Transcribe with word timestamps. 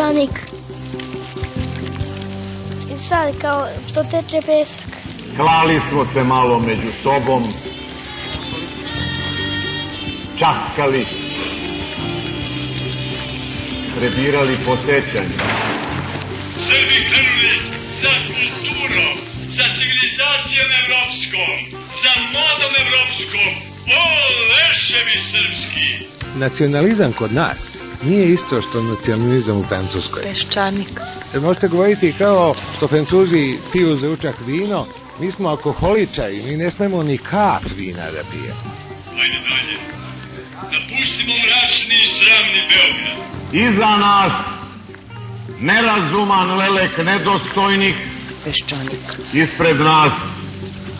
peščanik. 0.00 0.30
I 2.94 2.98
sad 2.98 3.40
kao 3.40 3.66
što 3.88 4.02
teče 4.04 4.40
pesak. 4.46 4.84
Klali 5.36 5.80
smo 5.88 6.04
se 6.12 6.24
malo 6.24 6.58
među 6.60 6.92
sobom, 7.02 7.42
časkali, 10.38 11.04
prebirali 13.98 14.56
po 14.66 14.76
sećanju. 14.76 15.36
Srbi 16.66 16.98
krenuli 17.10 17.54
za 18.02 18.12
kulturom, 18.26 19.14
za 19.56 19.64
civilizacijom 19.78 20.68
evropskom, 20.82 21.52
za 22.02 22.12
modom 22.34 22.72
evropskom. 22.84 23.50
O, 23.86 24.02
leševi 24.52 25.18
srpski! 25.30 26.04
Nacionalizam 26.38 27.12
kod 27.12 27.32
nas 27.32 27.69
nije 28.02 28.32
isto 28.32 28.62
što 28.62 28.82
nacionalizam 28.82 29.56
u 29.56 29.64
Francuskoj. 29.68 30.22
Peščanik. 30.22 30.88
Jer 31.32 31.42
možete 31.42 31.68
govoriti 31.68 32.14
kao 32.18 32.54
što 32.76 32.88
Francuzi 32.88 33.58
piju 33.72 33.96
za 33.96 34.06
ručak 34.08 34.36
vino, 34.46 34.86
mi 35.20 35.30
smo 35.30 35.48
alkoholičari, 35.48 36.42
mi 36.42 36.56
ne 36.56 36.70
smemo 36.70 37.02
ni 37.02 37.18
kap 37.18 37.62
vina 37.76 38.10
da 38.10 38.22
pijemo. 38.30 38.60
Ajde 39.22 39.38
dalje. 39.48 39.76
Napustimo 40.72 41.34
mračni 41.34 41.94
i 41.94 42.06
sramni 42.06 42.62
Beograd. 42.70 43.74
Iza 43.74 43.96
nas 43.96 44.32
nerazuman 45.60 46.58
lelek 46.58 46.98
nedostojnih, 46.98 47.94
Peščanik. 48.44 49.00
ispred 49.32 49.80
nas 49.80 50.12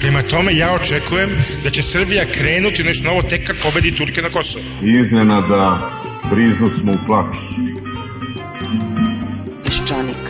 Prema 0.00 0.22
tome, 0.22 0.56
ja 0.56 0.74
očekujem 0.74 1.30
da 1.64 1.70
će 1.70 1.82
Srbija 1.82 2.32
krenuti 2.32 2.82
nešto 2.82 3.04
novo 3.04 3.22
tek 3.22 3.46
kad 3.46 3.56
pobedi 3.62 3.96
Turke 3.96 4.22
na 4.22 4.30
Kosovo. 4.30 4.64
iznenada 5.02 5.90
briznu 6.30 6.66
smo 6.80 6.92
u 6.92 7.06
plač. 7.06 7.36
Peščanik. 9.64 10.24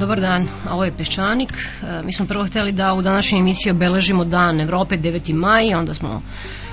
Dobar 0.00 0.20
dan, 0.20 0.48
ovo 0.70 0.84
je 0.84 0.92
Peščanik. 0.92 1.52
E, 1.52 2.02
Mi 2.04 2.12
smo 2.12 2.26
prvo 2.26 2.46
hteli 2.46 2.72
da 2.72 2.94
u 2.94 3.02
današnjoj 3.02 3.40
emisiji 3.40 3.70
obeležimo 3.70 4.24
dan 4.24 4.60
Evrope 4.60 4.96
9. 4.96 5.34
maj, 5.34 5.74
onda 5.74 5.94
smo 5.94 6.22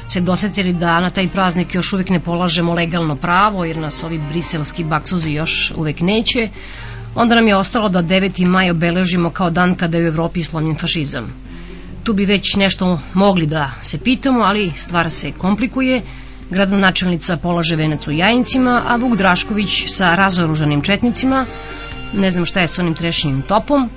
se 0.07 0.21
dosetili 0.21 0.73
da 0.73 0.99
na 0.99 1.09
taj 1.09 1.29
praznik 1.29 1.75
još 1.75 1.93
uvek 1.93 2.09
ne 2.09 2.19
polažemo 2.19 2.73
legalno 2.73 3.15
pravo, 3.15 3.65
jer 3.65 3.77
nas 3.77 4.03
ovi 4.03 4.19
briselski 4.29 4.83
baksuzi 4.83 5.31
još 5.31 5.73
uvek 5.77 5.99
neće. 6.01 6.49
Onda 7.16 7.35
nam 7.35 7.47
je 7.47 7.55
ostalo 7.55 7.89
da 7.89 8.03
9. 8.03 8.45
maj 8.45 8.72
obeležimo 8.72 9.29
kao 9.29 9.49
dan 9.49 9.75
kada 9.75 9.97
je 9.97 10.03
u 10.03 10.07
Evropi 10.07 10.44
slomljen 10.44 10.77
fašizam. 10.77 11.33
Tu 12.03 12.13
bi 12.13 12.25
već 12.25 12.55
nešto 12.55 12.99
mogli 13.13 13.45
da 13.45 13.72
se 13.81 13.99
pitamo, 13.99 14.44
ali 14.44 14.72
stvar 14.75 15.11
se 15.11 15.31
komplikuje. 15.31 16.01
Gradonačelnica 16.49 17.38
polaže 17.38 17.75
venac 17.75 18.07
u 18.07 18.11
Jajincima, 18.11 18.83
a 18.88 18.95
Vuk 18.95 19.17
Drašković 19.17 19.83
sa 19.88 20.16
razoružanim 20.16 20.81
četnicima, 20.81 21.45
ne 22.13 22.31
znam 22.31 22.45
šta 22.45 22.59
je 22.59 22.67
s 22.67 22.79
onim 22.79 22.95
trešnjim 22.95 23.41
topom, 23.41 23.89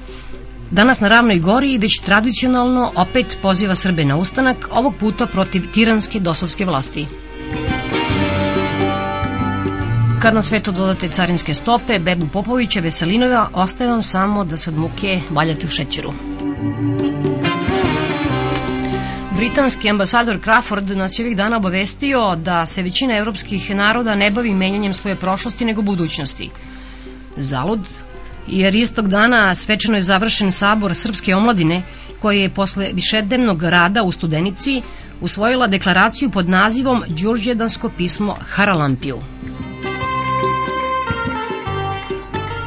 Danas 0.70 1.00
na 1.00 1.08
Ravnoj 1.08 1.38
gori 1.38 1.78
već 1.78 2.00
tradicionalno 2.00 2.91
opet 2.96 3.38
poziva 3.42 3.75
Srbe 3.75 4.04
na 4.04 4.16
ustanak, 4.16 4.69
ovog 4.72 4.94
puta 5.00 5.26
protiv 5.26 5.70
tiranske 5.72 6.20
dosovske 6.20 6.64
vlasti. 6.64 7.06
Kad 10.24 10.34
na 10.34 10.42
sve 10.42 10.60
to 10.62 10.72
dodate 10.72 11.08
carinske 11.08 11.54
stope, 11.54 11.98
Bebu 11.98 12.26
Popovića, 12.32 12.80
Veselinova, 12.80 13.50
ostaje 13.52 13.90
vam 13.90 14.02
samo 14.02 14.44
da 14.44 14.56
se 14.56 14.70
od 14.70 14.76
muke 14.78 15.20
valjate 15.30 15.66
u 15.66 15.70
šećeru. 15.70 16.12
Britanski 19.36 19.90
ambasador 19.90 20.38
Crawford 20.40 20.96
nas 20.96 21.18
je 21.18 21.24
ovih 21.24 21.36
dana 21.36 21.56
obavestio 21.56 22.36
da 22.36 22.66
se 22.66 22.82
većina 22.82 23.16
evropskih 23.16 23.70
naroda 23.70 24.14
ne 24.14 24.30
bavi 24.30 24.54
menjanjem 24.54 24.94
svoje 24.94 25.18
prošlosti 25.18 25.64
nego 25.64 25.82
budućnosti. 25.82 26.50
Zalud, 27.36 27.80
jer 28.46 28.76
istog 28.76 29.08
dana 29.08 29.54
svečano 29.54 29.96
je 29.96 30.02
završen 30.02 30.52
sabor 30.52 30.94
Srpske 30.94 31.34
omladine, 31.34 31.82
koja 32.20 32.40
je 32.40 32.54
posle 32.54 32.90
višednevnog 32.92 33.62
rada 33.62 34.02
u 34.02 34.12
Studenici 34.12 34.82
usvojila 35.20 35.66
deklaraciju 35.66 36.30
pod 36.30 36.48
nazivom 36.48 37.02
Đurđedansko 37.08 37.90
pismo 37.96 38.36
Haralampiju. 38.40 39.18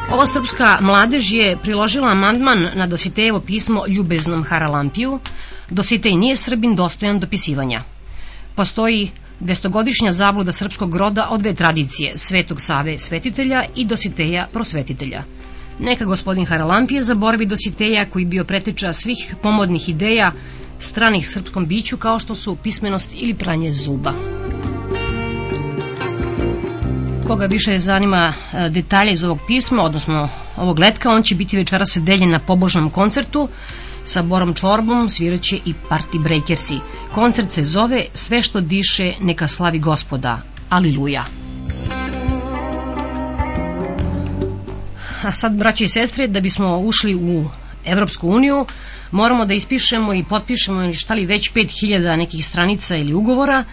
Ova 0.08 0.24
srpska 0.26 0.78
mladež 0.82 1.32
je 1.34 1.58
priložila 1.60 2.12
amandman 2.12 2.62
na 2.76 2.88
Dositejevo 2.88 3.42
pismo 3.42 3.88
Ljubeznom 3.88 4.44
Haralampiju. 4.44 5.20
Dositej 5.70 6.16
nije 6.16 6.36
srbin 6.36 6.76
dostojan 6.76 7.20
dopisivanja. 7.20 7.84
Postoji 8.56 9.12
dvestogodišnja 9.40 10.12
zabluda 10.12 10.52
srpskog 10.52 10.96
roda 10.96 11.28
od 11.32 11.40
dve 11.40 11.54
tradicije, 11.54 12.14
Svetog 12.18 12.62
Save 12.62 12.98
svetitelja 12.98 13.64
i 13.76 13.86
Dositeja 13.86 14.48
prosvetitelja. 14.54 15.24
Neka 15.80 16.06
gospodin 16.06 16.46
Haralampije 16.46 17.04
zaboravi 17.04 17.46
Dositeja 17.46 18.10
koji 18.10 18.26
bio 18.26 18.46
preteča 18.46 18.94
svih 18.94 19.36
pomodnih 19.44 19.90
ideja 19.90 20.32
stranih 20.80 21.30
srpskom 21.30 21.66
biću 21.66 21.98
kao 21.98 22.20
što 22.20 22.36
su 22.36 22.56
pismenost 22.56 23.14
ili 23.14 23.34
pranje 23.34 23.72
zuba. 23.72 24.14
Koga 27.28 27.46
više 27.46 27.80
zanima 27.80 28.34
e, 28.54 28.70
detalje 28.70 29.12
iz 29.12 29.24
ovog 29.24 29.40
pisma, 29.48 29.84
odnosno 29.84 30.30
ovog 30.58 30.80
letka, 30.80 31.10
on 31.10 31.24
će 31.24 31.36
biti 31.36 31.58
večeras 31.58 31.98
deljen 32.02 32.32
na 32.32 32.40
pobožnom 32.40 32.90
koncertu 32.90 33.50
sa 34.04 34.22
Borom 34.22 34.54
Čorbom, 34.54 35.10
sviraće 35.10 35.56
i 35.66 35.74
Party 35.90 36.24
Breakersi. 36.24 36.80
Koncert 37.14 37.52
se 37.52 37.64
zove 37.64 38.06
Sve 38.14 38.42
što 38.42 38.62
diše 38.62 39.14
neka 39.20 39.48
slavi 39.48 39.80
gospoda. 39.80 40.42
Aliluja. 40.70 41.26
A 45.24 45.32
sad, 45.32 45.56
braći 45.56 45.84
i 45.84 45.88
sestre, 45.88 46.28
da 46.28 46.40
bismo 46.40 46.78
ušli 46.78 47.16
u 47.16 47.46
Evropsku 47.86 48.30
uniju, 48.30 48.66
moramo 49.12 49.46
da 49.46 49.54
ispišemo 49.54 50.14
i 50.14 50.24
potpišemo 50.30 50.94
šta 50.94 51.14
li 51.14 51.26
već 51.26 51.54
5000 51.54 52.16
nekih 52.16 52.46
stranica 52.46 52.96
ili 52.96 53.14
ugovora 53.14 53.64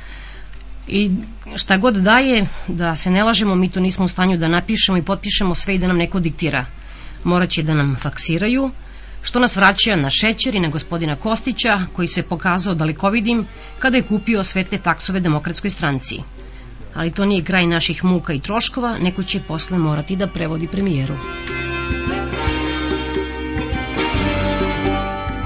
i 0.89 1.11
šta 1.57 1.77
god 1.77 1.95
daje, 1.95 2.47
da 2.69 2.97
se 2.97 3.11
ne 3.11 3.25
lažemo, 3.25 3.55
mi 3.55 3.71
to 3.71 3.81
nismo 3.81 4.05
u 4.05 4.09
stanju 4.09 4.39
da 4.39 4.49
napišemo 4.49 4.99
i 4.99 5.03
potpišemo 5.03 5.55
sve 5.55 5.75
i 5.75 5.79
da 5.79 5.89
nam 5.89 5.97
neko 5.97 6.21
diktira. 6.21 6.65
Moraće 7.25 7.63
da 7.63 7.75
nam 7.75 7.97
faksiraju, 7.97 8.71
što 9.23 9.41
nas 9.41 9.57
vraća 9.57 9.97
na 9.97 10.11
šećer 10.11 10.55
i 10.55 10.61
na 10.61 10.69
gospodina 10.69 11.17
Kostića, 11.17 11.87
koji 11.93 12.09
se 12.09 12.23
pokazao 12.23 12.75
dalekovidim 12.75 13.47
kada 13.79 13.97
je 13.97 14.03
kupio 14.03 14.45
sve 14.45 14.65
te 14.65 14.79
faksove 14.79 15.21
demokratskoj 15.21 15.71
stranci. 15.71 16.19
Ali 16.95 17.11
to 17.11 17.25
nije 17.25 17.45
kraj 17.45 17.67
naših 17.67 18.05
muka 18.05 18.33
i 18.33 18.41
troškova, 18.41 18.99
neko 18.99 19.23
će 19.23 19.41
posle 19.41 19.79
morati 19.79 20.17
da 20.17 20.27
prevodi 20.27 20.67
premijeru. 20.67 21.17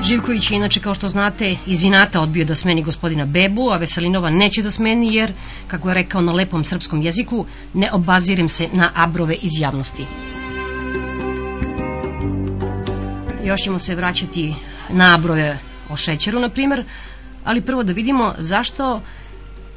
Živković 0.08 0.50
je 0.50 0.56
inače, 0.56 0.80
kao 0.80 0.94
što 0.94 1.08
znate, 1.08 1.56
iz 1.66 1.82
inata 1.84 2.20
odbio 2.20 2.44
da 2.44 2.54
smeni 2.54 2.82
gospodina 2.82 3.26
Bebu, 3.26 3.70
a 3.70 3.76
Veselinova 3.76 4.30
neće 4.30 4.62
da 4.62 4.70
smeni 4.70 5.14
jer, 5.14 5.32
kako 5.66 5.88
je 5.88 5.94
rekao 5.94 6.20
na 6.20 6.32
lepom 6.32 6.64
srpskom 6.64 7.02
jeziku, 7.02 7.44
ne 7.74 7.90
obazirem 7.92 8.48
se 8.48 8.68
na 8.72 8.90
abrove 8.94 9.34
iz 9.34 9.60
javnosti. 9.60 10.06
Još 13.44 13.60
ćemo 13.60 13.78
se 13.78 13.94
vraćati 13.94 14.54
na 14.88 15.14
abrove 15.14 15.58
o 15.88 15.96
šećeru, 15.96 16.40
na 16.40 16.48
primer, 16.48 16.84
ali 17.44 17.60
prvo 17.60 17.82
da 17.82 17.92
vidimo 17.92 18.34
zašto 18.38 19.02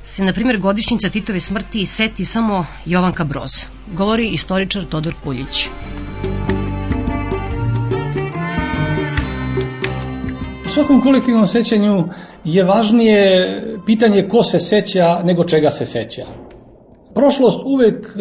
se, 0.04 0.26
na 0.26 0.34
primjer, 0.34 0.58
godišnjica 0.58 1.10
Titove 1.10 1.40
smrti 1.40 1.86
seti 1.86 2.26
samo 2.26 2.66
Jovanka 2.86 3.24
Broz. 3.24 3.52
Govori 3.94 4.28
istoričar 4.28 4.86
Todor 4.86 5.14
Kuljić. 5.24 5.68
Svakom 10.74 11.02
kolektivnom 11.02 11.48
sećanju 11.48 12.04
je 12.44 12.64
važnije 12.64 13.62
pitanje 13.86 14.28
ko 14.28 14.44
se 14.44 14.60
seća 14.60 15.22
nego 15.24 15.44
čega 15.44 15.70
se 15.70 15.86
seća. 15.86 16.26
Prošlost 17.14 17.60
uvek 17.66 17.96
e, 17.96 18.20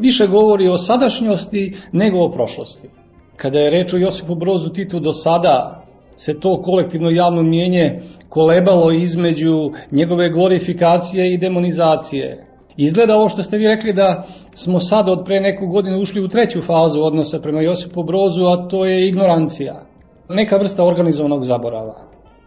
više 0.00 0.26
govori 0.26 0.68
o 0.68 0.78
sadašnjosti 0.78 1.76
nego 1.92 2.18
o 2.18 2.32
prošlosti. 2.32 2.88
Kada 3.36 3.58
je 3.58 3.70
reč 3.70 3.94
o 3.94 3.96
Josipu 3.96 4.34
Brozu 4.34 4.68
Titu 4.68 5.00
do 5.00 5.12
sada 5.12 5.84
se 6.16 6.40
to 6.40 6.62
kolektivno 6.62 7.10
javno 7.10 7.42
mijenje 7.42 8.00
kolebalo 8.28 8.92
između 8.92 9.70
njegove 9.90 10.30
glorifikacije 10.30 11.34
i 11.34 11.38
demonizacije. 11.38 12.46
Izgleda 12.76 13.16
ovo 13.16 13.28
što 13.28 13.42
ste 13.42 13.56
vi 13.56 13.66
rekli 13.66 13.92
da 13.92 14.26
smo 14.54 14.80
sad 14.80 15.08
od 15.08 15.24
pre 15.24 15.40
neku 15.40 15.66
godinu 15.66 16.00
ušli 16.00 16.24
u 16.24 16.28
treću 16.28 16.62
fazu 16.62 17.00
odnosa 17.00 17.40
prema 17.40 17.60
Josipu 17.60 18.02
Brozu, 18.02 18.44
a 18.44 18.68
to 18.68 18.84
je 18.84 19.08
ignorancija. 19.08 19.93
Neka 20.28 20.56
vrsta 20.56 20.84
organizovanog 20.84 21.44
zaborava. 21.44 21.94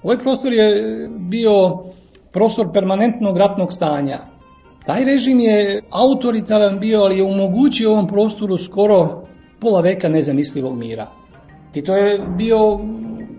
Ovaj 0.04 0.18
prostor 0.18 0.54
je 0.54 0.70
bio 1.30 1.78
prostor 2.34 2.68
permanentnog 2.74 3.38
ratnog 3.38 3.74
stanja. 3.74 4.20
Taj 4.86 5.06
režim 5.06 5.40
je 5.40 5.82
autoritaran 5.90 6.80
bio, 6.80 7.02
ali 7.02 7.18
je 7.18 7.24
omogućio 7.24 7.92
ovom 7.92 8.08
prostoru 8.08 8.58
skoro 8.58 9.22
pola 9.60 9.82
veka 9.82 10.10
nezamislivog 10.10 10.78
mira. 10.78 11.08
Tito 11.74 11.94
je 11.94 12.26
bio 12.38 12.80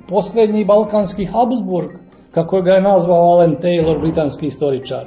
poslednji 0.08 0.64
balkanski 0.64 1.24
Habsburg, 1.24 1.90
kako 2.30 2.62
ga 2.62 2.72
je 2.72 2.82
nazvao 2.82 3.30
Alan 3.32 3.56
Taylor, 3.56 4.00
britanski 4.00 4.46
istoričar. 4.46 5.06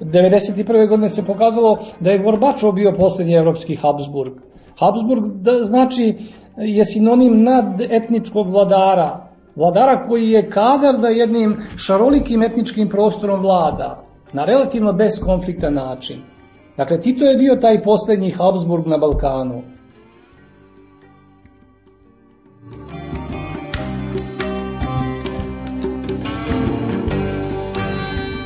1991. 0.00 0.88
godine 0.88 1.08
se 1.08 1.26
pokazalo 1.26 1.78
da 2.00 2.10
je 2.10 2.18
Gorbačov 2.18 2.72
bio 2.72 2.92
poslednji 2.98 3.34
evropski 3.34 3.76
Habsburg. 3.76 4.32
Habsburg 4.78 5.24
da, 5.26 5.52
znači 5.52 6.14
je 6.56 6.84
sinonim 6.84 7.42
nadetničkog 7.42 8.50
vladara, 8.50 9.26
vladara 9.56 10.06
koji 10.08 10.30
je 10.30 10.50
kadar 10.50 10.98
da 11.00 11.08
jednim 11.08 11.56
šarolikim 11.76 12.42
etničkim 12.42 12.88
prostorom 12.88 13.40
vlada, 13.40 14.04
na 14.32 14.44
relativno 14.44 14.92
beskonfliktan 14.92 15.74
način. 15.74 16.22
Dakle, 16.76 17.00
Tito 17.00 17.24
je 17.24 17.36
bio 17.36 17.56
taj 17.56 17.82
poslednji 17.82 18.30
Habsburg 18.30 18.86
na 18.86 18.98
Balkanu. 18.98 19.62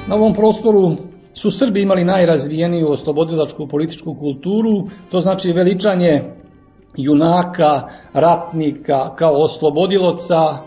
Na 0.08 0.14
ovom 0.14 0.34
prostoru 0.34 0.96
su 1.34 1.50
Srbi 1.50 1.82
imali 1.82 2.04
najrazvijeniju 2.04 2.90
oslobodilačku 2.90 3.66
političku 3.68 4.14
kulturu, 4.14 4.88
to 5.10 5.20
znači 5.20 5.52
veličanje 5.52 6.22
junaka, 6.96 7.82
ratnika 8.12 9.14
kao 9.16 9.32
oslobodiloca, 9.32 10.58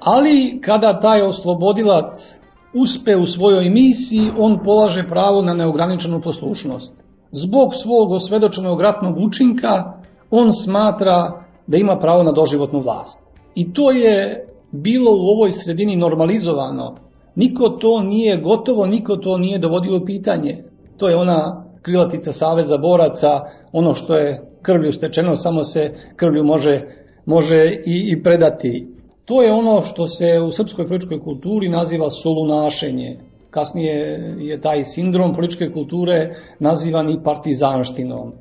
ali 0.00 0.60
kada 0.64 1.00
taj 1.00 1.22
oslobodilac 1.22 2.38
uspe 2.74 3.16
u 3.16 3.26
svojoj 3.26 3.70
misiji, 3.70 4.30
on 4.38 4.58
polaže 4.64 5.08
pravo 5.08 5.42
na 5.42 5.54
neograničenu 5.54 6.20
poslušnost. 6.20 6.94
Zbog 7.32 7.74
svog 7.74 8.12
osvedočenog 8.12 8.80
ratnog 8.80 9.18
učinka, 9.18 9.92
on 10.30 10.52
smatra 10.52 11.42
da 11.66 11.76
ima 11.76 11.98
pravo 11.98 12.22
na 12.22 12.32
doživotnu 12.32 12.80
vlast. 12.80 13.20
I 13.54 13.72
to 13.72 13.90
je 13.90 14.46
bilo 14.72 15.10
u 15.10 15.26
ovoj 15.28 15.52
sredini 15.52 15.96
normalizovano 15.96 16.94
Niko 17.36 17.68
to 17.68 18.02
nije 18.02 18.36
gotovo, 18.36 18.86
niko 18.86 19.16
to 19.16 19.38
nije 19.38 19.58
dovodio 19.58 19.96
u 19.96 20.04
pitanje. 20.04 20.64
To 20.96 21.08
je 21.08 21.16
ona 21.16 21.64
krilatica 21.82 22.32
Saveza 22.32 22.78
boraca, 22.78 23.40
ono 23.72 23.94
što 23.94 24.16
je 24.16 24.42
krvlju 24.66 24.92
stečeno, 24.92 25.36
samo 25.36 25.64
se 25.64 25.90
krvlju 26.16 26.44
može, 26.44 26.80
može 27.26 27.62
i, 27.86 27.96
i 28.12 28.22
predati. 28.22 28.86
To 29.24 29.42
je 29.42 29.52
ono 29.52 29.82
što 29.82 30.06
se 30.06 30.40
u 30.46 30.50
srpskoj 30.50 30.86
političkoj 30.86 31.20
kulturi 31.20 31.68
naziva 31.68 32.10
solunašenje. 32.10 33.16
Kasnije 33.50 33.94
je 34.38 34.60
taj 34.60 34.84
sindrom 34.84 35.34
političke 35.34 35.70
kulture 35.72 36.34
nazivan 36.60 37.10
i 37.10 37.22
partizanštinom. 37.24 38.32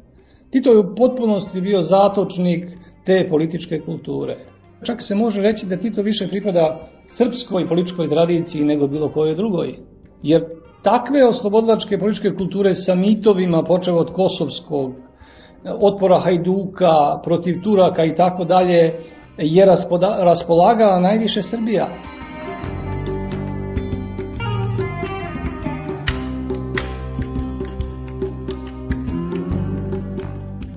Tito 0.51 0.71
je 0.71 0.79
u 0.79 0.95
potpunosti 0.95 1.61
bio 1.61 1.81
zatočnik 1.81 2.65
te 3.05 3.27
političke 3.29 3.79
kulture. 3.79 4.35
Čak 4.83 5.01
se 5.01 5.15
može 5.15 5.41
reći 5.41 5.65
da 5.67 5.77
Tito 5.77 6.01
više 6.01 6.27
pripada 6.27 6.89
srpskoj 7.05 7.67
političkoj 7.67 8.09
tradiciji 8.09 8.63
nego 8.63 8.87
bilo 8.87 9.09
kojoj 9.13 9.35
drugoj. 9.35 9.75
Jer 10.23 10.43
takve 10.83 11.25
oslobodilačke 11.25 11.97
političke 11.97 12.35
kulture 12.37 12.75
sa 12.75 12.95
mitovima, 12.95 13.63
počeo 13.63 13.95
od 13.95 14.13
kosovskog, 14.13 14.93
otpora 15.79 16.19
Hajduka, 16.19 17.19
protiv 17.23 17.61
Turaka 17.63 18.03
i 18.03 18.15
tako 18.15 18.43
dalje, 18.43 18.93
je 19.37 19.65
raspolagala 20.23 20.99
najviše 20.99 21.41
Srbija. 21.41 21.89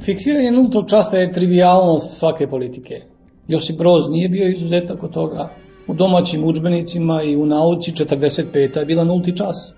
Fiksiranje 0.09 0.51
nultog 0.51 0.85
časta 0.91 1.19
je 1.19 1.33
trivialnost 1.33 2.19
svake 2.19 2.47
politike. 2.47 2.95
Josip 3.49 3.79
Broz 3.79 4.09
nije 4.11 4.29
bio 4.29 4.49
izuzetak 4.49 5.03
od 5.03 5.13
toga. 5.13 5.49
U 5.89 5.95
domaćim 5.95 6.45
učbenicima 6.45 7.23
i 7.23 7.37
u 7.37 7.47
nauci 7.47 7.93
45. 7.93 8.79
je 8.79 8.87
bila 8.87 9.05
nulti 9.05 9.37
čas. 9.37 9.78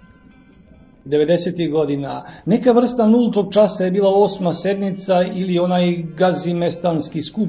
90. 1.05 1.71
godina. 1.71 2.25
Neka 2.47 2.73
vrsta 2.73 3.07
nultog 3.07 3.53
časa 3.53 3.85
je 3.85 3.91
bila 3.91 4.09
osma 4.09 4.53
sednica 4.55 5.23
ili 5.35 5.59
onaj 5.59 6.03
gazimestanski 6.17 7.23
skup. 7.23 7.49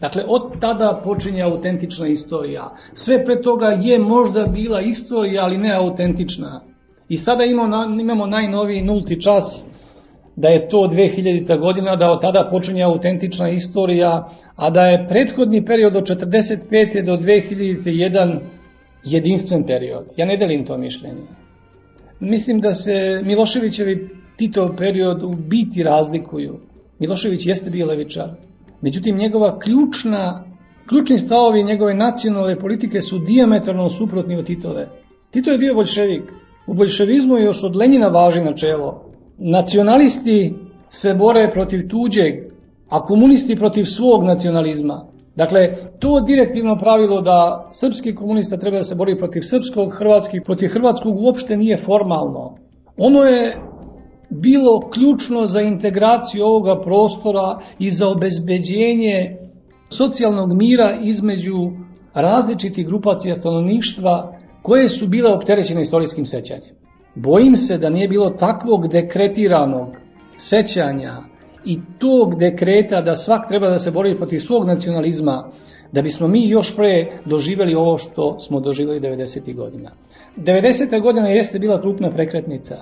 Dakle, 0.00 0.24
od 0.28 0.60
tada 0.60 1.00
počinje 1.04 1.42
autentična 1.42 2.08
istorija. 2.08 2.74
Sve 2.94 3.24
pre 3.24 3.42
toga 3.42 3.66
je 3.82 3.98
možda 3.98 4.46
bila 4.46 4.80
istorija, 4.80 5.44
ali 5.44 5.58
ne 5.58 5.74
autentična. 5.74 6.60
I 7.08 7.16
sada 7.16 7.44
imamo, 7.44 8.00
imamo 8.00 8.26
najnoviji 8.26 8.82
nulti 8.82 9.20
čas, 9.20 9.64
da 10.36 10.48
je 10.48 10.68
to 10.68 10.76
2000. 10.76 11.58
godina, 11.60 11.96
da 11.96 12.10
od 12.10 12.20
tada 12.20 12.48
počinje 12.50 12.82
autentična 12.82 13.48
istorija, 13.48 14.30
a 14.56 14.70
da 14.70 14.82
je 14.82 15.08
prethodni 15.08 15.64
period 15.64 15.96
od 15.96 16.04
45. 16.04 17.04
do 17.04 17.16
2001. 17.16 18.38
jedinstven 19.04 19.66
period. 19.66 20.04
Ja 20.16 20.26
ne 20.26 20.36
delim 20.36 20.66
to 20.66 20.78
mišljenje. 20.78 21.45
Mislim 22.20 22.60
da 22.60 22.74
se 22.74 22.92
Miloševićevi 23.24 24.08
Tito 24.36 24.74
period 24.78 25.22
u 25.22 25.30
biti 25.30 25.82
razlikuju. 25.82 26.58
Milošević 26.98 27.46
jeste 27.46 27.70
bio 27.70 27.86
levičar. 27.86 28.30
Međutim, 28.80 29.16
njegova 29.16 29.58
ključna, 29.58 30.44
ključni 30.88 31.18
stavovi 31.18 31.64
njegove 31.64 31.94
nacionalne 31.94 32.58
politike 32.58 33.00
su 33.00 33.18
diametralno 33.18 33.90
suprotni 33.90 34.36
od 34.36 34.46
Titove. 34.46 34.88
Tito 35.30 35.50
je 35.50 35.58
bio 35.58 35.74
bolševik. 35.74 36.22
U 36.66 36.74
bolševizmu 36.74 37.38
još 37.38 37.64
od 37.64 37.76
Lenjina 37.76 38.08
važi 38.08 38.40
načelo. 38.40 39.04
Nacionalisti 39.38 40.54
se 40.88 41.14
bore 41.14 41.50
protiv 41.52 41.88
tuđeg, 41.88 42.34
a 42.88 43.06
komunisti 43.06 43.56
protiv 43.56 43.84
svog 43.84 44.24
nacionalizma. 44.24 45.06
Dakle, 45.36 45.76
to 45.98 46.20
direktivno 46.20 46.78
pravilo 46.78 47.20
da 47.20 47.68
srpski 47.72 48.14
komunista 48.14 48.56
treba 48.56 48.76
da 48.76 48.82
se 48.82 48.94
bori 48.94 49.18
protiv 49.18 49.40
srpskog, 49.40 49.94
hrvatski 49.98 50.40
protiv 50.40 50.68
hrvatskog 50.68 51.20
uopšte 51.20 51.56
nije 51.56 51.76
formalno. 51.76 52.56
Ono 52.96 53.22
je 53.22 53.56
bilo 54.30 54.80
ključno 54.80 55.46
za 55.46 55.60
integraciju 55.60 56.44
ovoga 56.44 56.80
prostora 56.80 57.58
i 57.78 57.90
za 57.90 58.08
obezbeđenje 58.08 59.36
socijalnog 59.88 60.56
mira 60.56 60.98
između 61.02 61.70
različitih 62.14 62.86
grupacija 62.86 63.34
stanovništva 63.34 64.32
koje 64.62 64.88
su 64.88 65.08
bile 65.08 65.32
opterećene 65.32 65.80
istorijskim 65.80 66.26
sećanjem. 66.26 66.74
Bojim 67.14 67.56
se 67.56 67.78
da 67.78 67.90
nije 67.90 68.08
bilo 68.08 68.30
takvog 68.30 68.88
dekretiranog 68.88 69.88
sećanja 70.36 71.12
i 71.66 71.78
tog 71.98 72.38
dekreta 72.38 73.00
da 73.00 73.16
svak 73.16 73.48
treba 73.48 73.68
da 73.68 73.78
se 73.78 73.90
bori 73.90 74.16
protiv 74.16 74.38
svog 74.38 74.66
nacionalizma, 74.66 75.50
da 75.92 76.02
bismo 76.02 76.28
mi 76.28 76.48
još 76.48 76.76
pre 76.76 77.06
doživeli 77.24 77.74
ovo 77.74 77.98
što 77.98 78.38
smo 78.38 78.60
doživeli 78.60 79.00
90. 79.00 79.54
godina. 79.54 79.90
90. 80.36 81.02
godina 81.02 81.28
jeste 81.28 81.58
bila 81.58 81.80
krupna 81.80 82.10
prekretnica 82.10 82.76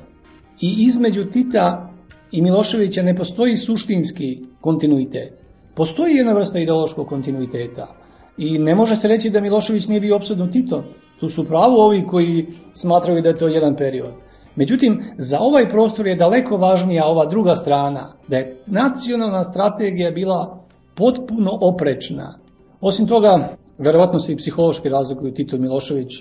i 0.60 0.74
između 0.78 1.24
Tita 1.24 1.90
i 2.32 2.42
Miloševića 2.42 3.02
ne 3.02 3.16
postoji 3.16 3.56
suštinski 3.56 4.38
kontinuitet. 4.60 5.32
Postoji 5.74 6.14
jedna 6.14 6.32
vrsta 6.32 6.58
ideološkog 6.58 7.08
kontinuiteta 7.08 7.94
i 8.38 8.58
ne 8.58 8.74
može 8.74 8.96
se 8.96 9.08
reći 9.08 9.30
da 9.30 9.40
Milošević 9.40 9.88
nije 9.88 10.00
bio 10.00 10.16
opsadno 10.16 10.46
Tito. 10.46 10.84
Tu 11.20 11.28
su 11.28 11.44
pravo 11.44 11.86
ovi 11.86 12.06
koji 12.06 12.46
smatraju 12.72 13.22
da 13.22 13.28
je 13.28 13.36
to 13.36 13.48
jedan 13.48 13.76
period. 13.76 14.23
Međutim, 14.56 15.02
za 15.18 15.38
ovaj 15.40 15.68
prostor 15.68 16.06
je 16.06 16.16
daleko 16.16 16.56
važnija 16.56 17.06
ova 17.06 17.26
druga 17.26 17.54
strana, 17.54 18.12
da 18.28 18.36
je 18.36 18.56
nacionalna 18.66 19.44
strategija 19.44 20.10
bila 20.10 20.58
potpuno 20.96 21.50
oprečna. 21.60 22.34
Osim 22.80 23.06
toga, 23.06 23.56
verovatno 23.78 24.18
se 24.18 24.32
i 24.32 24.36
psihološki 24.36 24.88
razlikuju 24.88 25.34
Tito 25.34 25.58
Milošević. 25.58 26.12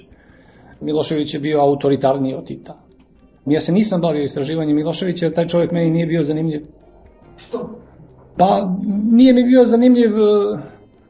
Milošević 0.82 1.34
je 1.34 1.40
bio 1.40 1.62
autoritarniji 1.62 2.36
od 2.36 2.46
Tita. 2.46 2.80
Ja 3.46 3.60
se 3.60 3.72
nisam 3.72 4.02
bavio 4.02 4.24
istraživanjem 4.24 4.76
Miloševića, 4.76 5.26
jer 5.26 5.36
taj 5.36 5.48
čovjek 5.48 5.72
meni 5.72 5.90
nije 5.90 6.06
bio 6.06 6.24
zanimljiv. 6.24 6.66
Što? 7.38 7.70
Pa 8.38 8.70
nije 9.12 9.34
mi 9.34 9.44
bio 9.44 9.66
zanimljiv 9.66 10.12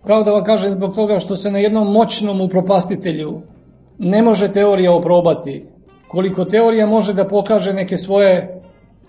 Pravo 0.04 0.24
da 0.24 0.32
vam 0.32 0.44
kažem 0.44 0.74
zbog 0.74 0.96
toga 0.96 1.20
što 1.20 1.36
se 1.36 1.52
na 1.52 1.60
jednom 1.60 1.94
moćnom 1.94 2.42
upropastitelju 2.42 3.42
ne 3.98 4.22
može 4.22 4.52
teorija 4.52 4.94
oprobati. 4.94 5.66
Koliko 6.14 6.46
teorija 6.46 6.86
može 6.88 7.14
da 7.14 7.28
pokaže 7.28 7.74
neke 7.74 7.98
svoje 7.98 8.62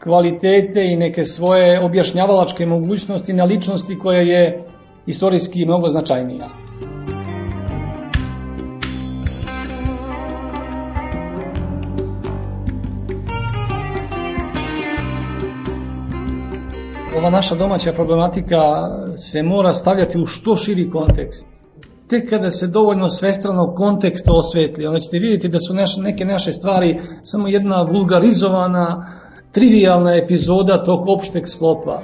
kvalitete 0.02 0.84
i 0.92 0.96
neke 0.96 1.25
svoje 1.25 1.80
objašnjavalačke 1.84 2.66
mogućnosti 2.66 3.32
na 3.32 3.44
ličnosti 3.44 3.99
koja 3.99 4.20
je 4.20 4.64
istorijski 5.06 5.64
mnogo 5.64 5.88
značajnija. 5.88 6.49
ova 17.16 17.30
naša 17.30 17.54
domaća 17.54 17.92
problematika 17.92 18.61
se 19.16 19.42
mora 19.42 19.75
stavljati 19.75 20.18
u 20.18 20.26
što 20.26 20.56
širi 20.56 20.90
kontekst. 20.90 21.46
Tek 22.08 22.30
kada 22.30 22.50
se 22.50 22.66
dovoljno 22.66 23.11
svestrano 23.11 23.75
kontekst 23.75 24.26
osvetli, 24.28 24.87
onda 24.87 25.00
ćete 25.00 25.18
vidjeti 25.18 25.49
da 25.49 25.58
su 25.61 25.75
naše, 25.75 26.00
neke 26.00 26.25
naše 26.25 26.52
stvari 26.52 27.00
samo 27.23 27.49
jedna 27.49 27.82
vulgarizovana, 27.82 29.06
trivialna 29.52 30.14
epizoda 30.14 30.84
tog 30.84 31.08
opšteg 31.08 31.49
sklopa. 31.49 32.02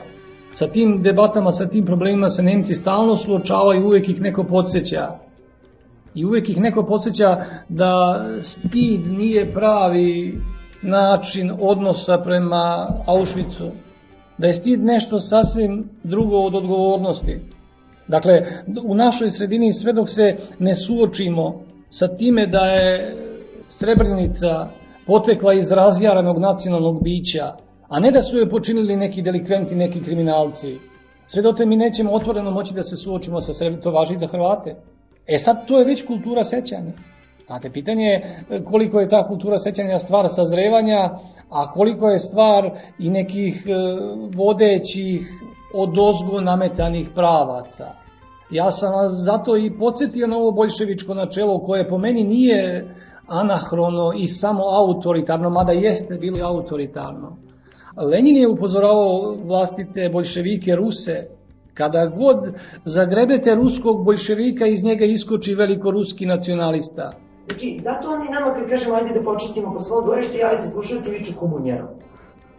Sa 0.53 0.67
tim 0.67 1.03
debatama, 1.03 1.51
sa 1.51 1.69
tim 1.69 1.85
problemima 1.85 2.29
se 2.29 2.43
Nemci 2.43 2.75
stalno 2.75 3.17
suočavaju, 3.17 3.87
uvek 3.87 4.09
ih 4.09 4.21
neko 4.21 4.45
podsjeća. 4.45 5.09
I 6.15 6.25
uvek 6.25 6.49
ih 6.49 6.61
neko 6.61 6.87
podsjeća 6.87 7.45
da 7.69 8.25
stid 8.41 9.09
nije 9.09 9.53
pravi 9.55 10.41
način 10.83 11.53
odnosa 11.61 12.19
prema 12.25 12.87
Auschwitzu 13.07 13.71
da 14.39 14.47
je 14.47 14.53
stid 14.53 14.85
nešto 14.85 15.19
sasvim 15.19 15.89
drugo 16.05 16.37
od 16.37 16.55
odgovornosti. 16.55 17.41
Dakle, 18.11 18.43
u 18.85 18.95
našoj 18.95 19.31
sredini 19.31 19.73
sve 19.73 19.93
dok 19.93 20.09
se 20.11 20.37
ne 20.59 20.75
suočimo 20.75 21.61
sa 21.91 22.09
time 22.17 22.47
da 22.47 22.59
je 22.59 23.17
Srebrenica 23.67 24.69
potekla 25.07 25.53
iz 25.55 25.71
razjaranog 25.71 26.39
nacionalnog 26.39 27.03
bića, 27.03 27.53
a 27.89 28.01
ne 28.01 28.11
da 28.11 28.23
su 28.23 28.39
je 28.39 28.51
počinili 28.51 28.97
neki 28.97 29.23
delikventi, 29.23 29.75
neki 29.75 30.03
kriminalci, 30.03 30.79
sve 31.27 31.43
dote 31.43 31.67
mi 31.67 31.77
nećemo 31.77 32.13
otvoreno 32.13 32.51
moći 32.51 32.75
da 32.75 32.83
se 32.83 32.97
suočimo 32.97 33.41
sa 33.41 33.53
Srebrenicom, 33.53 33.93
to 33.93 33.99
važi 33.99 34.19
za 34.19 34.27
Hrvate. 34.27 34.75
E 35.27 35.39
sad, 35.39 35.67
to 35.67 35.79
je 35.79 35.85
već 35.85 36.07
kultura 36.07 36.45
sećanja. 36.45 36.93
Znate, 37.47 37.71
pitanje 37.71 38.05
je 38.05 38.45
koliko 38.65 39.01
je 39.01 39.09
ta 39.09 39.29
kultura 39.29 39.59
sećanja 39.59 39.99
stvar 39.99 40.27
sazrevanja, 40.29 41.11
a 41.51 41.73
koliko 41.73 42.09
je 42.09 42.19
stvar 42.19 42.71
i 42.99 43.11
nekih 43.11 43.67
e, 43.67 43.73
vodećih 44.35 45.31
odozgo 45.75 46.41
nametanih 46.41 47.09
pravaca. 47.15 48.00
Ja 48.51 48.71
sam 48.71 48.93
vas 48.93 49.13
zato 49.13 49.57
i 49.57 49.79
podsjetio 49.79 50.27
na 50.27 50.37
ovo 50.37 50.51
boljševičko 50.53 51.15
načelo 51.15 51.59
koje 51.59 51.89
po 51.89 51.99
meni 51.99 52.25
nije 52.25 52.95
anahrono 53.27 54.13
i 54.17 54.27
samo 54.27 54.63
autoritarno, 54.65 55.51
mada 55.51 55.73
jeste 55.73 56.15
bilo 56.15 56.47
autoritarno. 56.47 57.37
Lenin 57.97 58.37
je 58.37 58.49
upozoravao 58.49 59.37
vlastite 59.45 60.11
boljševike 60.13 60.77
Ruse, 60.77 61.27
kada 61.75 62.07
god 62.07 62.55
zagrebete 62.85 63.55
ruskog 63.55 64.05
boljševika, 64.05 64.67
iz 64.67 64.85
njega 64.85 65.05
iskoči 65.05 65.55
velikoruski 65.55 66.27
nacionalista. 66.27 67.11
Znači, 67.49 67.77
zato 67.79 68.11
oni 68.11 68.31
nama 68.31 68.55
kad 68.55 68.69
kažemo 68.69 68.97
ajde 68.97 69.19
da 69.19 69.25
počistimo 69.25 69.73
po 69.73 69.81
svom 69.81 70.05
dvorištu, 70.05 70.37
jave 70.39 70.57
se 70.57 70.69
slušalci 70.69 71.11
viču 71.11 71.33
komunjero. 71.39 71.89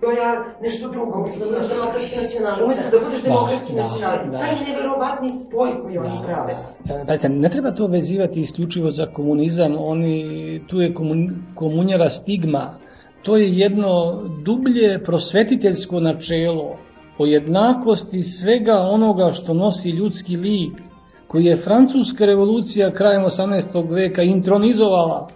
To 0.02 0.12
ja 0.12 0.56
nešto 0.62 0.90
drugo. 0.90 1.18
Umesto 1.18 1.40
da 1.40 1.46
budeš 1.46 1.68
demokratski 1.70 2.16
nacionalista. 2.22 2.66
Umesto 2.66 2.98
da 2.98 3.06
budeš 3.06 3.24
demokratski 3.24 3.74
da, 3.76 3.84
nacionalista. 3.84 4.32
Da, 4.32 4.38
Taj 4.38 4.56
neverovatni 4.68 5.30
spoj 5.30 5.70
koji 5.82 5.96
da, 5.96 6.02
oni 6.02 6.20
prave. 6.26 6.54
Da. 6.86 7.06
Pazite, 7.08 7.30
ne 7.30 7.50
treba 7.50 7.72
to 7.72 7.88
vezivati 7.88 8.42
isključivo 8.42 8.92
za 8.92 9.06
komunizam. 9.06 9.76
Oni, 9.80 10.62
tu 10.68 10.82
je 10.82 10.94
komun, 10.94 11.30
komunjara 11.56 12.10
stigma. 12.10 12.78
To 13.22 13.38
je 13.38 13.58
jedno 13.58 14.22
dublje 14.46 15.04
prosvetiteljsko 15.04 16.00
načelo 16.00 16.78
o 17.18 17.26
jednakosti 17.26 18.24
svega 18.24 18.74
onoga 18.74 19.32
što 19.32 19.54
nosi 19.54 19.90
ljudski 19.90 20.38
lik 20.38 20.74
koji 21.28 21.46
je 21.46 21.56
francuska 21.56 22.26
revolucija 22.26 22.94
krajem 22.94 23.24
18. 23.24 23.94
veka 23.94 24.22
intronizovala, 24.22 25.28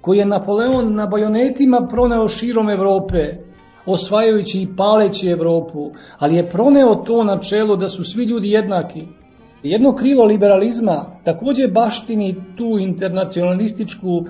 koji 0.00 0.18
je 0.18 0.26
Napoleon 0.26 0.94
na 0.94 1.06
bajonetima 1.06 1.86
proneo 1.90 2.28
širom 2.28 2.70
Evrope, 2.70 3.36
osvajajući 3.86 4.62
i 4.62 4.76
paleći 4.76 5.28
Evropu, 5.28 5.90
ali 6.18 6.36
je 6.36 6.50
proneo 6.50 6.94
to 6.94 7.24
načelo 7.24 7.76
da 7.76 7.88
su 7.88 8.04
svi 8.04 8.24
ljudi 8.24 8.50
jednaki. 8.50 9.06
Jedno 9.62 9.94
krilo 9.94 10.24
liberalizma 10.24 11.06
takođe 11.24 11.68
baštini 11.68 12.34
tu 12.56 12.78
internacionalističku 12.78 14.24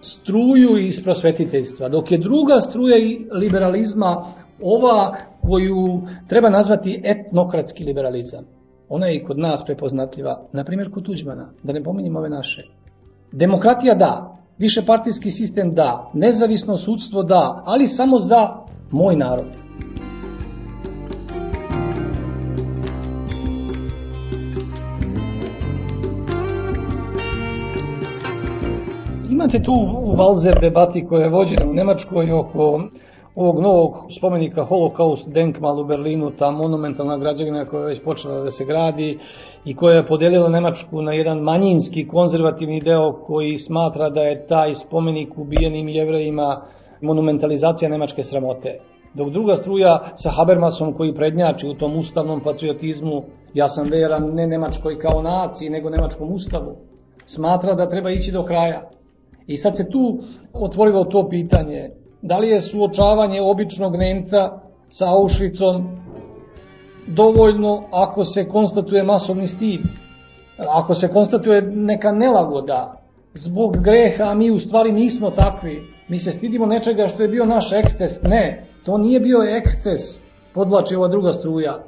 struju 0.00 0.76
iz 0.76 1.04
prosvetiteljstva, 1.04 1.88
dok 1.88 2.12
je 2.12 2.18
druga 2.18 2.60
struja 2.60 2.96
liberalizma 3.32 4.24
ova 4.62 5.16
koju 5.42 6.02
treba 6.28 6.50
nazvati 6.50 7.02
etnokratski 7.04 7.84
liberalizam. 7.84 8.44
Ona 8.88 9.06
je 9.06 9.16
i 9.16 9.24
kod 9.24 9.38
nas 9.38 9.64
prepoznatljiva, 9.64 10.42
na 10.52 10.64
primjer 10.64 10.90
kod 10.90 11.04
Tuđmana, 11.04 11.50
da 11.62 11.72
ne 11.72 11.82
pominjem 11.82 12.16
ove 12.16 12.28
naše. 12.28 12.62
Demokratija 13.32 13.94
da, 13.94 14.38
više 14.58 14.82
partijski 14.86 15.30
sistem 15.30 15.74
da, 15.74 16.10
nezavisno 16.14 16.76
sudstvo 16.76 17.22
da, 17.22 17.62
ali 17.64 17.86
samo 17.86 18.18
za 18.18 18.67
moj 18.90 19.16
narod. 19.16 19.46
Imate 29.30 29.62
tu 29.62 29.72
u 29.72 30.12
Valzer 30.16 30.58
debati 30.60 31.06
koja 31.06 31.22
je 31.22 31.30
vođena 31.30 31.70
u 31.70 31.74
Nemačkoj 31.74 32.32
oko 32.32 32.80
ovog 33.38 33.60
novog 33.60 33.94
spomenika 34.18 34.64
Holocaust 34.64 35.28
Denkmal 35.28 35.80
u 35.80 35.84
Berlinu, 35.84 36.30
ta 36.30 36.50
monumentalna 36.50 37.18
građevina 37.18 37.64
koja 37.64 37.80
je 37.80 37.86
već 37.86 38.00
počela 38.04 38.40
da 38.40 38.50
se 38.50 38.64
gradi 38.64 39.18
i 39.64 39.76
koja 39.76 39.96
je 39.96 40.06
podelila 40.06 40.48
Nemačku 40.48 41.02
na 41.02 41.12
jedan 41.12 41.38
manjinski 41.38 42.08
konzervativni 42.08 42.80
deo 42.80 43.12
koji 43.12 43.58
smatra 43.58 44.10
da 44.10 44.20
je 44.20 44.46
taj 44.46 44.74
spomenik 44.74 45.38
ubijenim 45.38 45.88
jevrejima 45.88 46.62
monumentalizacija 47.00 47.88
nemačke 47.88 48.22
sramote. 48.22 48.80
Dok 49.14 49.30
druga 49.30 49.56
struja 49.56 50.12
sa 50.16 50.30
Habermasom 50.30 50.92
koji 50.94 51.14
prednjači 51.14 51.66
u 51.66 51.74
tom 51.74 51.96
ustavnom 51.98 52.40
patriotizmu, 52.40 53.22
ja 53.54 53.68
sam 53.68 53.88
veran 53.90 54.34
ne 54.34 54.46
Nemačkoj 54.46 54.98
kao 54.98 55.22
naciji, 55.22 55.70
nego 55.70 55.90
Nemačkom 55.90 56.32
ustavu, 56.32 56.76
smatra 57.26 57.74
da 57.74 57.88
treba 57.88 58.10
ići 58.10 58.32
do 58.32 58.44
kraja. 58.44 58.90
I 59.46 59.56
sad 59.56 59.76
se 59.76 59.90
tu 59.90 60.18
otvorilo 60.52 61.04
to 61.04 61.28
pitanje, 61.28 61.90
da 62.22 62.38
li 62.38 62.48
je 62.48 62.60
suočavanje 62.60 63.40
običnog 63.40 63.96
Nemca 63.96 64.50
sa 64.86 65.06
Auschwitzom 65.06 65.84
dovoljno 67.06 67.82
ako 67.92 68.24
se 68.24 68.48
konstatuje 68.48 69.02
masovni 69.02 69.46
stid, 69.46 69.80
ako 70.58 70.94
se 70.94 71.08
konstatuje 71.08 71.62
neka 71.62 72.12
nelagoda 72.12 72.94
zbog 73.34 73.76
greha, 73.76 74.24
a 74.24 74.34
mi 74.34 74.50
u 74.50 74.58
stvari 74.58 74.92
nismo 74.92 75.30
takvi. 75.30 75.97
Mi 76.08 76.18
se 76.18 76.32
stidimo 76.32 76.66
nečega 76.66 77.08
što 77.08 77.22
je 77.22 77.28
bio 77.28 77.44
naš 77.44 77.72
eksces. 77.72 78.22
Ne, 78.22 78.66
to 78.84 78.98
nije 78.98 79.20
bio 79.20 79.38
eksces, 79.42 80.20
podlači 80.54 80.96
ova 80.96 81.08
druga 81.08 81.32
struja. 81.32 81.84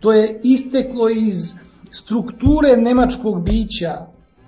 To 0.00 0.12
je 0.12 0.40
isteklo 0.42 1.08
iz 1.08 1.54
strukture 1.90 2.76
nemačkog 2.76 3.44
bića, 3.44 3.92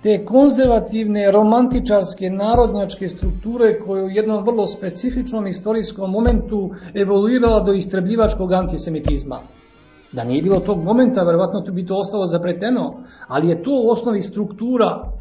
te 0.03 0.25
konzervativne, 0.25 1.31
romantičarske, 1.31 2.29
narodnjačke 2.29 3.07
strukture 3.07 3.79
koje 3.79 4.03
u 4.03 4.09
jednom 4.09 4.43
vrlo 4.45 4.67
specifičnom 4.67 5.47
istorijskom 5.47 6.11
momentu 6.11 6.69
evoluirala 6.93 7.59
do 7.59 7.73
istrebljivačkog 7.73 8.53
antisemitizma. 8.53 9.39
Da 10.11 10.23
nije 10.23 10.41
bilo 10.41 10.59
tog 10.59 10.83
momenta, 10.83 11.23
verovatno 11.23 11.61
to 11.61 11.71
bi 11.71 11.85
to 11.85 11.97
ostalo 11.97 12.27
zapreteno, 12.27 12.93
ali 13.27 13.49
je 13.49 13.63
to 13.63 13.71
u 13.71 13.89
osnovi 13.89 14.21
struktura. 14.21 15.11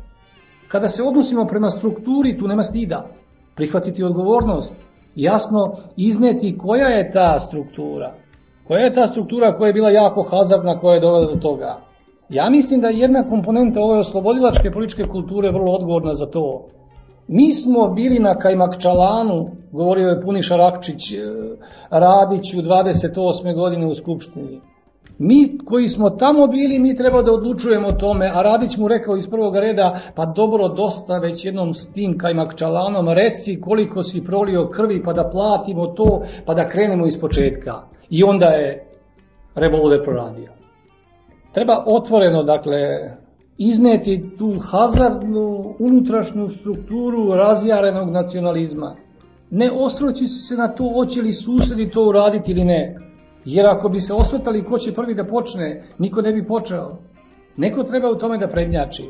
Kada 0.69 0.89
se 0.89 1.03
odnosimo 1.03 1.47
prema 1.47 1.71
strukturi, 1.71 2.39
tu 2.39 2.49
nema 2.49 2.63
stida. 2.63 3.09
Prihvatiti 3.57 4.05
odgovornost, 4.05 4.73
jasno 5.15 5.77
izneti 5.97 6.59
koja 6.59 6.89
je 6.89 7.13
ta 7.13 7.41
struktura. 7.41 8.15
Koja 8.67 8.81
je 8.81 8.95
ta 8.95 9.07
struktura 9.07 9.57
koja 9.57 9.67
je 9.67 9.73
bila 9.73 9.91
jako 9.91 10.23
hazardna, 10.23 10.79
koja 10.79 10.95
je 10.95 11.01
dovela 11.01 11.33
do 11.33 11.41
toga. 11.41 11.81
Ja 12.29 12.51
mislim 12.51 12.81
da 12.81 12.89
je 12.89 12.99
jedna 12.99 13.29
komponenta 13.29 13.81
ove 13.81 13.99
oslobodilačke 13.99 14.71
političke 14.71 15.05
kulture 15.05 15.51
vrlo 15.51 15.73
odgovorna 15.73 16.15
za 16.15 16.27
to. 16.27 16.67
Mi 17.29 17.53
smo 17.53 17.89
bili 17.89 18.19
na 18.19 18.35
Kajmakčalanu, 18.35 19.51
govorio 19.73 20.09
je 20.09 20.21
Puniša 20.21 20.57
Rakčić, 20.57 21.13
Radić 21.91 22.55
u 22.55 22.57
28. 22.57 23.55
godine 23.55 23.87
u 23.87 23.95
Skupštini. 23.95 24.61
Mi 25.19 25.59
koji 25.65 25.89
smo 25.89 26.11
tamo 26.11 26.47
bili, 26.47 26.79
mi 26.79 26.97
treba 26.97 27.23
da 27.23 27.33
odlučujemo 27.33 27.89
o 27.89 27.93
tome, 27.93 28.31
a 28.35 28.43
Radić 28.43 28.77
mu 28.77 28.89
rekao 28.89 29.17
iz 29.17 29.27
prvog 29.27 29.57
reda, 29.57 30.01
pa 30.15 30.27
dobro, 30.27 30.69
dosta 30.69 31.19
već 31.19 31.45
jednom 31.45 31.75
s 31.75 31.87
tim 31.87 32.19
Kajmakčalanom, 32.19 33.09
reci 33.09 33.61
koliko 33.61 34.03
si 34.03 34.25
prolio 34.25 34.69
krvi, 34.69 35.03
pa 35.03 35.13
da 35.13 35.31
platimo 35.33 35.87
to, 35.87 36.23
pa 36.47 36.55
da 36.55 36.69
krenemo 36.69 37.07
iz 37.07 37.21
početka. 37.21 37.75
I 38.11 38.25
onda 38.25 38.47
je 38.47 38.87
revolver 39.55 40.05
proradio. 40.05 40.51
Treba 41.53 41.85
otvoreno, 41.87 42.43
dakle, 42.43 42.79
izneti 43.59 44.31
tu 44.39 44.55
hazardnu 44.71 45.75
unutrašnju 45.79 46.51
strukturu 46.51 47.35
razjarenog 47.35 48.11
nacionalizma. 48.11 48.97
Ne 49.51 49.71
osvrći 49.71 50.27
se 50.27 50.57
na 50.57 50.69
to 50.69 50.93
hoće 50.95 51.23
li 51.23 51.33
susedi 51.33 51.91
to 51.91 52.09
uraditi 52.09 52.53
ili 52.53 52.65
ne. 52.65 53.04
Jer 53.45 53.67
ako 53.67 53.89
bi 53.89 54.01
se 54.01 54.15
osvetali 54.15 54.65
ko 54.65 54.79
će 54.79 54.95
prvi 54.95 55.15
da 55.15 55.25
počne, 55.25 55.83
niko 55.99 56.23
ne 56.23 56.33
bi 56.33 56.47
počeo. 56.47 56.99
Neko 57.57 57.83
treba 57.83 58.11
u 58.11 58.19
tome 58.19 58.39
da 58.39 58.49
prednjači. 58.49 59.05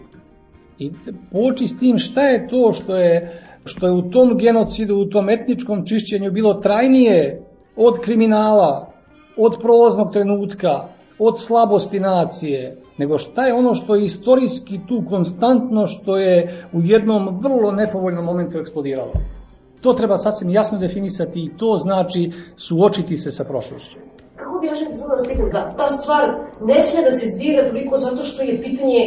I 0.79 0.91
poči 1.33 1.69
s 1.69 1.79
tim 1.79 1.99
šta 1.99 2.23
je 2.23 2.49
to 2.49 2.73
što 2.73 2.97
je, 2.97 3.41
što 3.65 3.87
je 3.87 3.93
u 3.93 4.11
tom 4.11 4.39
genocidu, 4.39 4.97
u 4.97 5.07
tom 5.07 5.29
etničkom 5.31 5.87
čišćenju 5.87 6.33
bilo 6.33 6.55
trajnije 6.55 7.43
od 7.77 8.01
kriminala, 8.01 8.93
od 9.37 9.57
prolaznog 9.61 10.13
trenutka, 10.13 10.89
od 11.19 11.41
slabosti 11.41 12.01
nacije, 12.01 12.77
nego 12.99 13.19
šta 13.19 13.47
je 13.47 13.55
ono 13.55 13.75
što 13.75 13.95
je 13.95 14.05
istorijski 14.05 14.81
tu 14.89 15.03
konstantno, 15.09 15.87
što 15.87 16.17
je 16.17 16.65
u 16.73 16.81
jednom 16.83 17.41
vrlo 17.43 17.73
nepovoljnom 17.73 18.25
momentu 18.25 18.59
eksplodiralo. 18.59 19.13
To 19.81 19.93
treba 19.93 20.17
sasvim 20.17 20.51
jasno 20.51 20.79
definisati 20.79 21.41
i 21.41 21.57
to 21.57 21.79
znači 21.79 22.33
suočiti 22.57 23.17
se 23.17 23.31
sa 23.31 23.45
prošlošću. 23.45 23.99
Kako 24.37 24.59
bi 24.61 24.67
ja 24.67 24.75
želim 24.75 24.95
samo 24.95 25.09
da 25.09 25.15
vas 25.19 25.29
pitam, 25.29 25.49
da 25.51 25.75
ta 25.79 25.89
stvar 25.89 26.25
ne 26.71 26.81
sme 26.81 27.03
da 27.03 27.11
se 27.11 27.27
dira 27.39 27.69
toliko 27.69 27.97
zato 27.97 28.23
što 28.23 28.43
je 28.43 28.63
pitanje 28.63 29.01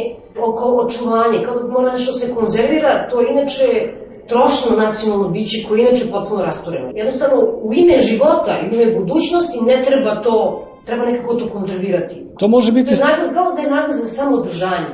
oko 0.48 0.64
očuvanja, 0.84 1.38
kao 1.44 1.54
da 1.54 1.72
mora 1.76 1.92
nešto 1.92 2.12
se 2.12 2.34
konzervira, 2.34 3.08
to 3.10 3.20
je 3.20 3.26
inače 3.30 3.66
trošno 4.30 4.70
nacionalno 4.76 5.28
biće 5.28 5.58
koje 5.68 5.78
je 5.78 5.86
inače 5.86 6.04
potpuno 6.14 6.40
rastureno. 6.42 6.88
Jednostavno, 6.94 7.36
u 7.66 7.70
ime 7.74 7.98
života 7.98 8.52
i 8.60 8.68
u 8.68 8.74
ime 8.74 8.98
budućnosti 8.98 9.56
ne 9.70 9.76
treba 9.86 10.22
to, 10.22 10.36
treba 10.86 11.04
nekako 11.04 11.34
to 11.34 11.48
konzervirati. 11.48 12.16
To 12.38 12.48
može 12.48 12.72
biti... 12.72 12.94
To 12.94 12.94
je 12.94 13.06
nagrad, 13.10 13.34
kao 13.34 13.54
da 13.54 13.62
je 13.62 13.70
nagrad 13.70 13.96
za 14.02 14.08
samodržanje. 14.20 14.92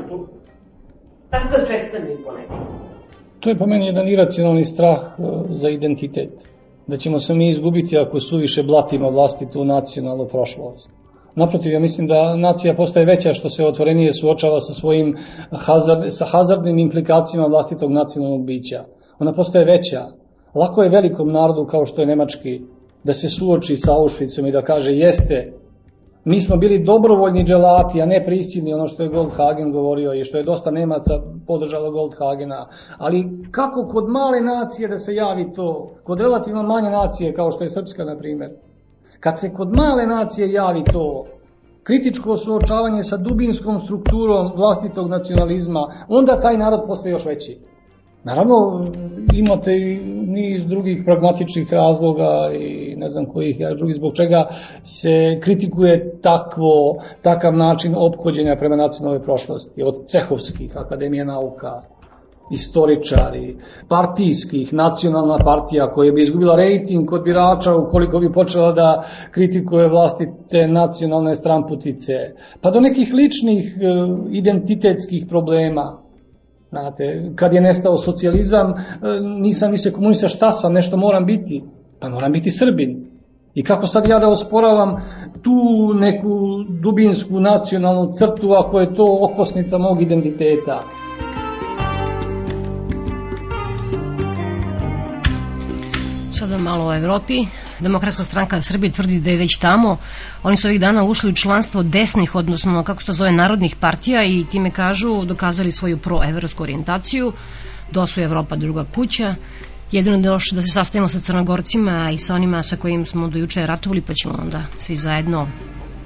Tako 1.30 1.46
ga 1.52 1.64
predstavljaju 1.66 2.18
ponekad. 2.24 2.56
To 3.40 3.50
je 3.50 3.58
po 3.58 3.66
meni 3.66 3.86
jedan 3.86 4.08
iracionalni 4.08 4.64
strah 4.64 4.98
e, 4.98 5.22
za 5.48 5.68
identitet. 5.68 6.53
Da 6.86 6.96
ćemo 6.96 7.20
se 7.20 7.34
mi 7.34 7.48
izgubiti 7.48 7.98
ako 7.98 8.20
suviše 8.20 8.62
blatimo 8.62 9.10
vlastitu 9.10 9.64
nacionalnu 9.64 10.26
prošlost. 10.28 10.90
Naprotiv, 11.36 11.72
ja 11.72 11.80
mislim 11.80 12.06
da 12.06 12.36
nacija 12.36 12.74
postaje 12.74 13.06
veća 13.06 13.32
što 13.32 13.48
se 13.48 13.66
otvorenije 13.66 14.12
suočava 14.12 14.60
sa 14.60 14.74
svojim 14.74 15.16
hazard, 15.50 16.02
sa 16.08 16.24
hazardnim 16.24 16.78
implikacijama 16.78 17.46
vlastitog 17.48 17.92
nacionalnog 17.92 18.44
bića. 18.46 18.84
Ona 19.18 19.32
postaje 19.32 19.64
veća. 19.64 20.00
Lako 20.54 20.82
je 20.82 20.90
velikom 20.90 21.28
narodu 21.28 21.66
kao 21.66 21.86
što 21.86 22.00
je 22.00 22.06
nemački 22.06 22.60
da 23.04 23.12
se 23.12 23.28
suoči 23.28 23.76
sa 23.76 23.92
Auschwitzom 23.92 24.48
i 24.48 24.52
da 24.52 24.62
kaže 24.62 24.92
jeste, 24.92 25.52
mi 26.24 26.40
smo 26.40 26.56
bili 26.56 26.84
dobrovoljni 26.84 27.44
dželati, 27.44 28.02
a 28.02 28.06
ne 28.06 28.24
prisilni, 28.26 28.74
ono 28.74 28.88
što 28.88 29.02
je 29.02 29.08
Goldhagen 29.08 29.72
govorio 29.72 30.14
i 30.14 30.24
što 30.24 30.36
je 30.36 30.44
dosta 30.44 30.70
Nemaca 30.70 31.20
podržalo 31.46 31.90
Goldhagena. 31.90 32.66
Ali 32.98 33.48
kako 33.50 33.88
kod 33.88 34.08
male 34.08 34.40
nacije 34.40 34.88
da 34.88 34.98
se 34.98 35.14
javi 35.14 35.52
to, 35.52 35.90
kod 36.04 36.20
relativno 36.20 36.62
manje 36.62 36.90
nacije 36.90 37.34
kao 37.34 37.50
što 37.50 37.64
je 37.64 37.70
Srpska, 37.70 38.04
na 38.04 38.16
primjer, 38.16 38.50
kad 39.20 39.40
se 39.40 39.52
kod 39.52 39.72
male 39.72 40.06
nacije 40.06 40.52
javi 40.52 40.84
to, 40.92 41.24
kritičko 41.82 42.36
suočavanje 42.36 43.02
sa 43.02 43.16
dubinskom 43.16 43.80
strukturom 43.80 44.52
vlastitog 44.56 45.08
nacionalizma, 45.08 45.80
onda 46.08 46.40
taj 46.40 46.56
narod 46.56 46.80
postaje 46.86 47.12
još 47.12 47.26
veći. 47.26 47.58
Naravno, 48.24 48.86
imate 49.34 49.72
i 49.72 50.23
niz 50.34 50.66
drugih 50.66 51.02
pragmatičnih 51.04 51.72
razloga 51.72 52.50
i 52.58 52.94
ne 52.96 53.10
znam 53.10 53.26
kojih 53.26 53.60
ja 53.60 53.74
drugi 53.74 53.94
zbog 53.94 54.14
čega 54.16 54.46
se 54.82 55.40
kritikuje 55.40 56.20
takvo, 56.22 56.98
takav 57.22 57.56
način 57.56 57.94
ophođenja 57.96 58.56
prema 58.56 58.76
nacionalnoj 58.76 59.22
prošlosti, 59.22 59.82
od 59.82 60.06
cehovskih, 60.06 60.76
akademije 60.76 61.24
nauka, 61.24 61.82
istoričari, 62.50 63.56
partijskih, 63.88 64.72
nacionalna 64.72 65.38
partija 65.44 65.86
koja 65.92 66.12
bi 66.12 66.22
izgubila 66.22 66.56
rejting 66.56 67.08
kod 67.08 67.24
birača 67.24 67.76
ukoliko 67.76 68.18
bi 68.18 68.32
počela 68.32 68.72
da 68.72 69.04
kritikuje 69.30 69.88
vlastite 69.88 70.68
nacionalne 70.68 71.34
stramputice, 71.34 72.12
pa 72.60 72.70
do 72.70 72.80
nekih 72.80 73.12
ličnih 73.14 73.76
e, 73.76 73.80
identitetskih 74.30 75.26
problema, 75.28 76.03
Znate, 76.74 77.32
kad 77.36 77.52
je 77.54 77.60
nestao 77.60 77.98
socijalizam, 77.98 78.70
e, 78.70 78.74
nisam 79.40 79.70
više 79.70 79.92
komunista, 79.92 80.28
šta 80.28 80.50
sam, 80.50 80.72
nešto 80.72 80.96
moram 80.96 81.26
biti. 81.26 81.62
Pa 82.00 82.08
moram 82.08 82.32
biti 82.32 82.50
Srbin. 82.50 83.06
I 83.54 83.62
kako 83.62 83.86
sad 83.86 84.08
ja 84.08 84.18
da 84.18 84.28
osporavam 84.28 84.96
tu 85.42 85.54
neku 85.94 86.28
dubinsku 86.82 87.40
nacionalnu 87.40 88.12
crtu 88.12 88.52
ako 88.52 88.80
je 88.80 88.94
to 88.94 89.06
okosnica 89.20 89.78
mog 89.78 90.02
identiteta? 90.02 90.82
Sada 96.34 96.58
malo 96.58 96.86
o 96.86 96.94
Evropi. 96.94 97.46
Demokratska 97.80 98.22
stranka 98.22 98.60
Srbije 98.60 98.92
tvrdi 98.92 99.20
da 99.20 99.30
je 99.30 99.36
već 99.36 99.56
tamo. 99.56 99.98
Oni 100.42 100.56
su 100.56 100.68
ovih 100.68 100.80
dana 100.80 101.04
ušli 101.04 101.30
u 101.30 101.34
članstvo 101.34 101.82
desnih, 101.82 102.34
odnosno 102.34 102.84
kako 102.84 103.00
se 103.00 103.06
to 103.06 103.12
zove 103.12 103.32
narodnih 103.32 103.76
partija 103.76 104.24
i 104.24 104.44
time 104.50 104.70
kažu 104.70 105.24
dokazali 105.24 105.72
svoju 105.72 105.98
proevropsku 105.98 106.62
orijentaciju. 106.62 107.32
Do 107.90 108.06
su 108.06 108.20
Evropa 108.20 108.56
druga 108.56 108.84
kuća. 108.84 109.34
Jedino 109.92 110.18
da 110.18 110.28
još 110.28 110.50
da 110.50 110.62
se 110.62 110.68
sastavimo 110.68 111.08
sa 111.08 111.20
crnogorcima 111.20 112.10
i 112.10 112.18
sa 112.18 112.34
onima 112.34 112.62
sa 112.62 112.76
kojim 112.76 113.06
smo 113.06 113.28
do 113.28 113.38
juče 113.38 113.66
ratovali, 113.66 114.00
pa 114.00 114.14
ćemo 114.14 114.34
onda 114.42 114.62
svi 114.78 114.96
zajedno 114.96 115.48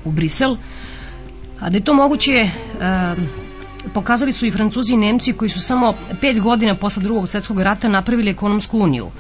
u 0.05 0.11
Brisel. 0.13 0.57
A 1.61 1.71
da 1.71 1.77
je 1.77 1.85
to 1.85 1.95
moguće, 1.95 2.33
e, 2.33 2.51
pokazali 3.89 4.33
su 4.33 4.47
i 4.47 4.51
Francuzi 4.51 4.95
i 4.95 4.97
Nemci 4.97 5.33
koji 5.33 5.49
su 5.49 5.61
samo 5.61 5.95
pet 6.21 6.41
godina 6.41 6.77
posle 6.77 7.03
drugog 7.03 7.29
svetskog 7.29 7.61
rata 7.61 7.89
napravili 7.89 8.31
ekonomsku 8.31 8.79
uniju. 8.79 9.11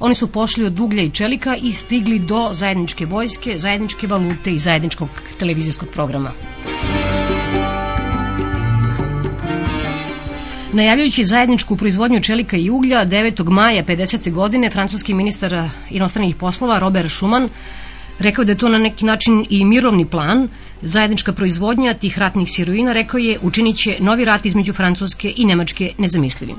Oni 0.00 0.14
su 0.14 0.32
pošli 0.32 0.64
od 0.64 0.78
uglja 0.78 1.02
i 1.02 1.10
čelika 1.10 1.56
i 1.56 1.72
stigli 1.72 2.18
do 2.18 2.48
zajedničke 2.52 3.06
vojske, 3.06 3.58
zajedničke 3.58 4.06
valute 4.06 4.50
i 4.50 4.58
zajedničkog 4.58 5.08
televizijskog 5.38 5.88
programa. 5.88 6.32
Najavljujući 10.72 11.24
zajedničku 11.24 11.76
proizvodnju 11.76 12.20
čelika 12.20 12.56
i 12.56 12.70
uglja, 12.70 13.06
9. 13.06 13.50
maja 13.50 13.84
50. 13.84 14.32
godine 14.32 14.70
francuski 14.70 15.14
ministar 15.14 15.68
inostranih 15.90 16.36
poslova 16.36 16.78
Robert 16.78 17.10
Schuman 17.10 17.48
rekao 18.22 18.44
da 18.44 18.52
je 18.52 18.58
to 18.58 18.68
na 18.68 18.78
neki 18.78 19.04
način 19.04 19.46
i 19.50 19.64
mirovni 19.64 20.06
plan, 20.06 20.48
zajednička 20.82 21.32
proizvodnja 21.32 21.94
tih 21.94 22.18
ratnih 22.18 22.48
sirovina, 22.50 22.92
rekao 22.92 23.18
je, 23.18 23.38
učinit 23.42 23.76
će 23.76 23.96
novi 24.00 24.24
rat 24.24 24.46
između 24.46 24.72
Francuske 24.72 25.32
i 25.36 25.44
Nemačke 25.44 25.92
nezamislivim. 25.98 26.56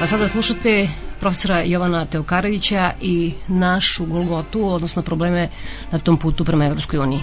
A 0.00 0.06
sada 0.06 0.28
slušate 0.28 0.88
profesora 1.20 1.62
Jovana 1.62 2.04
Teokarovića 2.04 2.92
i 3.00 3.32
našu 3.48 4.06
Golgotu, 4.06 4.66
odnosno 4.66 5.02
probleme 5.02 5.48
na 5.90 5.98
tom 5.98 6.18
putu 6.18 6.44
prema 6.44 6.64
Evropskoj 6.66 6.98
uniji. 6.98 7.20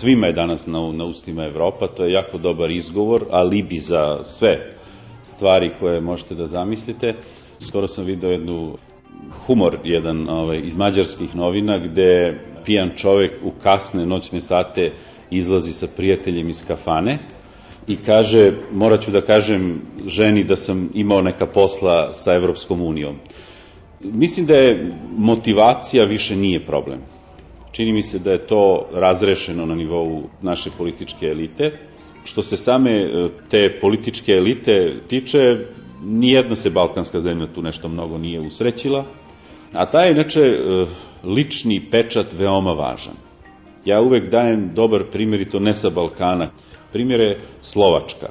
Svima 0.00 0.26
je 0.26 0.32
danas 0.32 0.66
na, 0.66 0.92
na 0.92 1.04
ustima 1.04 1.44
Evropa, 1.44 1.86
to 1.86 2.04
je 2.04 2.12
jako 2.12 2.38
dobar 2.38 2.70
izgovor, 2.70 3.24
alibi 3.30 3.78
za 3.78 4.24
sve 4.24 4.72
stvari 5.22 5.70
koje 5.80 6.00
možete 6.00 6.34
da 6.34 6.46
zamislite. 6.46 7.14
Skoro 7.60 7.88
sam 7.88 8.04
video 8.04 8.30
jednu 8.30 8.76
humor 9.46 9.78
jedan 9.84 10.28
ovaj, 10.28 10.58
iz 10.64 10.76
mađarskih 10.76 11.36
novina 11.36 11.78
gde 11.78 12.40
pijan 12.64 12.90
čovek 12.96 13.32
u 13.44 13.50
kasne 13.62 14.06
noćne 14.06 14.40
sate 14.40 14.92
izlazi 15.30 15.72
sa 15.72 15.86
prijateljem 15.96 16.48
iz 16.48 16.64
kafane 16.66 17.18
i 17.86 17.96
kaže, 17.96 18.52
morat 18.72 19.02
ću 19.04 19.10
da 19.10 19.20
kažem 19.20 19.82
ženi 20.06 20.44
da 20.44 20.56
sam 20.56 20.90
imao 20.94 21.22
neka 21.22 21.46
posla 21.46 22.12
sa 22.12 22.34
Evropskom 22.34 22.82
unijom. 22.82 23.16
Mislim 24.04 24.46
da 24.46 24.54
je 24.54 24.92
motivacija 25.16 26.04
više 26.04 26.36
nije 26.36 26.66
problem. 26.66 27.00
Čini 27.72 27.92
mi 27.92 28.02
se 28.02 28.18
da 28.18 28.32
je 28.32 28.46
to 28.46 28.88
razrešeno 28.92 29.66
na 29.66 29.74
nivou 29.74 30.22
naše 30.42 30.70
političke 30.78 31.26
elite. 31.26 31.78
Što 32.24 32.42
se 32.42 32.56
same 32.56 32.92
e, 32.92 33.28
te 33.50 33.78
političke 33.80 34.32
elite 34.32 35.00
tiče, 35.08 35.56
nijedna 36.04 36.56
se 36.56 36.70
balkanska 36.70 37.20
zemlja 37.20 37.46
tu 37.46 37.62
nešto 37.62 37.88
mnogo 37.88 38.18
nije 38.18 38.40
usrećila, 38.40 39.04
a 39.72 39.86
taj 39.86 40.06
je 40.06 40.12
inače 40.12 40.40
e, 40.40 40.86
lični 41.24 41.82
pečat 41.90 42.26
veoma 42.32 42.72
važan. 42.72 43.14
Ja 43.84 44.00
uvek 44.00 44.30
dajem 44.30 44.70
dobar 44.74 45.04
primjer 45.12 45.40
i 45.40 45.50
to 45.50 45.58
ne 45.58 45.74
sa 45.74 45.90
Balkana. 45.90 46.50
Primjer 46.92 47.20
je 47.20 47.38
Slovačka. 47.62 48.28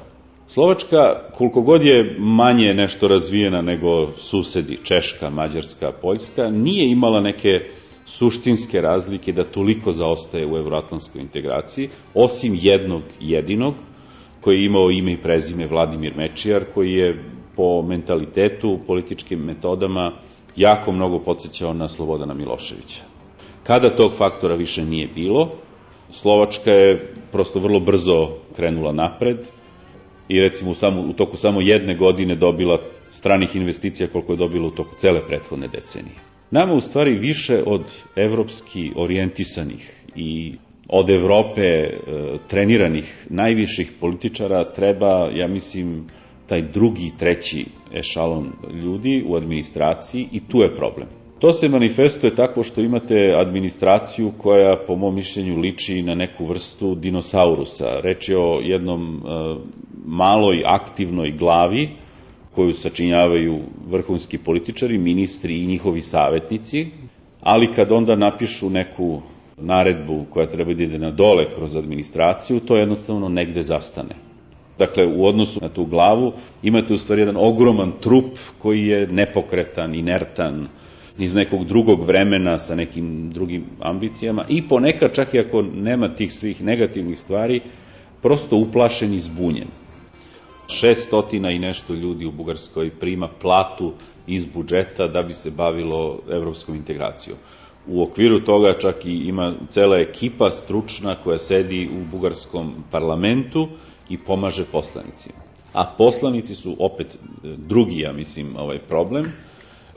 Slovačka, 0.48 1.30
koliko 1.34 1.62
god 1.62 1.84
je 1.84 2.16
manje 2.18 2.74
nešto 2.74 3.08
razvijena 3.08 3.62
nego 3.62 4.12
susedi, 4.16 4.78
Češka, 4.82 5.30
Mađarska, 5.30 5.92
Poljska, 6.02 6.50
nije 6.50 6.90
imala 6.90 7.20
neke 7.20 7.60
suštinske 8.10 8.80
razlike 8.80 9.32
da 9.32 9.44
toliko 9.44 9.92
zaostaje 9.92 10.46
u 10.46 10.56
evroatlantskoj 10.56 11.20
integraciji, 11.20 11.88
osim 12.14 12.58
jednog 12.60 13.02
jedinog, 13.20 13.74
koji 14.40 14.56
je 14.56 14.66
imao 14.66 14.90
ime 14.90 15.12
i 15.12 15.22
prezime 15.22 15.66
Vladimir 15.66 16.16
Mečijar, 16.16 16.64
koji 16.74 16.92
je 16.92 17.24
po 17.56 17.82
mentalitetu, 17.82 18.78
političkim 18.86 19.38
metodama 19.38 20.12
jako 20.56 20.92
mnogo 20.92 21.18
podsjećao 21.18 21.74
na 21.74 21.88
Slobodana 21.88 22.34
Miloševića. 22.34 23.02
Kada 23.62 23.96
tog 23.96 24.12
faktora 24.14 24.54
više 24.54 24.84
nije 24.84 25.08
bilo, 25.14 25.50
Slovačka 26.10 26.70
je 26.70 27.14
prosto 27.32 27.60
vrlo 27.60 27.80
brzo 27.80 28.28
krenula 28.56 28.92
napred 28.92 29.46
i 30.28 30.40
recimo 30.40 30.70
u, 30.70 30.74
samo, 30.74 31.00
u 31.00 31.12
toku 31.12 31.36
samo 31.36 31.60
jedne 31.60 31.94
godine 31.94 32.34
dobila 32.34 32.78
stranih 33.10 33.56
investicija 33.56 34.08
koliko 34.08 34.32
je 34.32 34.36
dobila 34.36 34.66
u 34.66 34.70
toku 34.70 34.94
cele 34.96 35.26
prethodne 35.26 35.68
decenije. 35.68 36.29
Nama 36.50 36.74
u 36.74 36.80
stvari 36.80 37.18
više 37.18 37.62
od 37.66 37.82
evropski 38.16 38.90
orijentisanih 38.96 40.04
i 40.16 40.52
od 40.88 41.10
Evrope 41.10 41.62
e, 41.62 41.96
treniranih 42.48 43.26
najviših 43.30 43.92
političara 44.00 44.72
treba, 44.72 45.30
ja 45.34 45.48
mislim, 45.48 46.04
taj 46.46 46.62
drugi, 46.62 47.10
treći 47.18 47.66
ešalon 47.94 48.52
ljudi 48.82 49.24
u 49.26 49.36
administraciji 49.36 50.28
i 50.32 50.40
tu 50.48 50.58
je 50.58 50.76
problem. 50.76 51.08
To 51.38 51.52
se 51.52 51.68
manifestuje 51.68 52.34
tako 52.34 52.62
što 52.62 52.80
imate 52.80 53.34
administraciju 53.36 54.32
koja, 54.38 54.76
po 54.86 54.96
mom 54.96 55.14
mišljenju, 55.14 55.56
liči 55.56 56.02
na 56.02 56.14
neku 56.14 56.46
vrstu 56.46 56.94
dinosaurusa. 56.94 58.00
Reč 58.02 58.28
je 58.28 58.38
o 58.38 58.60
jednom 58.62 59.16
e, 59.16 59.20
maloj 60.04 60.62
aktivnoj 60.66 61.30
glavi 61.30 61.88
koju 62.54 62.74
sačinjavaju 62.74 63.58
vrhunski 63.86 64.38
političari, 64.38 64.98
ministri 64.98 65.58
i 65.58 65.66
njihovi 65.66 66.02
savetnici, 66.02 66.86
ali 67.40 67.72
kad 67.72 67.92
onda 67.92 68.16
napišu 68.16 68.70
neku 68.70 69.20
naredbu 69.56 70.24
koja 70.30 70.46
treba 70.46 70.74
da 70.74 70.82
ide 70.82 70.98
na 70.98 71.10
dole 71.10 71.54
kroz 71.54 71.76
administraciju, 71.76 72.60
to 72.60 72.76
jednostavno 72.76 73.28
negde 73.28 73.62
zastane. 73.62 74.14
Dakle, 74.78 75.06
u 75.06 75.26
odnosu 75.26 75.60
na 75.60 75.68
tu 75.68 75.84
glavu 75.84 76.32
imate 76.62 76.94
u 76.94 76.98
stvari 76.98 77.20
jedan 77.20 77.36
ogroman 77.38 77.92
trup 78.00 78.38
koji 78.58 78.86
je 78.86 79.06
nepokretan, 79.06 79.94
inertan, 79.94 80.68
iz 81.18 81.34
nekog 81.34 81.64
drugog 81.64 82.04
vremena 82.06 82.58
sa 82.58 82.74
nekim 82.74 83.30
drugim 83.30 83.64
ambicijama 83.80 84.44
i 84.48 84.68
ponekad 84.68 85.14
čak 85.14 85.34
i 85.34 85.38
ako 85.38 85.62
nema 85.62 86.08
tih 86.14 86.32
svih 86.32 86.62
negativnih 86.62 87.18
stvari, 87.18 87.60
prosto 88.22 88.56
uplašen 88.56 89.14
i 89.14 89.18
zbunjen. 89.18 89.68
600 90.70 91.54
i 91.54 91.58
nešto 91.58 91.94
ljudi 91.94 92.26
u 92.26 92.32
Bugarskoj 92.32 92.90
prima 92.90 93.28
platu 93.40 93.92
iz 94.26 94.46
budžeta 94.46 95.06
da 95.08 95.22
bi 95.22 95.32
se 95.32 95.50
bavilo 95.50 96.18
evropskom 96.30 96.74
integracijom. 96.74 97.38
U 97.86 98.02
okviru 98.02 98.40
toga 98.40 98.72
čak 98.72 99.06
i 99.06 99.12
ima 99.12 99.54
cela 99.68 99.96
ekipa 99.98 100.50
stručna 100.50 101.14
koja 101.14 101.38
sedi 101.38 101.88
u 101.92 102.04
bugarskom 102.10 102.74
parlamentu 102.90 103.68
i 104.08 104.18
pomaže 104.18 104.64
poslanicima. 104.64 105.34
A 105.72 105.84
poslanici 105.98 106.54
su 106.54 106.76
opet 106.78 107.18
drugi, 107.42 107.98
ja 108.00 108.12
mislim, 108.12 108.56
ovaj 108.56 108.78
problem, 108.78 109.32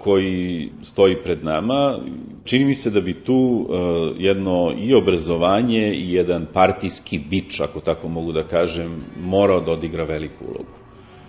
koji 0.03 0.69
stoji 0.81 1.15
pred 1.23 1.43
nama, 1.43 1.99
čini 2.43 2.65
mi 2.65 2.75
se 2.75 2.89
da 2.89 3.01
bi 3.01 3.13
tu 3.13 3.33
uh, 3.33 3.75
jedno 4.17 4.73
i 4.77 4.93
obrazovanje 4.93 5.93
i 5.93 6.13
jedan 6.13 6.45
partijski 6.53 7.19
bič, 7.19 7.59
ako 7.59 7.79
tako 7.79 8.07
mogu 8.07 8.31
da 8.31 8.43
kažem, 8.43 8.99
morao 9.19 9.61
da 9.61 9.71
odigra 9.71 10.03
veliku 10.03 10.45
ulogu. 10.45 10.73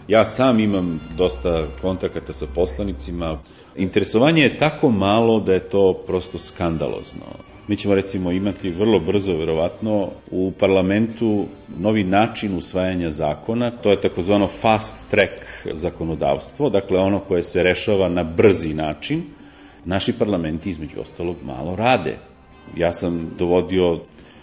Ja 0.08 0.24
sam 0.24 0.60
imam 0.60 1.00
dosta 1.16 1.66
kontakata 1.82 2.32
sa 2.32 2.46
poslanicima. 2.54 3.38
Interesovanje 3.76 4.42
je 4.42 4.58
tako 4.58 4.90
malo 4.90 5.40
da 5.40 5.52
je 5.52 5.68
to 5.68 6.02
prosto 6.06 6.38
skandalozno. 6.38 7.53
Mi 7.68 7.76
ćemo 7.76 7.94
recimo 7.94 8.32
imati 8.32 8.70
vrlo 8.70 8.98
brzo, 9.00 9.36
verovatno, 9.36 10.10
u 10.30 10.52
parlamentu 10.58 11.46
novi 11.78 12.04
način 12.04 12.56
usvajanja 12.56 13.10
zakona, 13.10 13.70
to 13.70 13.90
je 13.90 14.00
takozvano 14.00 14.46
fast 14.48 15.10
track 15.10 15.32
zakonodavstvo, 15.74 16.70
dakle 16.70 16.98
ono 16.98 17.18
koje 17.18 17.42
se 17.42 17.62
rešava 17.62 18.08
na 18.08 18.24
brzi 18.24 18.74
način. 18.74 19.22
Naši 19.84 20.12
parlamenti, 20.18 20.70
između 20.70 21.00
ostalog, 21.00 21.36
malo 21.44 21.76
rade. 21.76 22.16
Ja 22.76 22.92
sam 22.92 23.30
dovodio 23.38 24.00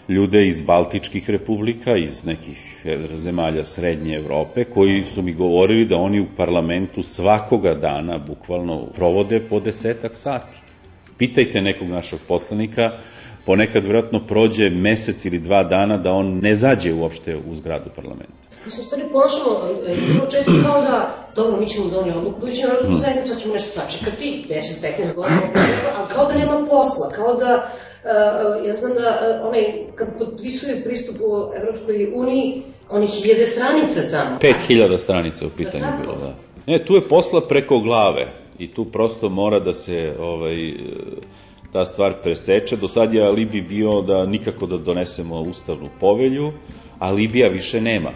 ljude 0.08 0.46
iz 0.48 0.62
Baltičkih 0.62 1.30
republika, 1.30 1.96
iz 1.96 2.24
nekih 2.24 2.86
zemalja 3.16 3.64
Srednje 3.64 4.14
Evrope, 4.16 4.64
koji 4.64 5.04
su 5.04 5.22
mi 5.22 5.32
govorili 5.34 5.84
da 5.86 5.96
oni 5.96 6.20
u 6.20 6.26
parlamentu 6.36 7.02
svakoga 7.02 7.74
dana 7.74 8.18
bukvalno 8.18 8.86
provode 8.94 9.40
po 9.40 9.60
desetak 9.60 10.14
sati. 10.16 10.58
Pitajte 11.18 11.60
nekog 11.62 11.88
našeg 11.88 12.18
poslanika, 12.28 12.90
ponekad 13.46 13.84
vjerojatno 13.84 14.26
prođe 14.26 14.70
mesec 14.70 15.24
ili 15.24 15.38
dva 15.38 15.64
dana 15.64 15.96
da 15.98 16.12
on 16.12 16.40
ne 16.42 16.54
zađe 16.54 16.92
uopšte 16.92 17.36
u 17.50 17.54
zgradu 17.54 17.90
parlamenta. 17.96 18.48
Mi 18.64 18.70
se 18.70 18.80
u 18.80 18.84
stvari 18.84 19.04
ponašamo 19.12 19.50
e, 19.86 19.94
vrlo 20.14 20.30
često 20.30 20.52
kao 20.64 20.80
da, 20.80 21.28
dobro, 21.36 21.60
mi 21.60 21.68
ćemo 21.68 21.88
donijeti 21.88 22.18
odluku, 22.18 22.40
budući 22.40 22.62
na 22.62 22.68
narodsku 22.68 22.94
zajednicu, 22.94 23.28
sad 23.28 23.42
ćemo 23.42 23.52
nešto 23.52 23.70
sačekati, 23.80 24.44
10-15 24.48 25.14
godina, 25.14 25.40
ali 25.96 26.08
kao 26.08 26.26
da 26.26 26.34
nema 26.34 26.66
posla, 26.70 27.10
kao 27.16 27.34
da 27.34 27.72
Uh, 28.04 28.66
ja 28.66 28.72
znam 28.72 28.94
da 28.94 29.00
uh, 29.00 29.48
onaj, 29.48 29.64
kad 29.94 30.08
potpisuju 30.18 30.84
pristup 30.84 31.16
u 31.20 31.52
Evropskoj 31.56 32.12
uniji, 32.14 32.62
oni 32.90 33.06
hiljade 33.06 33.44
stranica 33.44 34.00
tamo. 34.10 34.38
5000 34.68 34.98
stranica 34.98 35.46
u 35.46 35.50
pitanju 35.56 35.84
da, 35.84 35.98
bilo, 36.00 36.16
da. 36.16 36.34
Ne, 36.66 36.84
tu 36.84 36.94
je 36.94 37.08
posla 37.08 37.40
preko 37.48 37.78
glave 37.78 38.32
i 38.58 38.74
tu 38.74 38.84
prosto 38.84 39.28
mora 39.28 39.60
da 39.60 39.72
se 39.72 40.14
ovaj, 40.20 40.54
ta 41.72 41.84
stvar 41.84 42.22
preseče. 42.22 42.76
Do 42.76 42.88
sad 42.88 43.14
je 43.14 43.26
alibi 43.26 43.62
bio 43.62 44.02
da 44.02 44.26
nikako 44.26 44.66
da 44.66 44.78
donesemo 44.78 45.40
ustavnu 45.40 45.88
povelju, 46.00 46.52
a 46.98 47.10
Libija 47.10 47.48
više 47.48 47.80
nema. 47.80 48.10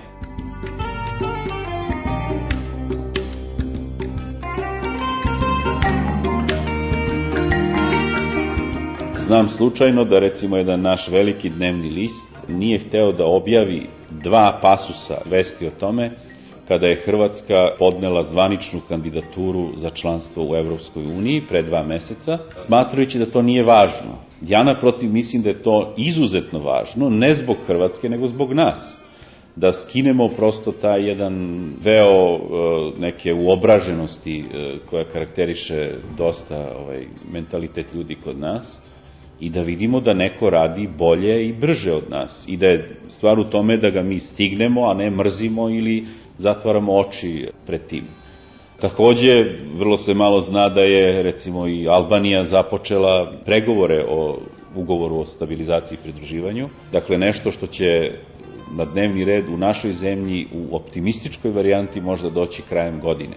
Znam 9.18 9.48
slučajno 9.48 10.04
da 10.04 10.18
recimo 10.18 10.56
jedan 10.56 10.80
naš 10.80 11.08
veliki 11.08 11.50
dnevni 11.50 11.90
list 11.90 12.44
nije 12.48 12.78
hteo 12.78 13.12
da 13.12 13.24
objavi 13.26 13.86
dva 14.10 14.58
pasusa 14.62 15.18
vesti 15.24 15.66
o 15.66 15.70
tome 15.70 16.25
kada 16.68 16.86
je 16.86 17.02
Hrvatska 17.04 17.68
podnela 17.78 18.22
zvaničnu 18.22 18.80
kandidaturu 18.88 19.72
za 19.76 19.90
članstvo 19.90 20.50
u 20.50 20.56
Evropskoj 20.56 21.04
uniji 21.06 21.42
pre 21.48 21.62
dva 21.62 21.82
meseca, 21.82 22.38
smatrajući 22.54 23.18
da 23.18 23.26
to 23.26 23.42
nije 23.42 23.64
važno. 23.64 24.18
Ja 24.42 24.64
naprotiv 24.64 25.12
mislim 25.12 25.42
da 25.42 25.48
je 25.48 25.62
to 25.62 25.94
izuzetno 25.96 26.58
važno, 26.58 27.08
ne 27.10 27.34
zbog 27.34 27.56
Hrvatske, 27.66 28.08
nego 28.08 28.26
zbog 28.26 28.52
nas 28.52 28.98
da 29.56 29.72
skinemo 29.72 30.28
prosto 30.28 30.72
taj 30.72 31.08
jedan 31.08 31.64
veo 31.84 32.34
e, 32.34 32.38
neke 32.98 33.34
uobraženosti 33.34 34.40
e, 34.40 34.78
koja 34.90 35.04
karakteriše 35.04 35.94
dosta 36.18 36.72
ovaj, 36.78 37.06
mentalitet 37.32 37.94
ljudi 37.94 38.16
kod 38.24 38.38
nas 38.38 38.80
i 39.40 39.50
da 39.50 39.62
vidimo 39.62 40.00
da 40.00 40.14
neko 40.14 40.50
radi 40.50 40.88
bolje 40.98 41.48
i 41.48 41.52
brže 41.52 41.92
od 41.92 42.10
nas 42.10 42.48
i 42.48 42.56
da 42.56 42.66
je 42.66 42.96
stvar 43.08 43.38
u 43.38 43.44
tome 43.44 43.76
da 43.76 43.90
ga 43.90 44.02
mi 44.02 44.18
stignemo, 44.18 44.90
a 44.90 44.94
ne 44.94 45.10
mrzimo 45.10 45.70
ili 45.70 46.06
zatvaramo 46.38 46.96
oči 46.96 47.48
pred 47.66 47.86
tim. 47.86 48.04
Takođe, 48.80 49.44
vrlo 49.74 49.96
se 49.96 50.14
malo 50.14 50.40
zna 50.40 50.68
da 50.68 50.80
je, 50.80 51.22
recimo, 51.22 51.68
i 51.68 51.88
Albanija 51.88 52.44
započela 52.44 53.32
pregovore 53.44 54.04
o 54.08 54.38
ugovoru 54.74 55.18
o 55.18 55.26
stabilizaciji 55.26 55.98
i 55.98 56.02
pridruživanju. 56.02 56.68
Dakle, 56.92 57.18
nešto 57.18 57.50
što 57.50 57.66
će 57.66 58.12
na 58.76 58.84
dnevni 58.84 59.24
red 59.24 59.48
u 59.48 59.56
našoj 59.56 59.92
zemlji 59.92 60.46
u 60.52 60.76
optimističkoj 60.76 61.50
varijanti 61.50 62.00
možda 62.00 62.30
doći 62.30 62.62
krajem 62.62 63.00
godine. 63.00 63.36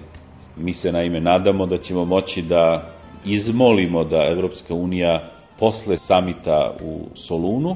Mi 0.57 0.73
se 0.73 0.91
naime 0.91 1.21
nadamo 1.21 1.65
da 1.65 1.77
ćemo 1.77 2.05
moći 2.05 2.41
da 2.41 2.91
izmolimo 3.25 4.03
da 4.03 4.27
Evropska 4.31 4.73
unija 4.73 5.31
posle 5.59 5.97
samita 5.97 6.75
u 6.83 6.99
Solunu, 7.13 7.75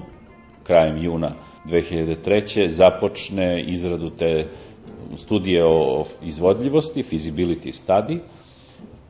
krajem 0.63 1.03
juna 1.03 1.31
2003. 1.65 2.67
započne 2.67 3.63
izradu 3.63 4.09
te 4.09 4.47
studije 5.17 5.65
o 5.65 6.05
izvodljivosti, 6.23 7.03
feasibility 7.03 7.71
study, 7.71 8.19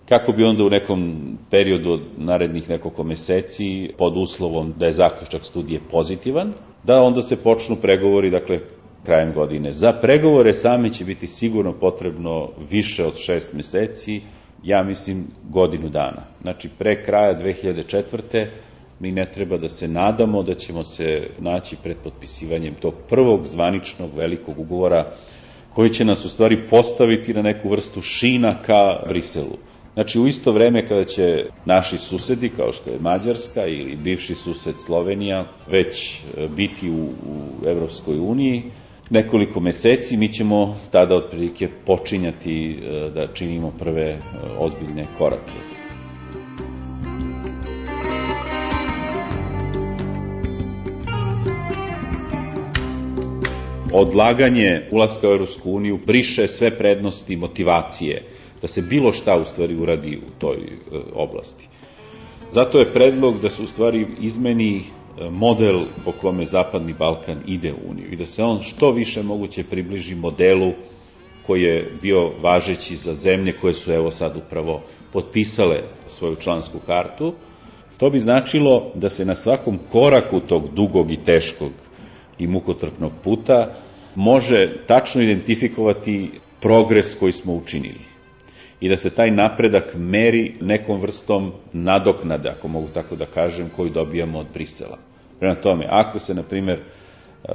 kako 0.09 0.31
bi 0.31 0.43
onda 0.43 0.63
u 0.63 0.69
nekom 0.69 1.21
periodu 1.49 1.91
od 1.91 2.01
narednih 2.17 2.69
nekoliko 2.69 3.03
meseci, 3.03 3.89
pod 3.97 4.17
uslovom 4.17 4.73
da 4.77 4.85
je 4.85 4.93
zaključak 4.93 5.45
studije 5.45 5.79
pozitivan, 5.91 6.53
da 6.83 7.01
onda 7.01 7.21
se 7.21 7.35
počnu 7.35 7.75
pregovori, 7.81 8.29
dakle, 8.29 8.59
krajem 9.05 9.33
godine. 9.33 9.73
Za 9.73 9.93
pregovore 9.93 10.53
same 10.53 10.93
će 10.93 11.05
biti 11.05 11.27
sigurno 11.27 11.73
potrebno 11.73 12.49
više 12.69 13.05
od 13.05 13.17
šest 13.17 13.53
meseci, 13.53 14.21
ja 14.63 14.83
mislim 14.83 15.27
godinu 15.49 15.89
dana. 15.89 16.23
Znači, 16.41 16.69
pre 16.77 17.03
kraja 17.03 17.39
2004. 17.39 18.45
mi 18.99 19.11
ne 19.11 19.25
treba 19.31 19.57
da 19.57 19.69
se 19.69 19.87
nadamo 19.87 20.43
da 20.43 20.53
ćemo 20.53 20.83
se 20.83 21.29
naći 21.39 21.75
pred 21.83 21.97
potpisivanjem 22.03 22.73
tog 22.73 22.93
prvog 23.09 23.47
zvaničnog 23.47 24.09
velikog 24.15 24.59
ugovora 24.59 25.13
koji 25.75 25.89
će 25.89 26.05
nas 26.05 26.25
u 26.25 26.29
stvari 26.29 26.67
postaviti 26.69 27.33
na 27.33 27.41
neku 27.41 27.69
vrstu 27.69 28.01
šina 28.01 28.61
ka 28.65 28.99
Briselu. 29.09 29.57
Znači 29.93 30.19
u 30.19 30.27
isto 30.27 30.51
vreme 30.51 30.87
kada 30.87 31.03
će 31.03 31.45
naši 31.65 31.97
susedi, 31.97 32.49
kao 32.49 32.71
što 32.71 32.89
je 32.89 32.99
Mađarska 32.99 33.65
ili 33.65 33.95
bivši 33.95 34.35
sused 34.35 34.75
Slovenija, 34.77 35.45
već 35.71 36.15
e, 36.15 36.47
biti 36.47 36.89
u, 36.89 37.03
u 37.03 37.67
Evropskoj 37.67 38.19
uniji, 38.19 38.63
nekoliko 39.09 39.59
meseci 39.59 40.17
mi 40.17 40.33
ćemo 40.33 40.77
tada 40.91 41.15
otprilike 41.15 41.69
počinjati 41.85 42.71
e, 42.71 43.09
da 43.09 43.27
činimo 43.33 43.71
prve 43.79 44.09
e, 44.09 44.19
ozbiljne 44.57 45.07
korake. 45.17 45.83
Odlaganje 53.93 54.87
ulaska 54.91 55.29
u 55.29 55.31
Europsku 55.31 55.71
uniju 55.71 55.99
briše 56.05 56.47
sve 56.47 56.77
prednosti 56.77 57.35
motivacije 57.35 58.23
da 58.61 58.67
se 58.67 58.81
bilo 58.81 59.13
šta 59.13 59.37
u 59.37 59.45
stvari 59.45 59.75
uradi 59.75 60.17
u 60.17 60.39
toj 60.39 60.55
e, 60.55 60.97
oblasti. 61.13 61.67
Zato 62.51 62.79
je 62.79 62.93
predlog 62.93 63.39
da 63.41 63.49
se 63.49 63.61
u 63.61 63.67
stvari 63.67 64.07
izmeni 64.21 64.77
e, 64.77 65.29
model 65.29 65.85
po 66.05 66.11
kome 66.11 66.45
Zapadni 66.45 66.93
Balkan 66.93 67.43
ide 67.47 67.73
u 67.73 67.89
Uniju 67.89 68.07
i 68.11 68.15
da 68.15 68.25
se 68.25 68.43
on 68.43 68.61
što 68.61 68.91
više 68.91 69.23
moguće 69.23 69.63
približi 69.63 70.15
modelu 70.15 70.71
koji 71.47 71.63
je 71.63 71.91
bio 72.01 72.31
važeći 72.41 72.95
za 72.95 73.13
zemlje 73.13 73.53
koje 73.61 73.73
su 73.73 73.91
evo 73.91 74.11
sad 74.11 74.37
upravo 74.37 74.81
potpisale 75.13 75.83
svoju 76.07 76.35
člansku 76.35 76.79
kartu. 76.85 77.33
To 77.97 78.09
bi 78.09 78.19
značilo 78.19 78.91
da 78.95 79.09
se 79.09 79.25
na 79.25 79.35
svakom 79.35 79.79
koraku 79.91 80.39
tog 80.39 80.73
dugog 80.73 81.11
i 81.11 81.23
teškog 81.23 81.71
i 82.39 82.47
mukotrpnog 82.47 83.11
puta 83.23 83.82
može 84.15 84.85
tačno 84.87 85.21
identifikovati 85.21 86.31
progres 86.61 87.15
koji 87.15 87.31
smo 87.31 87.53
učinili 87.53 88.13
i 88.81 88.89
da 88.89 88.97
se 88.97 89.09
taj 89.09 89.31
napredak 89.31 89.95
meri 89.95 90.55
nekom 90.61 91.01
vrstom 91.01 91.51
nadoknade, 91.73 92.49
ako 92.49 92.67
mogu 92.67 92.87
tako 92.93 93.15
da 93.15 93.25
kažem, 93.25 93.69
koju 93.75 93.89
dobijamo 93.89 94.39
od 94.39 94.47
Brisela. 94.53 94.97
Prema 95.39 95.55
tome, 95.55 95.87
ako 95.89 96.19
se, 96.19 96.33
na 96.33 96.43
primer, 96.43 96.79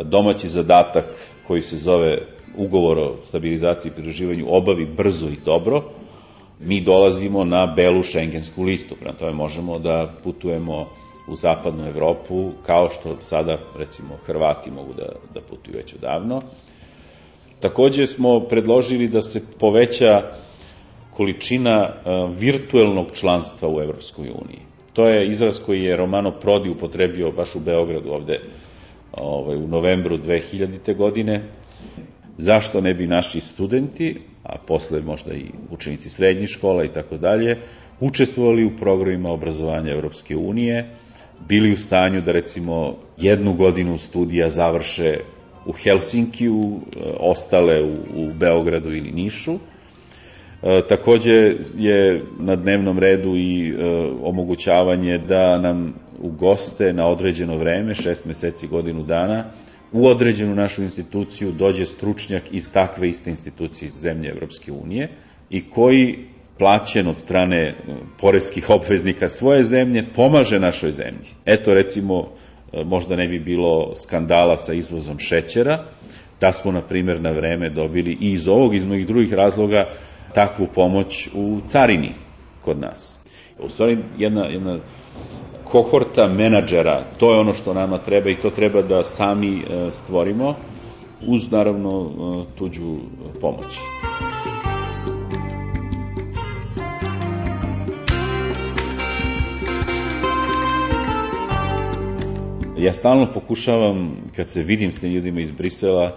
domaći 0.05 0.49
zadatak 0.49 1.05
koji 1.47 1.63
se 1.63 1.77
zove 1.77 2.19
ugovor 2.57 2.99
o 2.99 3.17
stabilizaciji 3.25 3.91
i 3.91 3.93
pridruživanju 3.93 4.47
obavi 4.49 4.87
brzo 4.87 5.29
i 5.29 5.37
dobro, 5.45 5.83
mi 6.61 6.81
dolazimo 6.81 7.45
na 7.45 7.67
belu 7.77 8.03
šengensku 8.03 8.63
listu. 8.63 8.97
Prema 8.97 9.15
tome 9.15 9.33
možemo 9.33 9.79
da 9.79 10.13
putujemo 10.25 10.89
u 11.29 11.35
zapadnu 11.35 11.87
Evropu, 11.87 12.51
kao 12.67 12.91
što 12.91 13.17
sada, 13.21 13.59
recimo, 13.79 14.17
Hrvati 14.27 14.71
mogu 14.71 14.93
da, 14.93 15.09
da 15.35 15.41
putuju 15.41 15.77
već 15.77 15.95
odavno. 15.95 16.43
Takođe 17.61 18.07
smo 18.07 18.41
predložili 18.41 19.09
da 19.09 19.23
se 19.23 19.41
poveća 19.59 20.23
količina 21.17 21.93
virtuelnog 22.39 23.07
članstva 23.15 23.69
u 23.69 23.81
Evropskoj 23.81 24.29
uniji. 24.29 24.61
To 24.93 25.09
je 25.09 25.29
izraz 25.29 25.61
koji 25.67 25.83
je 25.83 25.97
Romano 25.97 26.31
Prodi 26.31 26.71
upotrebio 26.71 27.33
baš 27.33 27.55
u 27.55 27.61
Beogradu 27.61 28.11
ovde 28.11 28.41
ovaj, 29.13 29.57
u 29.57 29.69
novembru 29.69 30.19
2000. 30.19 30.97
godine. 30.97 31.43
Zašto 32.39 32.81
ne 32.81 32.95
bi 32.95 33.07
naši 33.07 33.41
studenti, 33.41 34.21
a 34.45 34.59
posle 34.67 35.01
možda 35.01 35.35
i 35.35 35.51
učenici 35.71 36.09
srednjih 36.09 36.49
škola 36.49 36.85
i 36.85 36.93
tako 36.93 37.17
dalje, 37.17 37.59
učestvovali 38.01 38.65
u 38.65 38.77
programima 38.77 39.33
obrazovanja 39.33 39.93
Evropske 39.93 40.37
unije, 40.37 40.95
bili 41.49 41.73
u 41.73 41.77
stanju 41.77 42.21
da 42.21 42.33
recimo 42.33 42.97
jednu 43.17 43.53
godinu 43.53 43.99
studija 43.99 44.51
završe 44.51 45.19
u 45.67 45.73
Helsinkiju, 45.73 46.81
ostale 47.21 47.83
u, 47.83 47.97
u 48.15 48.33
Beogradu 48.35 48.93
ili 48.93 49.13
Nišu, 49.13 49.59
E, 50.63 50.83
takođe 50.89 51.55
je 51.77 52.23
na 52.39 52.57
dnevnom 52.57 52.99
redu 52.99 53.37
i 53.37 53.69
e, 53.69 53.75
omogućavanje 54.23 55.19
da 55.19 55.59
nam 55.59 55.95
u 56.21 56.31
goste 56.31 56.93
na 56.93 57.07
određeno 57.07 57.57
vreme, 57.57 57.95
šest 57.95 58.25
meseci, 58.25 58.67
godinu 58.67 59.03
dana, 59.03 59.45
u 59.93 60.07
određenu 60.07 60.55
našu 60.55 60.83
instituciju 60.83 61.53
dođe 61.53 61.87
stručnjak 61.87 62.43
iz 62.51 62.73
takve 62.73 63.09
iste 63.09 63.31
institucije 63.31 63.87
iz 63.87 63.93
zemlje 63.93 64.29
Evropske 64.29 64.73
unije 64.73 65.09
i 65.51 65.71
koji 65.71 66.19
plaćen 66.59 67.09
od 67.09 67.21
strane 67.21 67.57
e, 67.57 67.75
poreskih 68.21 68.71
obveznika 68.71 69.29
svoje 69.29 69.63
zemlje, 69.63 70.07
pomaže 70.17 70.61
našoj 70.61 70.93
zemlji. 70.93 71.29
Eto 71.47 71.75
recimo, 71.75 72.29
e, 72.73 72.85
možda 72.85 73.17
ne 73.17 73.29
bi 73.29 73.39
bilo 73.39 73.95
skandala 73.95 74.57
sa 74.57 74.73
izvozom 74.73 75.19
šećera, 75.19 75.85
da 76.41 76.53
smo, 76.53 76.73
na 76.73 76.81
primer, 76.81 77.21
na 77.21 77.31
vreme 77.31 77.71
dobili 77.71 78.19
i 78.21 78.33
iz 78.33 78.49
ovog, 78.49 78.75
iz 78.75 78.87
mnogih 78.87 79.07
drugih 79.07 79.33
razloga, 79.33 79.85
takvu 80.35 80.67
pomoć 80.75 81.29
u 81.35 81.61
carini 81.67 82.13
kod 82.65 82.81
nas. 82.81 83.19
U 83.59 83.69
stvari, 83.69 83.99
jedna, 84.19 84.47
jedna 84.47 84.79
kohorta 85.65 86.29
menadžera, 86.29 87.05
to 87.19 87.33
je 87.33 87.41
ono 87.41 87.55
što 87.55 87.75
nama 87.75 87.99
treba 87.99 88.31
i 88.31 88.41
to 88.41 88.51
treba 88.51 88.83
da 88.83 89.05
sami 89.05 89.59
e, 89.59 89.91
stvorimo, 89.91 90.55
uz 91.27 91.51
naravno 91.51 92.11
tuđu 92.59 92.97
pomoć. 93.41 93.79
Ja 102.79 102.93
stalno 102.93 103.33
pokušavam, 103.33 104.17
kad 104.37 104.49
se 104.49 104.63
vidim 104.63 104.93
s 104.93 105.01
tim 105.01 105.11
ljudima 105.11 105.41
iz 105.41 105.51
Brisela, 105.51 106.17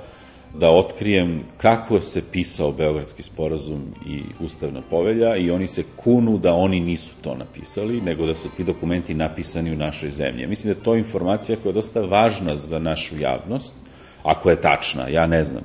da 0.60 0.72
otkrijem 0.72 1.44
kako 1.58 2.00
se 2.00 2.22
pisao 2.32 2.72
Beogradski 2.72 3.24
sporazum 3.24 3.82
i 4.08 4.22
Ustavna 4.40 4.82
povelja 4.90 5.36
i 5.36 5.52
oni 5.52 5.68
se 5.68 5.84
kunu 5.96 6.38
da 6.38 6.54
oni 6.54 6.80
nisu 6.80 7.14
to 7.22 7.36
napisali, 7.36 8.02
nego 8.02 8.26
da 8.26 8.36
su 8.36 8.50
ti 8.58 8.64
dokumenti 8.64 9.14
napisani 9.14 9.72
u 9.72 9.78
našoj 9.78 10.10
zemlji. 10.10 10.48
Mislim 10.48 10.74
da 10.74 10.80
je 10.80 10.84
to 10.84 10.96
informacija 10.96 11.58
koja 11.64 11.70
je 11.70 11.74
dosta 11.74 12.02
važna 12.02 12.56
za 12.56 12.80
našu 12.80 13.16
javnost, 13.20 13.76
ako 14.24 14.50
je 14.50 14.62
tačna, 14.62 15.08
ja 15.10 15.28
ne 15.28 15.44
znam. 15.44 15.64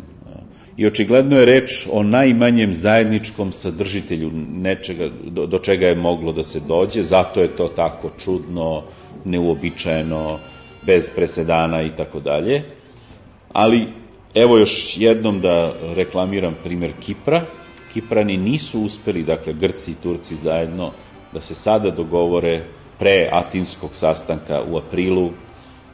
I 0.76 0.86
očigledno 0.86 1.38
je 1.38 1.44
reč 1.44 1.88
o 1.92 2.02
najmanjem 2.02 2.74
zajedničkom 2.74 3.52
sadržitelju 3.52 4.30
nečega, 4.52 5.08
do, 5.24 5.46
do 5.46 5.58
čega 5.58 5.86
je 5.86 5.94
moglo 5.96 6.32
da 6.32 6.42
se 6.42 6.60
dođe, 6.60 7.02
zato 7.02 7.40
je 7.40 7.56
to 7.56 7.68
tako 7.68 8.10
čudno, 8.18 8.82
neuobičajeno, 9.24 10.38
bez 10.86 11.10
presedana 11.14 11.82
i 11.82 11.96
tako 11.96 12.20
dalje. 12.20 12.62
Ali 13.52 13.86
Evo 14.36 14.58
još 14.58 14.96
jednom 14.96 15.40
da 15.40 15.72
reklamiram 15.94 16.54
primer 16.64 16.92
Kipra. 17.00 17.42
Kiprani 17.92 18.36
nisu 18.36 18.80
uspeli, 18.80 19.22
dakle 19.22 19.52
Grci 19.52 19.90
i 19.90 19.94
Turci 19.94 20.36
zajedno, 20.36 20.92
da 21.32 21.40
se 21.40 21.54
sada 21.54 21.90
dogovore 21.90 22.64
pre 22.98 23.28
atinskog 23.32 23.90
sastanka 23.92 24.62
u 24.70 24.76
aprilu 24.76 25.30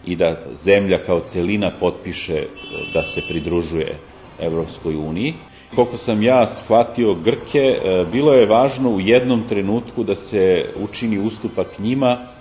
i 0.07 0.17
da 0.17 0.37
zemlja 0.53 0.99
kao 1.05 1.21
celina 1.21 1.71
potpiše 1.81 2.35
e, 2.35 2.47
da 2.95 3.05
se 3.05 3.21
pridružuje 3.29 3.99
Evropskoj 4.41 4.97
uniji. 4.97 5.35
Koliko 5.75 5.97
sam 5.97 6.23
ja 6.23 6.47
shvatio 6.47 7.15
Grke, 7.15 7.59
e, 7.59 8.05
bilo 8.13 8.33
je 8.33 8.47
važno 8.47 8.91
u 8.91 9.01
jednom 9.01 9.49
trenutku 9.49 10.05
da 10.05 10.15
se 10.15 10.65
učini 10.77 11.19
ustupak 11.19 11.79
njima, 11.79 12.32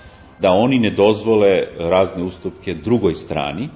da 0.42 0.52
oni 0.52 0.80
ne 0.80 0.90
dozvole 0.90 1.68
razne 1.80 2.24
ustupke 2.24 2.74
drugoj 2.74 3.16
strani. 3.16 3.70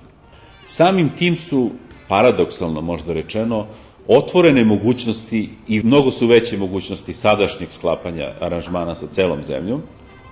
Samim 0.65 1.09
tim 1.15 1.37
su 1.37 1.69
paradoksalno 2.07 2.81
možda 2.81 3.13
rečeno, 3.13 3.67
otvorene 4.07 4.65
mogućnosti 4.65 5.49
i 5.67 5.79
mnogo 5.83 6.11
su 6.11 6.27
veće 6.27 6.57
mogućnosti 6.57 7.13
sadašnjeg 7.13 7.71
sklapanja 7.71 8.33
aranžmana 8.39 8.95
sa 8.95 9.07
celom 9.07 9.43
zemljom. 9.43 9.81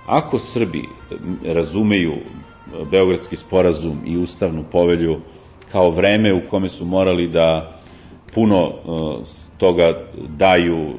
Ako 0.06 0.38
Srbi 0.38 0.82
razumeju 1.44 2.14
Beogradski 2.90 3.36
sporazum 3.36 4.00
i 4.06 4.16
Ustavnu 4.16 4.64
povelju 4.72 5.20
kao 5.72 5.90
vreme 5.90 6.34
u 6.34 6.40
kome 6.50 6.68
su 6.68 6.84
morali 6.84 7.28
da 7.28 7.78
puno 8.34 8.66
uh, 8.66 9.22
toga 9.58 10.06
daju 10.28 10.78
uh, 10.78 10.94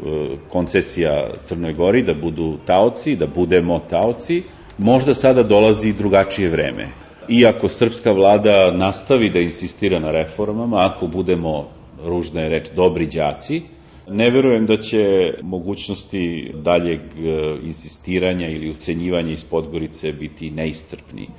koncesija 0.50 1.30
Crnoj 1.44 1.74
Gori, 1.74 2.04
da 2.04 2.14
budu 2.14 2.58
taoci, 2.66 3.16
da 3.16 3.28
budemo 3.28 3.80
taoci, 3.90 4.44
možda 4.78 5.14
sada 5.14 5.44
dolazi 5.44 5.94
drugačije 5.94 6.50
vreme 6.50 7.06
iako 7.30 7.70
srpska 7.70 8.12
vlada 8.12 8.72
nastavi 8.72 9.30
da 9.30 9.40
insistira 9.40 10.00
na 10.00 10.12
reformama, 10.12 10.78
ako 10.80 11.08
budemo, 11.08 11.68
ružna 12.04 12.42
je 12.42 12.50
reč, 12.50 12.70
dobri 12.76 13.06
đaci, 13.08 13.62
ne 14.10 14.30
verujem 14.32 14.66
da 14.66 14.78
će 14.78 15.34
mogućnosti 15.42 16.52
daljeg 16.56 17.00
e, 17.00 17.58
insistiranja 17.64 18.50
ili 18.50 18.70
ucenjivanja 18.70 19.32
iz 19.32 19.44
Podgorice 19.44 20.12
biti 20.12 20.52
neiscrpni. 20.52 21.30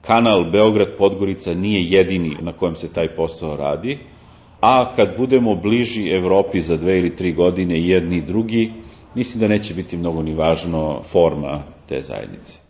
Kanal 0.00 0.50
Beograd-Podgorica 0.52 1.54
nije 1.54 1.82
jedini 1.82 2.36
na 2.40 2.52
kojem 2.52 2.76
se 2.76 2.92
taj 2.92 3.08
posao 3.08 3.56
radi, 3.56 3.98
a 4.60 4.94
kad 4.94 5.16
budemo 5.18 5.54
bliži 5.54 6.10
Evropi 6.10 6.60
za 6.60 6.76
dve 6.76 6.98
ili 6.98 7.16
tri 7.16 7.32
godine 7.32 7.80
jedni 7.80 8.16
i 8.16 8.22
drugi, 8.26 8.72
mislim 9.14 9.40
da 9.40 9.48
neće 9.48 9.74
biti 9.74 9.96
mnogo 9.96 10.22
ni 10.22 10.34
važno 10.34 11.02
forma 11.02 11.62
te 11.88 12.00
zajednice. 12.00 12.65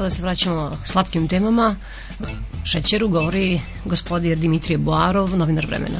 Sada 0.00 0.10
se 0.10 0.22
vraćamo 0.22 0.70
slatkim 0.84 1.28
temama. 1.28 1.76
Šećeru 2.64 3.08
govori 3.08 3.60
gospodin 3.84 4.40
Dimitrije 4.40 4.78
Boarov, 4.78 5.38
novinar 5.38 5.66
vremena. 5.66 5.98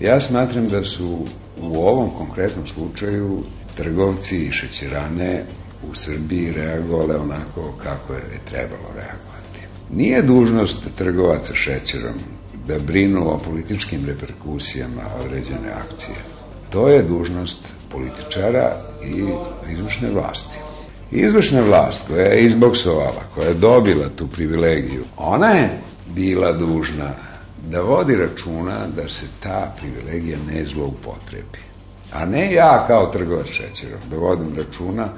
Ja 0.00 0.20
smatram 0.20 0.68
da 0.68 0.84
su 0.84 1.26
u 1.60 1.86
ovom 1.86 2.10
konkretnom 2.18 2.66
slučaju 2.66 3.44
trgovci 3.76 4.46
i 4.46 4.52
šećerane 4.52 5.44
u 5.90 5.94
Srbiji 5.94 6.52
reagovale 6.52 7.16
onako 7.16 7.72
kako 7.82 8.12
je 8.12 8.40
trebalo 8.50 8.88
reagovati. 8.94 9.60
Nije 9.90 10.22
dužnost 10.22 10.78
trgovaca 10.98 11.54
šećerom 11.54 12.18
da 12.66 12.78
brinu 12.78 13.28
o 13.28 13.38
političkim 13.38 14.06
reperkusijama 14.06 15.02
određene 15.24 15.70
akcije. 15.70 16.41
To 16.72 16.88
je 16.88 17.02
dužnost 17.02 17.68
političara 17.90 18.80
i 19.04 19.24
izvršne 19.72 20.10
vlasti. 20.10 20.58
Izvršna 21.10 21.60
vlast 21.60 22.06
koja 22.08 22.26
je 22.26 22.44
izboksovala, 22.44 23.22
koja 23.34 23.48
je 23.48 23.54
dobila 23.54 24.08
tu 24.16 24.26
privilegiju, 24.28 25.04
ona 25.16 25.46
je 25.46 25.80
bila 26.06 26.52
dužna 26.52 27.10
da 27.70 27.80
vodi 27.80 28.16
računa 28.16 28.86
da 28.96 29.08
se 29.08 29.26
ta 29.42 29.74
privilegija 29.80 30.38
ne 30.48 30.64
zloupotrebi. 30.64 31.58
A 32.12 32.24
ne 32.26 32.52
ja 32.52 32.84
kao 32.86 33.06
trgovac 33.06 33.46
šećerom 33.46 34.00
da 34.10 34.16
vodim 34.16 34.56
računa 34.56 35.08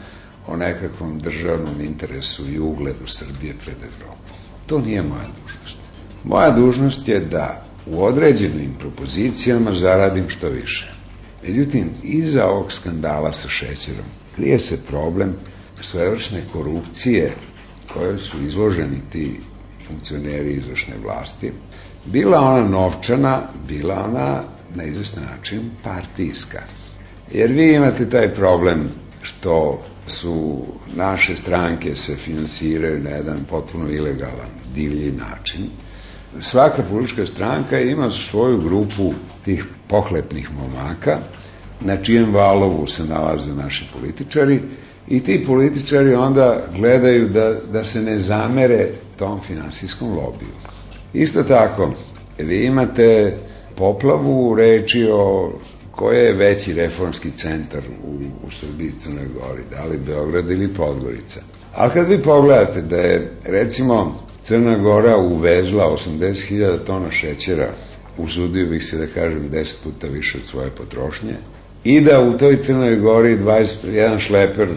o 0.47 0.57
nekakvom 0.57 1.19
državnom 1.19 1.81
interesu 1.81 2.43
i 2.49 2.59
ugledu 2.59 3.07
Srbije 3.07 3.55
pred 3.65 3.77
Evropom. 3.77 4.19
To 4.67 4.79
nije 4.79 5.03
moja 5.03 5.27
dužnost. 5.43 5.79
Moja 6.25 6.51
dužnost 6.51 7.09
je 7.09 7.21
da 7.21 7.65
u 7.87 8.05
određenim 8.05 8.75
propozicijama 8.79 9.73
zaradim 9.73 10.29
što 10.29 10.49
više. 10.49 10.94
Međutim, 11.47 11.91
iza 12.03 12.47
ovog 12.47 12.73
skandala 12.73 13.33
sa 13.33 13.49
šećerom 13.49 14.07
krije 14.37 14.61
se 14.61 14.87
problem 14.87 15.35
svevršne 15.83 16.43
korupcije 16.53 17.33
koje 17.93 18.19
su 18.19 18.37
izloženi 18.47 19.01
ti 19.13 19.41
funkcioneri 19.87 20.53
izvršne 20.53 20.95
vlasti, 21.05 21.53
bila 22.05 22.41
ona 22.41 22.69
novčana, 22.69 23.43
bila 23.69 24.05
ona 24.05 24.43
na 24.75 24.85
izvestan 24.85 25.25
način 25.25 25.71
partijska. 25.83 26.63
Jer 27.33 27.53
vi 27.53 27.75
imate 27.75 28.11
taj 28.11 28.35
problem 28.35 28.91
što 29.23 29.83
su 30.07 30.65
naše 30.95 31.37
stranke 31.37 31.97
se 31.97 32.17
finansiraju 32.17 33.03
na 33.03 33.11
jedan 33.11 33.45
potpuno 33.51 33.91
ilegalan, 33.91 34.51
divlji 34.75 35.13
način. 35.13 35.71
Svaka 36.41 36.83
politička 36.83 37.27
stranka 37.27 37.81
ima 37.81 38.11
svoju 38.11 38.61
grupu 38.61 39.13
tih 39.45 39.65
pohlepnih 39.89 40.51
momaka 40.53 41.19
na 41.81 41.97
čijem 41.97 42.35
valovu 42.35 42.87
se 42.87 43.05
nalaze 43.05 43.53
naši 43.53 43.85
političari 43.99 44.61
i 45.09 45.21
ti 45.21 45.45
političari 45.47 46.15
onda 46.15 46.63
gledaju 46.77 47.29
da, 47.29 47.55
da 47.73 47.85
se 47.85 48.03
ne 48.03 48.19
zamere 48.19 48.89
tom 49.19 49.41
finansijskom 49.41 50.09
lobiju. 50.09 50.51
Isto 51.13 51.43
tako, 51.43 51.93
vi 52.39 52.65
imate 52.65 53.37
poplavu 53.77 54.55
reči 54.55 55.09
o 55.13 55.53
koje 55.91 56.25
je 56.25 56.33
veći 56.33 56.73
reformski 56.73 57.31
centar 57.31 57.83
u, 58.05 58.47
u 58.47 58.51
Srbiji 58.51 58.89
i 58.89 58.99
Crnoj 58.99 59.29
Gori, 59.29 59.63
da 59.71 59.85
li 59.85 59.99
Beograd 59.99 60.51
ili 60.51 60.75
Podgorica. 60.75 61.41
Ali 61.75 61.93
kad 61.93 62.09
vi 62.09 62.23
pogledate 62.23 62.83
da 62.83 62.97
je, 62.97 63.33
recimo, 63.45 64.21
Crna 64.45 64.77
Gora 64.77 65.17
uvezla 65.17 65.85
80.000 65.85 66.79
tona 66.87 67.11
šećera, 67.11 67.69
usudio 68.19 68.67
bih 68.67 68.85
se 68.85 68.99
da 68.99 69.07
kažem 69.07 69.51
10 69.51 69.75
puta 69.85 70.07
više 70.07 70.39
od 70.39 70.47
svoje 70.47 70.71
potrošnje, 70.71 71.35
i 71.85 72.01
da 72.01 72.21
u 72.21 72.39
toj 72.39 72.63
Crnoj 72.63 72.97
Gori 72.97 73.39
21 73.39 74.19
šleper, 74.19 74.69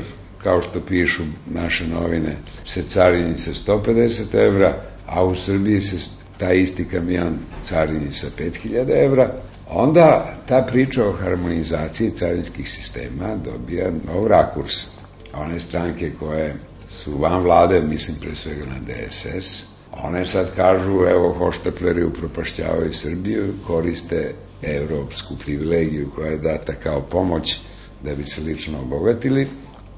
kao 0.43 0.61
što 0.61 0.79
pišu 0.81 1.23
naše 1.45 1.87
novine, 1.87 2.37
se 2.65 2.83
carini 2.83 3.37
sa 3.37 3.51
150 3.51 4.35
evra, 4.47 4.73
a 5.07 5.23
u 5.23 5.35
Srbiji 5.35 5.81
se 5.81 5.97
taj 6.37 6.57
isti 6.57 6.85
kamion 6.85 7.37
carini 7.61 8.11
sa 8.11 8.27
5000 8.39 9.05
evra, 9.05 9.33
onda 9.69 10.37
ta 10.47 10.61
priča 10.71 11.07
o 11.07 11.11
harmonizaciji 11.11 12.11
carinskih 12.11 12.71
sistema 12.71 13.35
dobija 13.45 13.91
nov 14.13 14.27
rakurs. 14.27 14.87
One 15.33 15.59
stranke 15.59 16.11
koje 16.19 16.55
su 16.97 17.17
van 17.17 17.43
vlade, 17.43 17.81
mislim 17.81 18.17
pre 18.21 18.35
svega 18.35 18.65
na 18.65 18.79
DSS, 18.79 19.63
one 20.03 20.25
sad 20.25 20.55
kažu, 20.55 21.05
evo, 21.09 21.33
hoštapleri 21.33 22.03
upropašćavaju 22.03 22.93
Srbiju, 22.93 23.53
koriste 23.67 24.33
evropsku 24.61 25.35
privilegiju 25.45 26.09
koja 26.15 26.31
je 26.31 26.37
data 26.37 26.73
kao 26.73 27.01
pomoć 27.01 27.59
da 28.03 28.15
bi 28.15 28.25
se 28.25 28.41
lično 28.41 28.79
obogatili, 28.81 29.47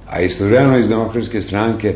a 0.08 0.22
istovremeno 0.22 0.78
iz 0.78 0.88
demokratske 0.88 1.42
stranke 1.42 1.96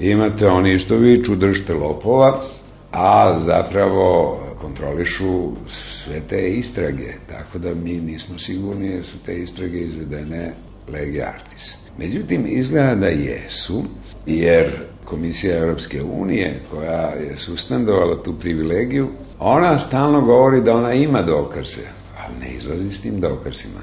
imate 0.00 0.46
oni 0.46 0.78
što 0.78 0.96
viču 0.96 1.36
držte 1.36 1.74
lopova, 1.74 2.44
a 2.92 3.38
zapravo 3.44 4.38
kontrolišu 4.60 5.52
sve 5.68 6.20
te 6.28 6.48
istrage, 6.48 7.12
tako 7.28 7.58
da 7.58 7.74
mi 7.74 7.92
nismo 7.92 8.38
sigurni 8.38 8.88
jer 8.88 9.04
su 9.04 9.18
te 9.26 9.34
istrage 9.34 9.78
izvedene 9.78 10.52
lege 10.92 11.22
artis. 11.22 11.74
Međutim, 11.98 12.46
izgleda 12.46 12.94
da 12.94 13.06
jesu, 13.06 13.84
jer 14.26 14.70
Komisija 15.04 15.58
Europske 15.58 16.02
unije, 16.02 16.60
koja 16.70 17.08
je 17.08 17.36
sustendovala 17.36 18.22
tu 18.22 18.38
privilegiju, 18.38 19.08
ona 19.38 19.80
stalno 19.80 20.20
govori 20.20 20.60
da 20.60 20.74
ona 20.74 20.92
ima 20.92 21.22
dokaze, 21.22 21.82
ali 22.18 22.34
ne 22.40 22.56
izlazi 22.56 22.90
s 22.90 23.00
tim 23.00 23.20
dokazima. 23.20 23.80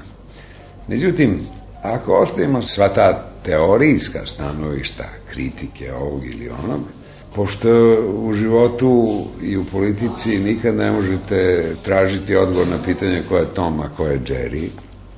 Međutim, 0.88 1.40
ako 1.82 2.14
ostavimo 2.14 2.62
sva 2.62 2.88
ta 2.88 3.32
teorijska 3.44 4.26
stanovišta, 4.26 5.04
kritike 5.30 5.94
ovog 5.94 6.26
ili 6.26 6.48
onog, 6.48 6.80
pošto 7.34 7.68
u 8.14 8.32
životu 8.32 9.22
i 9.42 9.56
u 9.56 9.64
politici 9.64 10.38
nikad 10.38 10.74
ne 10.74 10.90
možete 10.90 11.66
tražiti 11.84 12.36
odgovor 12.36 12.68
na 12.68 12.84
pitanje 12.84 13.22
ko 13.28 13.36
je 13.36 13.54
Tom, 13.54 13.80
a 13.80 13.90
ko 13.96 14.06
je 14.06 14.20
Jerry, 14.20 14.68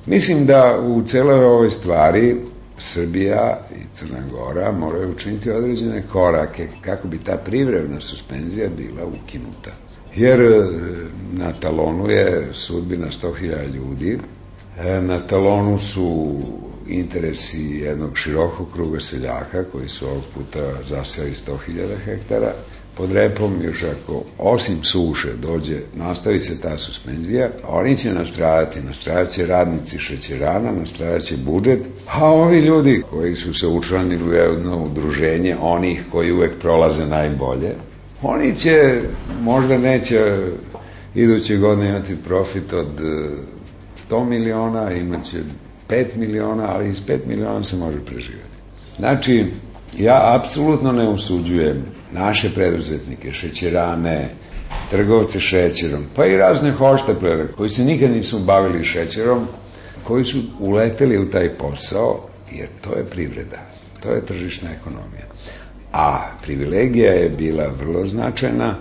mislim 0.05 0.45
da 0.45 0.79
u 0.79 1.03
celoj 1.03 1.45
ovoj 1.45 1.71
stvari 1.71 2.35
Srbija 2.79 3.59
i 3.75 3.95
Crna 3.95 4.19
Gora 4.31 4.71
moraju 4.71 5.11
učiniti 5.11 5.51
određene 5.51 6.03
korake 6.11 6.67
kako 6.81 7.07
bi 7.07 7.17
ta 7.17 7.37
privremena 7.37 8.01
suspenzija 8.01 8.69
bila 8.69 9.05
ukinuta. 9.05 9.71
Jer 10.15 10.41
e, 10.41 10.63
na 11.33 11.53
talonu 11.53 12.09
je 12.09 12.49
sudbina 12.53 13.07
100.000 13.07 13.73
ljudi, 13.73 14.19
e, 14.79 15.01
na 15.01 15.19
talonu 15.19 15.79
su 15.79 16.39
interesi 16.87 17.61
jednog 17.61 18.17
širokog 18.17 18.67
kruga 18.73 18.99
seljaka 18.99 19.63
koji 19.71 19.89
su 19.89 20.07
ovog 20.07 20.23
puta 20.33 20.59
zaseli 20.89 21.31
100.000 21.31 21.95
hektara 22.05 22.53
pod 22.97 23.11
repom, 23.11 23.61
još 23.63 23.83
ako 23.83 24.23
osim 24.37 24.83
suše 24.83 25.33
dođe, 25.41 25.79
nastavi 25.95 26.41
se 26.41 26.61
ta 26.61 26.77
suspenzija, 26.77 27.49
oni 27.67 27.97
će 27.97 28.13
nastradati, 28.13 28.81
nastradat 28.81 29.29
će 29.29 29.45
radnici 29.45 29.97
šećerana, 29.97 30.71
nastradat 30.71 31.21
će 31.21 31.37
budžet, 31.37 31.79
a 32.07 32.25
ovi 32.25 32.59
ljudi 32.59 33.03
koji 33.09 33.35
su 33.35 33.53
se 33.53 33.67
učlanili 33.67 34.29
u 34.29 34.33
jedno 34.33 34.83
udruženje, 34.83 35.57
onih 35.59 36.03
koji 36.11 36.31
uvek 36.31 36.59
prolaze 36.59 37.05
najbolje, 37.05 37.75
oni 38.21 38.55
će, 38.55 39.01
možda 39.41 39.77
neće 39.77 40.37
iduće 41.15 41.57
godine 41.57 41.89
imati 41.89 42.15
profit 42.15 42.73
od 42.73 43.01
100 44.09 44.25
miliona, 44.25 44.91
imaće 44.91 45.37
5 45.89 46.05
miliona, 46.15 46.63
ali 46.67 46.89
iz 46.89 47.01
5 47.07 47.19
miliona 47.27 47.63
se 47.63 47.75
može 47.75 48.05
preživjeti. 48.05 48.55
Znači, 48.97 49.45
ja 49.99 50.35
apsolutno 50.35 50.91
ne 50.91 51.09
usuđujem 51.09 51.85
naše 52.11 52.53
preduzetnike, 52.53 53.33
šećerane, 53.33 54.29
trgovce 54.89 55.39
šećerom, 55.39 56.03
pa 56.15 56.25
i 56.25 56.37
razne 56.37 56.71
hošteplere 56.71 57.47
koji 57.57 57.69
se 57.69 57.83
nikad 57.83 58.11
nisu 58.11 58.39
bavili 58.39 58.83
šećerom, 58.83 59.47
koji 60.03 60.25
su 60.25 60.37
uleteli 60.59 61.17
u 61.17 61.29
taj 61.29 61.57
posao, 61.57 62.27
jer 62.51 62.67
to 62.81 62.97
je 62.97 63.05
privreda, 63.05 63.57
to 64.03 64.11
je 64.11 64.25
tržišna 64.25 64.69
ekonomija. 64.71 65.25
A 65.93 66.29
privilegija 66.43 67.13
je 67.13 67.29
bila 67.29 67.67
vrlo 67.79 68.07
značajna, 68.07 68.75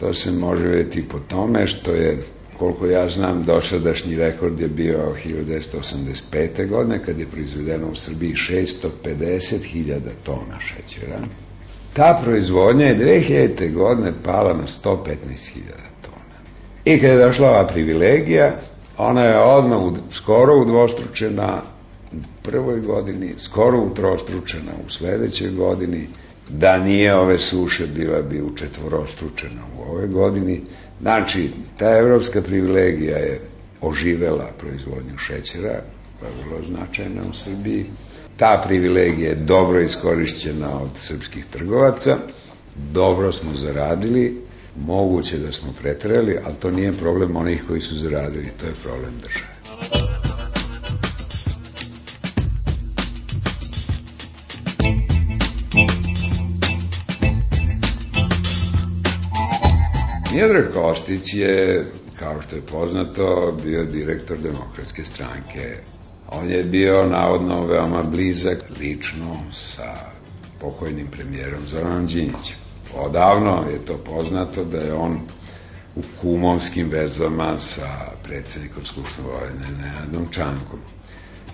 to 0.00 0.14
se 0.14 0.30
može 0.30 0.68
vidjeti 0.68 1.08
po 1.08 1.18
tome 1.18 1.66
što 1.66 1.92
je 1.92 2.22
koliko 2.60 2.86
ja 2.86 3.08
znam, 3.10 3.44
dosadašnji 3.44 4.16
rekord 4.16 4.60
je 4.60 4.68
bio 4.68 5.14
1985. 5.24 6.68
godine, 6.68 7.02
kad 7.04 7.18
je 7.18 7.26
proizvedeno 7.26 7.88
u 7.90 7.94
Srbiji 7.94 8.32
650.000 8.34 10.00
tona 10.24 10.60
šećera. 10.60 11.18
Ta 11.92 12.20
proizvodnja 12.24 12.86
je 12.86 12.98
2000. 12.98 13.72
godine 13.72 14.12
pala 14.24 14.54
na 14.54 14.66
115.000 14.84 15.06
tona. 16.02 16.36
I 16.84 17.00
kada 17.00 17.12
je 17.12 17.26
došla 17.26 17.48
ova 17.48 17.66
privilegija, 17.66 18.54
ona 18.98 19.24
je 19.24 19.38
odmah 19.38 19.78
u, 19.78 19.92
skoro 20.10 20.60
udvostručena 20.60 21.62
u 22.12 22.16
prvoj 22.42 22.80
godini, 22.80 23.34
skoro 23.38 23.78
utrostručena 23.78 24.72
u 24.86 24.90
sledećoj 24.90 25.50
godini, 25.50 26.08
da 26.52 26.78
nije 26.78 27.14
ove 27.14 27.38
suše 27.38 27.86
bila 27.86 28.22
bi 28.22 28.42
u 28.42 28.54
četvorostručena 28.56 29.62
u 29.78 29.82
ovoj 29.82 30.06
godini. 30.06 30.60
Znači, 31.00 31.50
ta 31.76 31.96
evropska 31.98 32.42
privilegija 32.42 33.16
je 33.16 33.40
oživela 33.80 34.50
proizvodnju 34.58 35.18
šećera, 35.18 35.82
koja 36.20 36.28
je 36.28 36.34
vrlo 36.44 36.66
značajna 36.66 37.22
u 37.30 37.34
Srbiji. 37.34 37.86
Ta 38.36 38.62
privilegija 38.66 39.28
je 39.28 39.34
dobro 39.34 39.80
iskorišćena 39.80 40.80
od 40.82 40.90
srpskih 40.96 41.46
trgovaca, 41.46 42.16
dobro 42.92 43.32
smo 43.32 43.54
zaradili, 43.56 44.40
moguće 44.76 45.38
da 45.38 45.52
smo 45.52 45.72
pretrali, 45.82 46.38
ali 46.44 46.54
to 46.60 46.70
nije 46.70 46.92
problem 46.92 47.36
onih 47.36 47.64
koji 47.68 47.80
su 47.80 47.98
zaradili, 47.98 48.52
to 48.60 48.66
je 48.66 48.72
problem 48.82 49.12
države. 49.22 50.09
Miodrag 60.34 60.72
Kostić 60.72 61.34
je, 61.34 61.84
kao 62.18 62.42
što 62.42 62.56
je 62.56 62.62
poznato, 62.62 63.58
bio 63.64 63.84
direktor 63.84 64.38
demokratske 64.38 65.04
stranke. 65.04 65.76
On 66.28 66.50
je 66.50 66.62
bio 66.62 67.06
navodno 67.06 67.66
veoma 67.66 68.02
blizak 68.02 68.58
lično 68.80 69.38
sa 69.54 69.94
pokojnim 70.60 71.06
premijerom 71.06 71.66
Zoranom 71.66 72.06
Đinjićem. 72.06 72.56
Odavno 72.96 73.64
je 73.72 73.84
to 73.84 73.96
poznato 73.96 74.64
da 74.64 74.78
je 74.78 74.94
on 74.94 75.20
u 75.96 76.02
kumovskim 76.20 76.88
vezama 76.90 77.60
sa 77.60 77.88
predsednikom 78.22 78.84
Skupštine 78.84 79.28
Vojne 79.28 79.66
Nenadom 79.78 80.26
Čankom. 80.30 80.78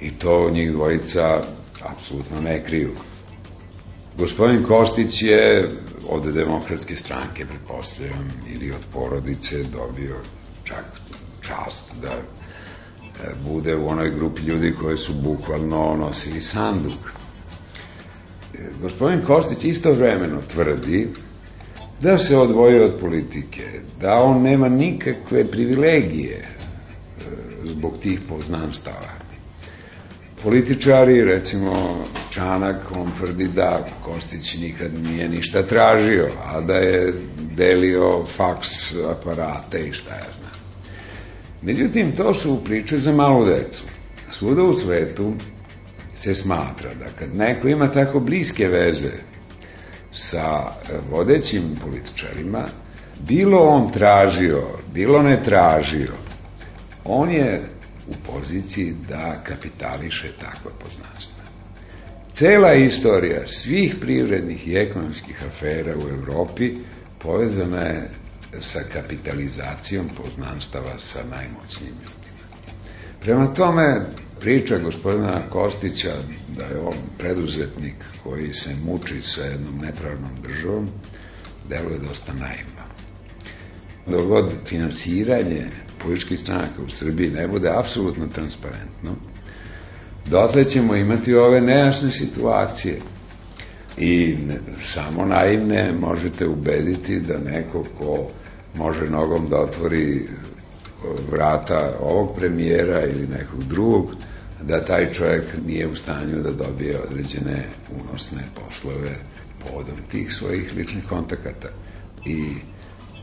I 0.01 0.11
to 0.11 0.51
njih 0.51 0.73
dvojica 0.73 1.43
apsolutno 1.83 2.41
ne 2.41 2.65
kriju. 2.65 2.93
Gospodin 4.19 4.63
Kostić 4.63 5.23
je 5.23 5.71
od 6.09 6.33
demokratske 6.35 6.97
stranke, 6.97 7.47
pretpostavljam, 7.47 8.29
ili 8.53 8.71
od 8.73 8.85
porodice 8.93 9.63
dobio 9.63 10.17
čak 10.65 10.85
čast 11.41 11.93
da 12.03 12.09
e, 12.09 12.23
bude 13.49 13.77
u 13.77 13.89
onoj 13.89 14.11
grupi 14.11 14.43
ljudi 14.43 14.75
koji 14.81 14.99
su 14.99 15.13
bukvalno 15.15 15.97
nosili 15.97 16.43
sanduk. 16.43 17.13
E, 18.55 18.71
gospodin 18.83 19.23
Kostić 19.27 19.65
istovremeno 19.65 20.43
tvrdi 20.53 21.09
da 22.01 22.19
se 22.19 22.37
odvojio 22.37 22.85
od 22.85 23.01
politike, 23.01 23.81
da 24.01 24.15
on 24.23 24.43
nema 24.43 24.69
nikakve 24.69 25.51
privilegije 25.51 26.37
e, 26.37 26.49
zbog 27.65 27.99
tih 27.99 28.21
poznanstava. 28.29 29.17
Političari, 30.43 31.25
recimo 31.25 31.97
Čanak, 32.37 32.93
on 32.95 33.13
tvrdi 33.19 33.49
da 33.49 33.85
Kostić 34.05 34.55
nikad 34.55 34.95
nije 35.03 35.29
ništa 35.29 35.63
tražio, 35.63 36.29
a 36.45 36.61
da 36.61 36.75
je 36.75 37.13
delio 37.39 38.25
faks 38.25 38.95
aparate 38.95 39.87
i 39.87 39.93
šta 39.93 40.15
ja 40.15 40.27
znam. 40.39 40.53
Međutim, 41.63 42.17
to 42.17 42.35
su 42.35 42.65
priče 42.65 42.99
za 42.99 43.13
malu 43.13 43.45
decu. 43.45 43.85
Svuda 44.31 44.63
u 44.63 44.75
svetu 44.75 45.35
se 46.15 46.35
smatra 46.35 46.95
da 46.95 47.05
kad 47.19 47.37
neko 47.37 47.69
ima 47.69 47.91
tako 47.91 48.21
bliske 48.21 48.69
veze 48.69 49.13
sa 50.15 50.73
vodećim 51.11 51.63
političarima, 51.85 52.65
bilo 53.29 53.59
on 53.59 53.93
tražio, 53.93 54.63
bilo 54.93 55.23
ne 55.23 55.43
tražio, 55.45 56.13
on 57.05 57.31
je 57.31 57.63
u 58.09 58.33
poziciji 58.33 58.95
da 59.09 59.43
kapitališe 59.45 60.33
takva 60.41 60.71
poznanstva. 60.85 61.46
Cela 62.37 62.75
istorija 62.75 63.49
svih 63.49 63.97
privrednih 64.01 64.69
i 64.69 64.75
ekonomskih 64.77 65.45
afera 65.47 65.97
u 65.97 66.09
Evropi 66.09 66.75
povezana 67.19 67.81
je 67.81 68.11
sa 68.61 68.81
kapitalizacijom 68.93 70.09
poznanstava 70.17 70.99
sa 70.99 71.19
najmoćnijim 71.31 71.95
ljudima. 71.95 72.47
Prema 73.21 73.55
tome, 73.55 74.01
priča 74.41 74.79
gospodina 74.79 75.43
Kostića 75.51 76.17
da 76.57 76.65
je 76.65 76.79
on 76.79 76.95
preduzetnik 77.19 77.95
koji 78.23 78.55
se 78.55 78.71
muči 78.85 79.23
sa 79.23 79.45
jednom 79.45 79.79
nepravnom 79.79 80.43
državom, 80.43 80.89
deluje 81.69 81.99
dosta 81.99 82.33
naivno. 82.33 82.83
Dogod 84.07 84.53
finansiranje 84.67 85.67
političkih 86.03 86.41
stranaka 86.41 86.83
u 86.87 86.91
Srbiji 86.91 87.31
ne 87.31 87.49
bude 87.49 87.71
apsolutno 87.71 88.27
transparentno, 88.27 89.17
dotle 90.31 90.65
ćemo 90.65 90.97
imati 90.97 91.35
ove 91.35 91.61
nejasne 91.61 92.11
situacije. 92.11 93.01
I 93.99 94.37
samo 94.93 95.25
naivne 95.25 95.93
možete 95.93 96.47
ubediti 96.47 97.21
da 97.21 97.39
neko 97.39 97.85
ko 97.99 98.29
može 98.75 99.11
nogom 99.11 99.49
da 99.49 99.57
otvori 99.57 100.29
vrata 101.31 101.97
ovog 102.01 102.37
premijera 102.37 103.03
ili 103.03 103.27
nekog 103.27 103.65
drugog, 103.65 104.15
da 104.63 104.85
taj 104.85 105.13
čovjek 105.13 105.45
nije 105.67 105.89
u 105.89 105.97
stanju 105.97 106.43
da 106.43 106.51
dobije 106.53 107.01
određene 107.01 107.65
unosne 108.03 108.43
poslove 108.55 109.17
povodom 109.65 109.97
tih 110.11 110.35
svojih 110.35 110.73
ličnih 110.77 111.05
kontakata. 111.09 111.69
I 112.25 112.45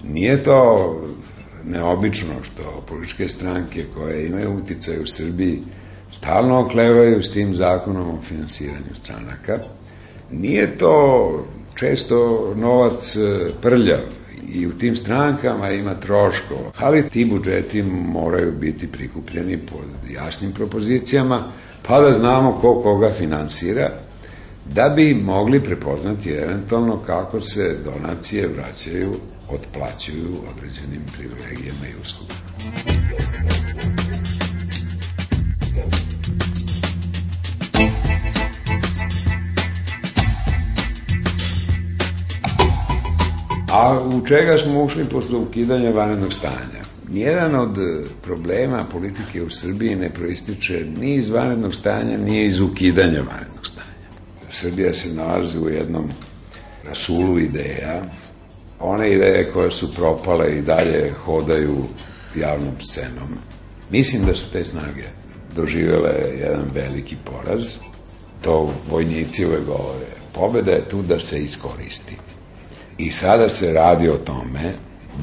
nije 0.04 0.44
to 0.44 1.02
neobično 1.66 2.34
što 2.44 2.84
političke 2.88 3.30
stranke 3.30 3.84
koje 3.94 4.28
imaju 4.28 4.58
uticaj 4.58 5.00
u 5.00 5.08
Srbiji 5.08 5.62
stalno 6.18 6.60
oklevaju 6.60 7.24
s 7.24 7.32
tim 7.32 7.56
zakonom 7.56 8.10
o 8.10 8.22
finansiranju 8.22 8.96
stranaka. 9.04 9.60
Nije 10.32 10.78
to 10.78 11.30
često 11.76 12.54
novac 12.56 13.16
e, 13.16 13.52
prljav 13.62 14.00
i 14.50 14.68
u 14.68 14.74
tim 14.74 14.96
strankama 14.96 15.70
ima 15.70 15.94
troškova, 15.94 16.72
ali 16.78 17.10
ti 17.10 17.26
budžeti 17.26 17.82
moraju 17.84 18.52
biti 18.52 18.88
prikupljeni 18.88 19.58
pod 19.58 20.14
jasnim 20.14 20.52
propozicijama, 20.52 21.44
pa 21.88 22.02
da 22.02 22.12
znamo 22.12 22.60
ko 22.62 22.82
koga 22.82 23.12
finansira, 23.12 23.90
da 24.66 24.90
bi 24.96 25.14
mogli 25.14 25.64
prepoznati 25.64 26.30
eventualno 26.30 26.98
kako 26.98 27.42
se 27.42 27.78
donacije 27.86 28.48
vraćaju, 28.48 29.14
otplaćuju 29.50 30.38
određenim 30.56 31.02
privilegijama 31.16 31.88
i 31.88 32.02
uslugama. 32.02 32.44
A 43.74 44.02
u 44.02 44.26
čega 44.28 44.58
smo 44.58 44.84
ušli 44.84 45.06
posle 45.06 45.38
ukidanja 45.38 45.92
vanrednog 45.92 46.34
stanja? 46.34 46.84
Nijedan 47.10 47.56
od 47.56 47.78
problema 48.22 48.86
politike 48.92 49.44
u 49.44 49.50
Srbiji 49.50 49.96
ne 49.96 50.14
proističe 50.14 50.86
ni 50.98 51.16
iz 51.16 51.30
vanrednog 51.30 51.76
stanja, 51.76 52.18
ni 52.18 52.46
iz 52.46 52.60
ukidanja 52.60 53.22
vanrednog 53.22 53.68
stanja. 53.68 54.08
Srbija 54.52 54.94
se 54.94 55.14
nalazi 55.14 55.60
u 55.60 55.70
jednom 55.70 56.12
rasulu 56.90 57.40
ideja, 57.40 58.04
one 58.80 59.12
ideje 59.12 59.52
koje 59.52 59.72
su 59.72 59.94
propale 59.94 60.58
i 60.58 60.62
dalje 60.62 61.14
hodaju 61.26 61.84
javnom 62.36 62.80
scenom. 62.80 63.38
Mislim 63.90 64.26
da 64.26 64.36
su 64.36 64.52
te 64.52 64.66
snage 64.66 65.04
doživele 65.56 66.14
jedan 66.40 66.66
veliki 66.74 67.16
poraz, 67.26 67.76
to 68.42 68.74
vojnici 68.90 69.46
ove 69.46 69.60
govore. 69.66 70.06
Pobeda 70.34 70.72
je 70.72 70.90
tu 70.90 71.02
da 71.02 71.20
se 71.20 71.44
iskoristi. 71.44 72.16
I 72.98 73.12
sada 73.12 73.50
se 73.50 73.74
radi 73.74 74.10
o 74.10 74.18
tome 74.18 74.74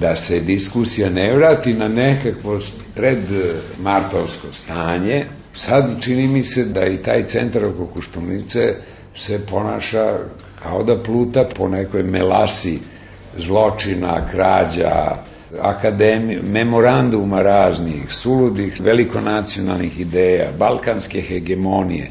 da 0.00 0.16
se 0.16 0.40
diskusija 0.40 1.10
ne 1.10 1.34
vrati 1.34 1.72
na 1.72 1.88
nekakvo 1.88 2.60
pred 2.94 3.18
martovsko 3.82 4.52
stanje. 4.52 5.26
Sad 5.54 6.02
čini 6.02 6.26
mi 6.26 6.44
se 6.44 6.64
da 6.64 6.86
i 6.86 7.02
taj 7.02 7.26
centar 7.26 7.64
oko 7.64 7.86
Kuštunice 7.86 8.74
se 9.16 9.46
ponaša 9.46 10.18
kao 10.62 10.82
da 10.82 11.02
pluta 11.02 11.48
po 11.56 11.68
nekoj 11.68 12.02
melasi 12.02 12.78
zločina, 13.38 14.26
krađa, 14.30 15.16
akademi, 15.60 16.38
memoranduma 16.42 17.42
raznih, 17.42 18.12
suludih, 18.14 18.80
velikonacionalnih 18.80 20.00
ideja, 20.00 20.52
balkanske 20.58 21.22
hegemonije. 21.22 22.10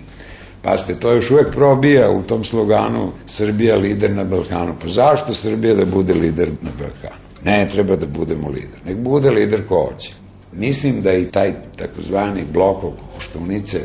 Pazite, 0.61 0.95
to 0.95 1.13
još 1.13 1.31
uvek 1.31 1.51
probija 1.51 2.11
u 2.11 2.23
tom 2.23 2.43
sloganu 2.43 3.11
Srbija 3.27 3.75
lider 3.75 4.11
na 4.11 4.23
Balkanu. 4.23 4.75
Pa 4.81 4.89
zašto 4.89 5.33
Srbija 5.33 5.75
da 5.75 5.85
bude 5.85 6.13
lider 6.13 6.49
na 6.61 6.71
Balkanu? 6.79 7.21
Ne, 7.43 7.67
treba 7.71 7.95
da 7.95 8.05
budemo 8.05 8.49
lider. 8.49 8.79
Nek 8.85 8.97
bude 8.97 9.29
lider 9.29 9.67
ko 9.67 9.89
hoće. 9.91 10.11
Mislim 10.53 11.01
da 11.01 11.13
i 11.13 11.25
taj 11.25 11.53
takozvani 11.75 12.45
blok 12.53 12.77
oko 12.77 13.03
Koštunice, 13.15 13.79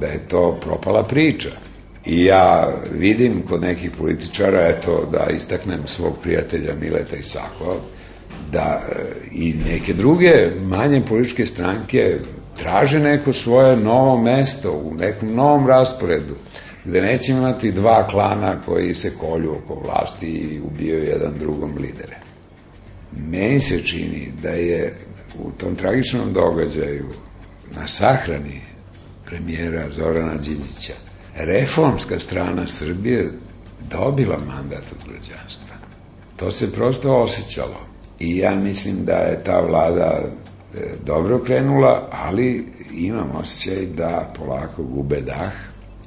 da 0.00 0.06
je 0.06 0.28
to 0.28 0.58
propala 0.60 1.02
priča. 1.02 1.50
I 2.04 2.24
ja 2.24 2.72
vidim 2.98 3.42
kod 3.48 3.62
nekih 3.62 3.90
političara, 3.98 4.68
eto, 4.68 5.08
da 5.12 5.26
istaknem 5.36 5.86
svog 5.86 6.14
prijatelja 6.22 6.74
Mileta 6.80 7.16
Isakova, 7.16 7.76
da 8.52 8.82
e, 8.88 9.02
i 9.32 9.54
neke 9.66 9.94
druge 9.94 10.50
manje 10.62 11.02
političke 11.08 11.46
stranke 11.46 12.18
traže 12.56 12.98
neko 12.98 13.32
svoje 13.32 13.76
novo 13.76 14.22
mesto 14.22 14.72
u 14.72 14.94
nekom 14.94 15.34
novom 15.34 15.66
rasporedu, 15.66 16.34
gde 16.84 17.02
neće 17.02 17.32
imati 17.32 17.72
dva 17.72 18.06
klana 18.06 18.60
koji 18.66 18.94
se 18.94 19.12
kolju 19.20 19.52
oko 19.52 19.74
vlasti 19.74 20.26
i 20.26 20.60
ubijaju 20.60 21.04
jedan 21.04 21.38
drugom 21.38 21.76
lidere. 21.78 22.16
Meni 23.12 23.60
se 23.60 23.82
čini 23.82 24.32
da 24.42 24.48
je 24.48 24.96
u 25.38 25.50
tom 25.50 25.74
tragičnom 25.76 26.32
događaju 26.32 27.06
na 27.76 27.88
sahrani 27.88 28.60
premijera 29.26 29.90
Zorana 29.90 30.34
Đinjića 30.34 30.94
reformska 31.36 32.20
strana 32.20 32.68
Srbije 32.68 33.32
dobila 33.90 34.38
mandat 34.38 34.82
od 34.92 35.08
građanstva. 35.08 35.76
To 36.36 36.52
se 36.52 36.72
prosto 36.72 37.22
osjećalo. 37.22 37.80
I 38.18 38.36
ja 38.36 38.54
mislim 38.54 39.04
da 39.04 39.16
je 39.16 39.44
ta 39.44 39.60
vlada 39.60 40.20
dobro 41.04 41.38
krenula, 41.38 42.08
ali 42.10 42.66
imam 42.94 43.30
osjećaj 43.34 43.86
da 43.86 44.32
polako 44.36 44.82
gube 44.82 45.20
dah, 45.20 45.52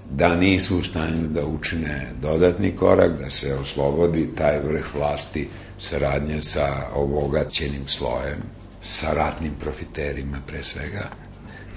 da 0.09 0.35
nisu 0.35 0.77
u 0.77 0.83
stanju 0.83 1.27
da 1.27 1.45
učine 1.45 2.07
dodatni 2.21 2.75
korak, 2.75 3.11
da 3.19 3.29
se 3.29 3.55
oslobodi 3.55 4.35
taj 4.35 4.59
vrh 4.59 4.95
vlasti 4.95 5.47
saradnja 5.79 6.41
sa 6.41 6.67
obogaćenim 6.93 7.87
slojem, 7.87 8.39
sa 8.83 9.13
ratnim 9.13 9.53
profiterima 9.59 10.37
pre 10.47 10.63
svega, 10.63 11.09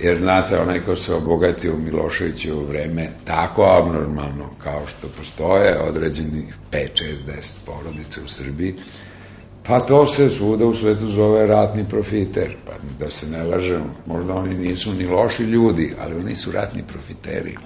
jer 0.00 0.18
znate, 0.18 0.58
onaj 0.58 0.80
ko 0.80 0.96
se 0.96 1.14
obogatio 1.14 1.74
u 1.74 1.78
Miloševiću 1.78 2.58
u 2.58 2.64
vreme 2.66 3.08
tako 3.24 3.62
abnormalno 3.62 4.50
kao 4.58 4.86
što 4.86 5.08
postoje 5.08 5.78
određeni 5.80 6.52
5, 6.72 6.88
6, 6.94 7.16
10 7.26 7.52
porodice 7.66 8.20
u 8.20 8.28
Srbiji, 8.28 8.76
pa 9.66 9.80
to 9.80 10.06
se 10.06 10.30
svuda 10.30 10.66
u 10.66 10.74
svetu 10.74 11.06
zove 11.06 11.46
ratni 11.46 11.84
profiter, 11.88 12.56
pa 12.66 12.72
da 12.98 13.10
se 13.10 13.30
ne 13.30 13.42
lažemo, 13.42 13.90
možda 14.06 14.34
oni 14.34 14.54
nisu 14.54 14.94
ni 14.94 15.06
loši 15.06 15.42
ljudi, 15.42 15.94
ali 16.00 16.14
oni 16.14 16.34
su 16.36 16.52
ratni 16.52 16.82
profiteri. 16.86 17.56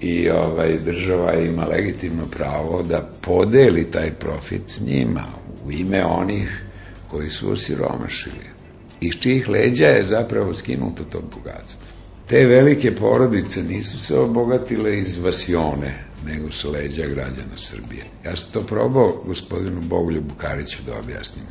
I 0.00 0.30
ovaj, 0.30 0.78
država 0.78 1.34
ima 1.34 1.64
legitimno 1.64 2.26
pravo 2.26 2.82
da 2.82 3.08
podeli 3.20 3.90
taj 3.90 4.10
profit 4.10 4.62
s 4.66 4.80
njima 4.80 5.24
u 5.66 5.72
ime 5.72 6.04
onih 6.04 6.62
koji 7.10 7.30
su 7.30 7.52
osiromašili 7.52 8.56
iz 9.00 9.14
čijih 9.14 9.48
leđa 9.48 9.86
je 9.86 10.04
zapravo 10.04 10.54
skinuto 10.54 11.04
to 11.04 11.20
bogatstvo. 11.36 11.86
Te 12.28 12.38
velike 12.48 12.94
porodice 12.96 13.62
nisu 13.62 13.98
se 13.98 14.18
obogatile 14.18 14.98
iz 14.98 15.18
vasione, 15.18 16.04
nego 16.24 16.50
su 16.50 16.70
leđa 16.70 17.06
građana 17.06 17.58
Srbije. 17.58 18.04
Ja 18.24 18.36
sam 18.36 18.52
to 18.52 18.60
probao 18.60 19.22
gospodinu 19.24 19.80
Bogoljubu 19.80 20.28
Bukariću 20.28 20.78
da 20.86 20.98
objasnim. 20.98 21.44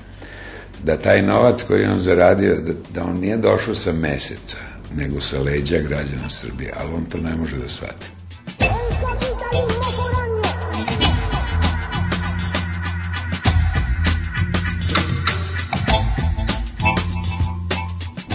Da 0.84 0.98
taj 0.98 1.22
novac 1.22 1.64
koji 1.64 1.86
on 1.86 2.00
zaradio, 2.00 2.56
da, 2.56 2.74
da 2.94 3.04
on 3.04 3.20
nije 3.20 3.38
došao 3.38 3.76
sa 3.76 3.92
meseca, 3.94 4.58
nego 4.96 5.22
sa 5.22 5.42
leđa 5.42 5.78
građana 5.78 6.30
Srbije, 6.30 6.74
ali 6.78 6.94
on 6.94 7.06
to 7.06 7.18
ne 7.18 7.36
može 7.36 7.58
da 7.58 7.70
shvati. 7.70 8.06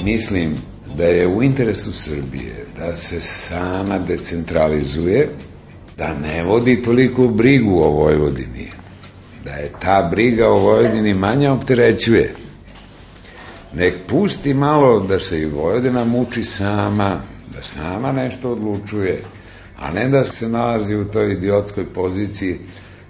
Mislim 0.04 0.56
da 0.96 1.04
je 1.04 1.26
u 1.26 1.42
interesu 1.42 1.92
Srbije 1.92 2.66
da 2.78 2.96
se 2.96 3.20
sama 3.20 3.98
decentralizuje, 3.98 5.28
da 6.00 6.14
ne 6.14 6.42
vodi 6.44 6.82
toliko 6.82 7.28
brigu 7.28 7.80
o 7.80 7.90
Vojvodini, 7.90 8.70
da 9.44 9.50
je 9.50 9.72
ta 9.80 10.08
briga 10.10 10.48
o 10.48 10.58
Vojvodini 10.58 11.14
manja 11.14 11.52
opterećuje. 11.52 12.34
Nek 13.74 13.94
pusti 14.08 14.54
malo 14.54 15.00
da 15.00 15.20
se 15.20 15.40
i 15.40 15.46
Vojvodina 15.46 16.04
muči 16.04 16.44
sama, 16.44 17.20
da 17.54 17.62
sama 17.62 18.12
nešto 18.12 18.52
odlučuje, 18.52 19.24
a 19.78 19.92
ne 19.92 20.08
da 20.08 20.24
se 20.24 20.48
nalazi 20.48 20.96
u 20.96 21.04
toj 21.04 21.32
idiotskoj 21.32 21.84
poziciji 21.94 22.58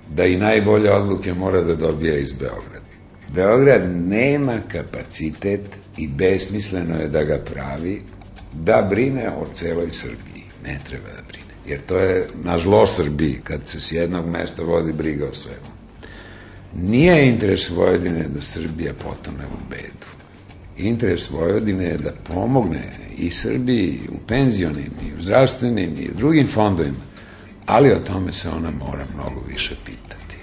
da 0.09 0.25
i 0.25 0.37
najbolje 0.37 0.93
odluke 0.93 1.35
mora 1.35 1.61
da 1.63 1.75
dobija 1.75 2.19
iz 2.19 2.33
Beograda. 2.33 2.87
Beograd 3.35 3.83
nema 4.07 4.59
kapacitet 4.73 5.61
i 5.97 6.09
besmisleno 6.09 6.97
je 6.97 7.09
da 7.09 7.25
ga 7.25 7.39
pravi 7.55 8.03
da 8.53 8.87
brine 8.91 9.31
o 9.31 9.47
celoj 9.55 9.93
Srbiji. 9.93 10.45
Ne 10.65 10.79
treba 10.89 11.07
da 11.07 11.23
brine. 11.29 11.50
Jer 11.67 11.81
to 11.81 11.99
je 11.99 12.29
na 12.45 12.59
zlo 12.59 12.87
Srbiji 12.87 13.41
kad 13.45 13.69
se 13.69 13.81
s 13.81 13.93
jednog 13.93 14.27
mesta 14.27 14.63
vodi 14.63 14.93
briga 14.93 15.27
o 15.29 15.35
svemu. 15.35 15.81
Nije 16.75 17.29
interes 17.29 17.71
Vojvodine 17.71 18.29
da 18.29 18.43
Srbija 18.43 18.95
potone 18.95 19.47
u 19.47 19.71
bedu. 19.71 20.07
Interes 20.77 21.31
Vojvodine 21.31 21.85
je 21.85 21.99
da 21.99 22.13
pomogne 22.35 22.93
i 23.19 23.31
Srbiji 23.31 24.01
u 24.09 24.27
penzionim 24.27 24.93
i 25.03 25.19
u 25.19 25.23
zdravstvenim 25.23 25.97
i 25.99 26.09
u 26.09 26.17
drugim 26.17 26.49
fondovima, 26.49 27.05
ali 27.67 27.93
o 27.93 28.01
tome 28.01 28.33
se 28.33 28.49
ona 28.49 28.71
mora 28.71 29.05
mnogo 29.15 29.41
više 29.49 29.75
pitati. 29.85 30.37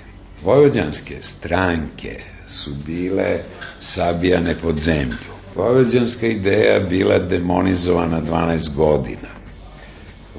Vojvođanske 0.43 1.17
stranke 1.21 2.19
su 2.49 2.71
bile 2.85 3.39
sabijane 3.81 4.55
pod 4.61 4.79
zemlju. 4.79 5.17
Vojvođanska 5.55 6.27
ideja 6.27 6.79
bila 6.79 7.19
demonizovana 7.19 8.21
12 8.21 8.75
godina. 8.75 9.36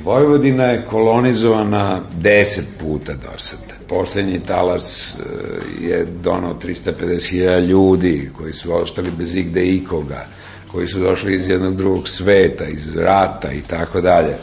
Vojvodina 0.05 0.65
je 0.65 0.85
kolonizovana 0.85 2.03
10 2.23 2.61
puta 2.81 3.13
do 3.13 3.39
sada. 3.39 3.75
Poslednji 3.89 4.41
talas 4.47 5.17
e, 5.17 5.87
je 5.87 6.05
donao 6.23 6.55
350.000 6.55 7.67
ljudi 7.67 8.31
koji 8.37 8.53
su 8.53 8.75
ostali 8.75 9.11
bez 9.11 9.35
igde 9.35 9.67
ikoga, 9.67 10.27
koji 10.73 10.89
su 10.89 10.99
došli 10.99 11.37
iz 11.37 11.49
jednog 11.49 11.77
drugog 11.77 12.09
sveta, 12.09 12.65
iz 12.65 12.97
rata 12.97 13.53
i 13.53 13.61
tako 13.61 14.01
dalje. 14.01 14.37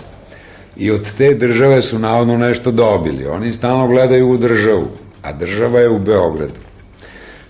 I 0.78 0.92
od 0.92 1.08
te 1.18 1.34
države 1.34 1.82
su 1.82 2.00
navodno 2.00 2.38
nešto 2.38 2.72
dobili. 2.72 3.28
Oni 3.28 3.54
stalno 3.54 3.88
gledaju 3.88 4.30
u 4.30 4.38
državu, 4.38 4.88
a 5.22 5.34
država 5.34 5.80
je 5.80 5.90
u 5.90 6.00
Beogradu. 6.00 6.60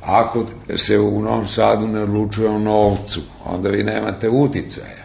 Ako 0.01 0.45
se 0.75 0.99
u 0.99 1.21
Novom 1.21 1.47
Sadu 1.47 1.87
ne 1.87 2.01
odlučuje 2.01 2.49
o 2.49 2.59
novcu, 2.59 3.21
onda 3.45 3.69
vi 3.69 3.83
nemate 3.83 4.29
uticaja. 4.29 5.04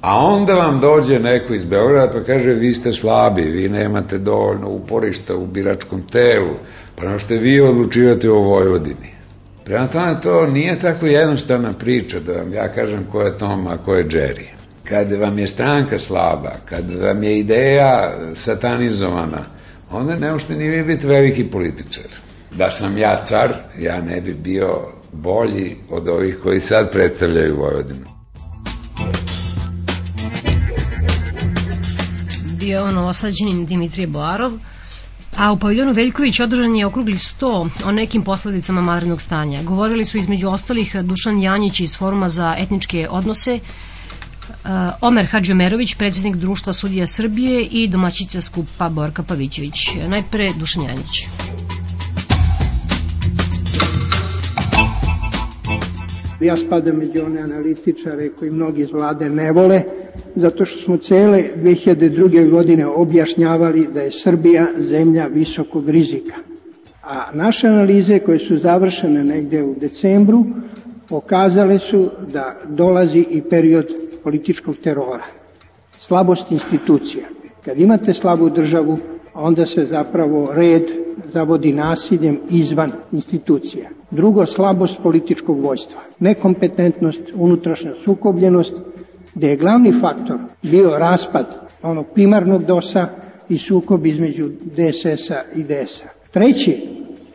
A 0.00 0.16
onda 0.26 0.54
vam 0.54 0.80
dođe 0.80 1.18
neko 1.18 1.54
iz 1.54 1.64
Beograda 1.64 2.12
pa 2.12 2.24
kaže 2.24 2.52
vi 2.52 2.74
ste 2.74 2.92
slabi, 2.92 3.42
vi 3.42 3.68
nemate 3.68 4.18
dovoljno 4.18 4.68
uporišta 4.68 5.36
u 5.36 5.46
biračkom 5.46 6.02
telu, 6.12 6.54
pa 6.96 7.04
ne 7.04 7.18
što 7.18 7.34
vi 7.34 7.60
odlučivate 7.60 8.30
o 8.30 8.40
Vojvodini. 8.40 9.18
Prema 9.64 9.86
tome 9.86 10.20
to 10.22 10.46
nije 10.46 10.78
tako 10.78 11.06
jednostavna 11.06 11.72
priča 11.72 12.20
da 12.20 12.32
vam 12.32 12.52
ja 12.52 12.72
kažem 12.72 13.06
ko 13.12 13.20
je 13.20 13.38
Tom, 13.38 13.66
a 13.66 13.76
ko 13.76 13.94
je 13.94 14.04
Jerry. 14.04 14.46
Kad 14.84 15.12
vam 15.12 15.38
je 15.38 15.46
stranka 15.46 15.98
slaba, 15.98 16.52
kad 16.64 16.94
vam 16.94 17.22
je 17.22 17.38
ideja 17.38 18.12
satanizovana, 18.34 19.44
onda 19.90 20.16
ne 20.16 20.32
možete 20.32 20.54
ni 20.54 20.68
vi 20.68 20.84
biti 20.84 21.06
veliki 21.06 21.44
političar 21.44 22.04
da 22.50 22.70
sam 22.70 22.98
ja 22.98 23.24
car, 23.24 23.52
ja 23.78 24.02
ne 24.02 24.20
bi 24.20 24.34
bio 24.34 24.78
bolji 25.12 25.76
od 25.90 26.08
ovih 26.08 26.38
koji 26.42 26.60
sad 26.60 26.92
predstavljaju 26.92 27.56
Vojvodinu. 27.56 28.04
Bio 32.68 33.08
osađenin 33.08 33.66
Dimitrije 33.66 34.06
Boarov, 34.06 34.52
a 35.36 35.52
u 35.52 35.58
paviljonu 35.58 35.92
Veljković 35.92 36.40
održan 36.40 36.76
je 36.76 36.86
okrugli 36.86 37.18
sto 37.18 37.68
o 37.84 37.92
nekim 37.92 38.24
posledicama 38.24 38.80
madrenog 38.80 39.20
stanja. 39.20 39.62
Govorili 39.62 40.04
su 40.04 40.18
između 40.18 40.48
ostalih 40.48 40.96
Dušan 40.96 41.42
Janjić 41.42 41.80
iz 41.80 41.96
Foruma 41.96 42.28
za 42.28 42.54
etničke 42.58 43.06
odnose, 43.10 43.58
Omer 45.00 45.26
Hadžomerović, 45.26 45.94
predsednik 45.94 46.36
Društva 46.36 46.72
sudija 46.72 47.06
Srbije 47.06 47.64
i 47.64 47.88
domaćica 47.88 48.40
skupa 48.40 48.88
Borka 48.88 49.22
Pavićević. 49.22 49.74
Najpre 50.08 50.52
Dušan 50.58 50.82
Janjić. 50.82 51.24
Ja 56.40 56.56
spadam 56.56 56.96
među 56.96 57.24
one 57.26 57.40
analitičare 57.40 58.28
koji 58.38 58.50
mnogi 58.50 58.82
iz 58.82 58.88
vlade 58.92 59.30
ne 59.30 59.52
vole, 59.52 59.82
zato 60.36 60.64
što 60.64 60.80
smo 60.80 60.96
cele 60.96 61.42
2002. 61.56 62.50
godine 62.50 62.86
objašnjavali 62.86 63.88
da 63.94 64.00
je 64.00 64.10
Srbija 64.12 64.66
zemlja 64.78 65.26
visokog 65.26 65.88
rizika. 65.88 66.34
A 67.02 67.30
naše 67.34 67.66
analize 67.68 68.18
koje 68.18 68.38
su 68.38 68.56
završene 68.56 69.24
negde 69.24 69.62
u 69.62 69.74
decembru 69.80 70.44
pokazale 71.08 71.78
su 71.78 72.10
da 72.32 72.56
dolazi 72.68 73.26
i 73.30 73.42
period 73.42 73.86
političkog 74.24 74.74
terora, 74.76 75.24
slabost 75.98 76.50
institucija. 76.50 77.24
Kad 77.64 77.80
imate 77.80 78.14
slabu 78.14 78.50
državu, 78.50 78.98
onda 79.34 79.66
se 79.66 79.86
zapravo 79.90 80.48
red 80.52 80.82
zavodi 81.32 81.72
nasiljem 81.72 82.40
izvan 82.50 82.92
institucija. 83.12 83.88
Drugo, 84.10 84.46
slabost 84.46 84.96
političkog 85.02 85.60
vojstva, 85.60 86.00
nekompetentnost, 86.18 87.20
unutrašnja 87.34 87.92
sukobljenost, 88.04 88.74
gde 89.38 89.48
je 89.48 89.56
glavni 89.56 89.92
faktor 90.00 90.38
bio 90.62 90.98
raspad 90.98 91.46
onog 91.82 92.06
primarnog 92.14 92.64
DOS-a 92.64 93.06
i 93.48 93.58
sukob 93.58 94.06
između 94.06 94.48
DSS-a 94.64 95.42
i 95.56 95.62
DS-a. 95.62 96.08
Treći 96.30 96.88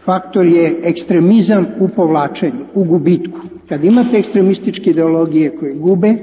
faktor 0.06 0.46
je 0.46 0.80
ekstremizam 0.84 1.66
u 1.80 1.88
povlačenju, 1.88 2.66
u 2.74 2.84
gubitku. 2.84 3.40
Kad 3.70 3.84
imate 3.84 4.18
ekstremističke 4.18 4.90
ideologije 4.90 5.56
koje 5.56 5.74
gube, 5.74 6.14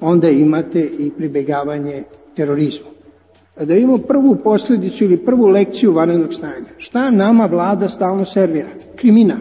onda 0.00 0.28
imate 0.28 0.88
i 0.98 1.10
pribegavanje 1.10 2.02
terorizmu 2.36 2.86
da 3.64 3.74
imamo 3.74 3.98
prvu 3.98 4.36
posledicu 4.44 5.04
ili 5.04 5.24
prvu 5.24 5.46
lekciju 5.46 5.92
vanrednog 5.92 6.34
stanja. 6.34 6.66
Šta 6.78 7.10
nama 7.10 7.46
vlada 7.46 7.88
stalno 7.88 8.24
servira? 8.24 8.68
Kriminal. 8.96 9.38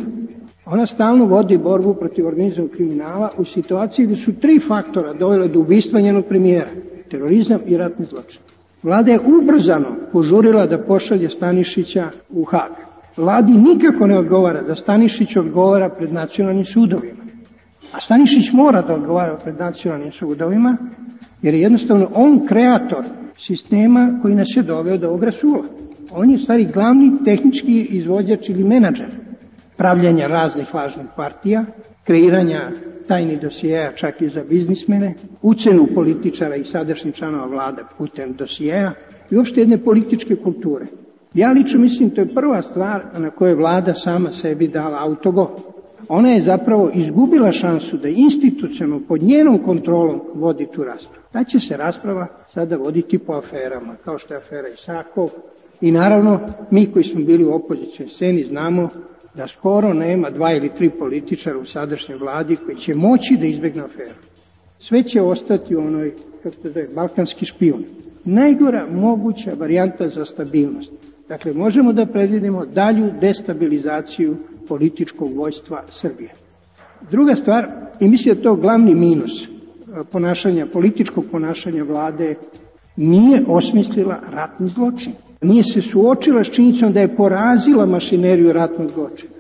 Ona 0.66 0.86
stalno 0.86 1.26
vodi 1.26 1.58
borbu 1.58 1.94
protiv 1.94 2.28
organizovanog 2.28 2.72
kriminala 2.72 3.32
u 3.38 3.46
situaciji 3.46 4.06
gde 4.06 4.16
su 4.16 4.34
tri 4.40 4.60
faktora 4.60 5.14
dovele 5.14 5.48
do 5.48 5.60
ubistva 5.60 6.02
njenog 6.02 6.26
premijera. 6.26 6.70
Terorizam 7.10 7.60
i 7.66 7.78
ratni 7.78 8.06
zločin. 8.06 8.42
Vlada 8.84 9.12
je 9.12 9.20
ubrzano 9.20 9.96
požurila 10.12 10.66
da 10.66 10.84
pošalje 10.84 11.30
Stanišića 11.30 12.10
u 12.30 12.44
Hag. 12.44 12.72
Vladi 13.18 13.54
nikako 13.54 14.08
ne 14.08 14.20
odgovara 14.20 14.62
da 14.62 14.76
Stanišić 14.76 15.36
odgovara 15.36 15.90
pred 15.90 16.14
nacionalnim 16.14 16.66
sudovima. 16.66 17.24
A 17.92 18.00
Stanišić 18.00 18.52
mora 18.54 18.82
da 18.82 18.94
odgovara 18.94 19.38
pred 19.44 19.56
nacionalnim 19.60 20.12
sudovima, 20.12 20.78
jer 21.42 21.54
je 21.54 21.62
jednostavno 21.62 22.10
on 22.14 22.48
kreator 22.48 23.04
sistema 23.38 24.20
koji 24.22 24.36
nas 24.36 24.48
je 24.56 24.64
doveo 24.64 24.98
do 24.98 25.08
ovog 25.08 25.24
rasula. 25.24 25.64
On 26.12 26.30
je 26.30 26.38
stvari 26.38 26.68
glavni 26.74 27.12
tehnički 27.26 27.82
izvođač 27.82 28.50
ili 28.50 28.64
menadžer. 28.64 29.10
Pravljanja 29.78 30.28
raznih 30.28 30.74
važnih 30.74 31.06
partija, 31.16 31.66
kreiranja 32.04 32.72
tajni 33.08 33.38
dosijeja 33.42 33.92
čak 33.92 34.22
i 34.22 34.30
za 34.30 34.44
biznismene, 34.50 35.14
ucenu 35.42 35.88
političara 35.96 36.56
i 36.56 36.64
sadašnjih 36.64 37.16
članova 37.16 37.46
vlada 37.46 37.84
putem 37.98 38.34
dosijeja 38.34 38.94
i 39.32 39.38
uopšte 39.38 39.60
jedne 39.60 39.78
političke 39.78 40.36
kulture. 40.36 40.86
Ja 41.34 41.52
lično 41.52 41.80
mislim 41.80 42.10
to 42.10 42.22
je 42.22 42.34
prva 42.34 42.62
stvar 42.62 43.06
na 43.18 43.30
kojoj 43.30 43.56
vlada 43.56 43.94
sama 43.94 44.32
sebi 44.32 44.68
dala 44.68 44.98
autogol. 45.02 45.48
Ona 46.10 46.30
je 46.30 46.42
zapravo 46.42 46.92
izgubila 46.94 47.52
šansu 47.52 47.98
da 47.98 48.08
institucionalno 48.10 49.06
pod 49.08 49.24
njenom 49.24 49.60
kontrolom 49.64 50.22
vodi 50.34 50.68
tu 50.74 50.84
raspravu. 50.84 51.24
Da 51.34 51.44
će 51.44 51.60
se 51.60 51.78
rasprava 51.78 52.28
sada 52.54 52.78
voditi 52.78 53.18
po 53.18 53.34
aferama, 53.34 53.96
kao 54.06 54.18
što 54.18 54.34
je 54.34 54.38
afera 54.38 54.68
Isakov. 54.68 55.30
I 55.82 55.92
naravno, 55.92 56.40
mi 56.72 56.92
koji 56.92 57.04
smo 57.04 57.26
bili 57.26 57.46
u 57.46 57.54
opoziciji 57.54 58.08
sceni 58.08 58.44
znamo 58.44 58.90
da 59.38 59.48
skoro 59.48 59.94
nema 59.94 60.30
dva 60.30 60.54
ili 60.54 60.70
tri 60.70 60.90
političara 60.90 61.60
u 61.60 61.66
sadašnjoj 61.66 62.18
vladi 62.18 62.56
koji 62.56 62.78
će 62.78 62.96
moći 62.96 63.38
da 63.40 63.46
izbegne 63.46 63.82
aferu. 63.82 64.16
Sve 64.80 65.04
će 65.04 65.22
ostati 65.22 65.76
u 65.76 65.80
onoj, 65.80 66.14
kako 66.44 66.56
se 66.56 66.70
zove, 66.70 66.88
balkanski 66.96 67.46
špijun. 67.46 67.84
Najgora 68.26 68.88
moguća 68.92 69.52
varijanta 69.60 70.10
za 70.10 70.26
stabilnost. 70.26 70.92
Dakle, 71.30 71.54
možemo 71.54 71.94
da 71.94 72.06
predvidimo 72.06 72.66
dalju 72.66 73.12
destabilizaciju 73.22 74.38
političkog 74.68 75.32
vojstva 75.36 75.84
Srbije. 75.88 76.30
Druga 77.12 77.36
stvar, 77.36 77.68
i 78.00 78.08
mislim 78.08 78.36
da 78.36 78.42
to 78.42 78.56
glavni 78.56 78.96
minus 78.96 79.44
e, 79.44 79.48
ponašanja, 80.12 80.68
političkog 80.74 81.26
ponašanja 81.32 81.84
vlade, 81.84 82.36
nije 82.96 83.42
osmislila 83.48 84.22
ratni 84.32 84.68
zločin. 84.68 85.14
Nije 85.46 85.64
se 85.64 85.82
suočila 85.82 86.44
s 86.44 86.50
činjenicom 86.50 86.94
da 86.94 87.02
je 87.02 87.16
porazila 87.16 87.86
mašineriju 87.86 88.54
ratnog 88.54 88.92
zločina. 88.92 89.34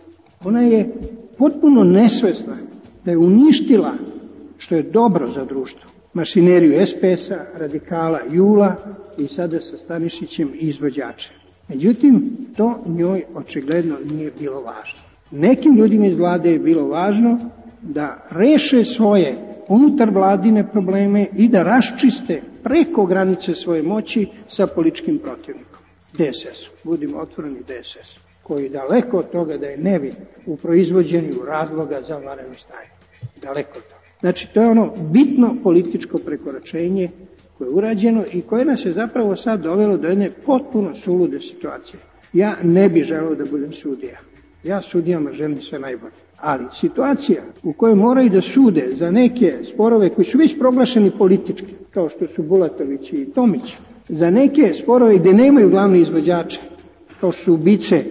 Ona 0.43 0.61
je 0.61 0.93
potpuno 1.37 1.83
nesvesna 1.83 2.57
da 3.05 3.11
je 3.11 3.17
uništila, 3.17 3.93
što 4.57 4.75
je 4.75 4.83
dobro 4.83 5.27
za 5.27 5.45
društvo, 5.45 5.89
mašineriju 6.13 6.87
SPS-a, 6.87 7.45
radikala 7.57 8.19
Jula 8.31 8.75
i 9.17 9.27
sada 9.27 9.61
sa 9.61 9.77
Stanišićem 9.77 10.51
izvođačem. 10.53 11.33
Međutim, 11.69 12.37
to 12.57 12.83
njoj 12.85 13.23
očigledno 13.35 13.95
nije 14.11 14.31
bilo 14.39 14.61
važno. 14.61 14.99
Nekim 15.31 15.75
ljudima 15.75 16.07
iz 16.07 16.17
vlade 16.17 16.51
je 16.51 16.59
bilo 16.59 16.87
važno 16.87 17.39
da 17.81 18.27
reše 18.29 18.85
svoje 18.85 19.37
unutar 19.67 20.09
vladine 20.09 20.71
probleme 20.71 21.27
i 21.37 21.47
da 21.47 21.63
raščiste 21.63 22.41
preko 22.63 23.05
granice 23.05 23.55
svoje 23.55 23.83
moći 23.83 24.27
sa 24.49 24.67
političkim 24.67 25.19
protivnikom. 25.19 25.84
DSS, 26.17 26.65
budimo 26.83 27.17
otvoreni 27.17 27.59
DSS, 27.59 28.15
koji 28.43 28.69
daleko 28.69 29.17
od 29.17 29.31
toga 29.31 29.57
da 29.57 29.65
je 29.65 29.77
nevin 29.77 30.13
u 30.45 30.57
proizvođenju 30.57 31.45
razloga 31.47 32.01
za 32.07 32.17
vanredno 32.17 32.53
stanje. 32.53 32.89
Daleko 33.41 33.77
od 33.77 33.83
toga. 33.83 33.95
Znači, 34.19 34.47
to 34.53 34.61
je 34.61 34.69
ono 34.69 34.93
bitno 35.11 35.55
političko 35.63 36.17
prekoračenje 36.17 37.09
koje 37.57 37.67
je 37.67 37.73
urađeno 37.73 38.23
i 38.31 38.41
koje 38.41 38.65
nas 38.65 38.85
je 38.85 38.91
zapravo 38.91 39.35
sad 39.35 39.61
dovelo 39.61 39.97
do 39.97 40.07
jedne 40.07 40.29
potpuno 40.45 40.95
sulude 40.95 41.39
situacije. 41.39 41.99
Ja 42.33 42.55
ne 42.63 42.89
bih 42.89 43.03
želeo 43.03 43.35
da 43.35 43.45
budem 43.45 43.73
sudija. 43.73 44.19
Ja 44.63 44.81
sudijama 44.81 45.29
želim 45.33 45.61
sve 45.61 45.79
najbolje. 45.79 46.13
Ali 46.37 46.65
situacija 46.73 47.43
u 47.63 47.73
kojoj 47.73 47.95
moraju 47.95 48.29
da 48.29 48.41
sude 48.41 48.87
za 48.89 49.11
neke 49.11 49.53
sporove 49.73 50.09
koji 50.09 50.25
su 50.25 50.37
već 50.37 50.57
proglašeni 50.59 51.11
politički, 51.17 51.73
kao 51.91 52.09
što 52.09 52.27
su 52.27 52.43
Bulatović 52.43 53.13
i 53.13 53.25
Tomić, 53.25 53.75
za 54.09 54.29
neke 54.29 54.73
sporove 54.73 55.17
gde 55.17 55.33
nemaju 55.33 55.69
glavne 55.69 56.01
izvođače, 56.01 56.61
kao 57.19 57.31
što 57.31 57.43
su 57.43 57.53
ubice 57.53 58.03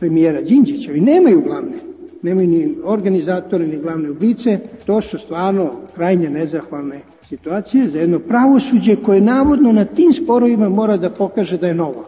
premijera 0.00 0.40
Đinđića, 0.40 0.92
i 0.92 1.00
nemaju 1.00 1.40
glavne, 1.40 1.76
nemaju 2.22 2.48
ni 2.48 2.74
organizatore, 2.84 3.66
ni 3.66 3.78
glavne 3.78 4.10
ubice, 4.10 4.58
to 4.86 5.00
su 5.00 5.18
stvarno 5.18 5.72
krajnje 5.94 6.30
nezahvalne 6.30 7.00
situacije 7.28 7.86
za 7.88 7.98
jedno 7.98 8.18
pravosuđe 8.18 8.96
koje 8.96 9.20
navodno 9.20 9.72
na 9.72 9.84
tim 9.84 10.12
sporovima 10.12 10.68
mora 10.68 10.96
da 10.96 11.10
pokaže 11.10 11.58
da 11.58 11.66
je 11.66 11.74
novo. 11.74 12.06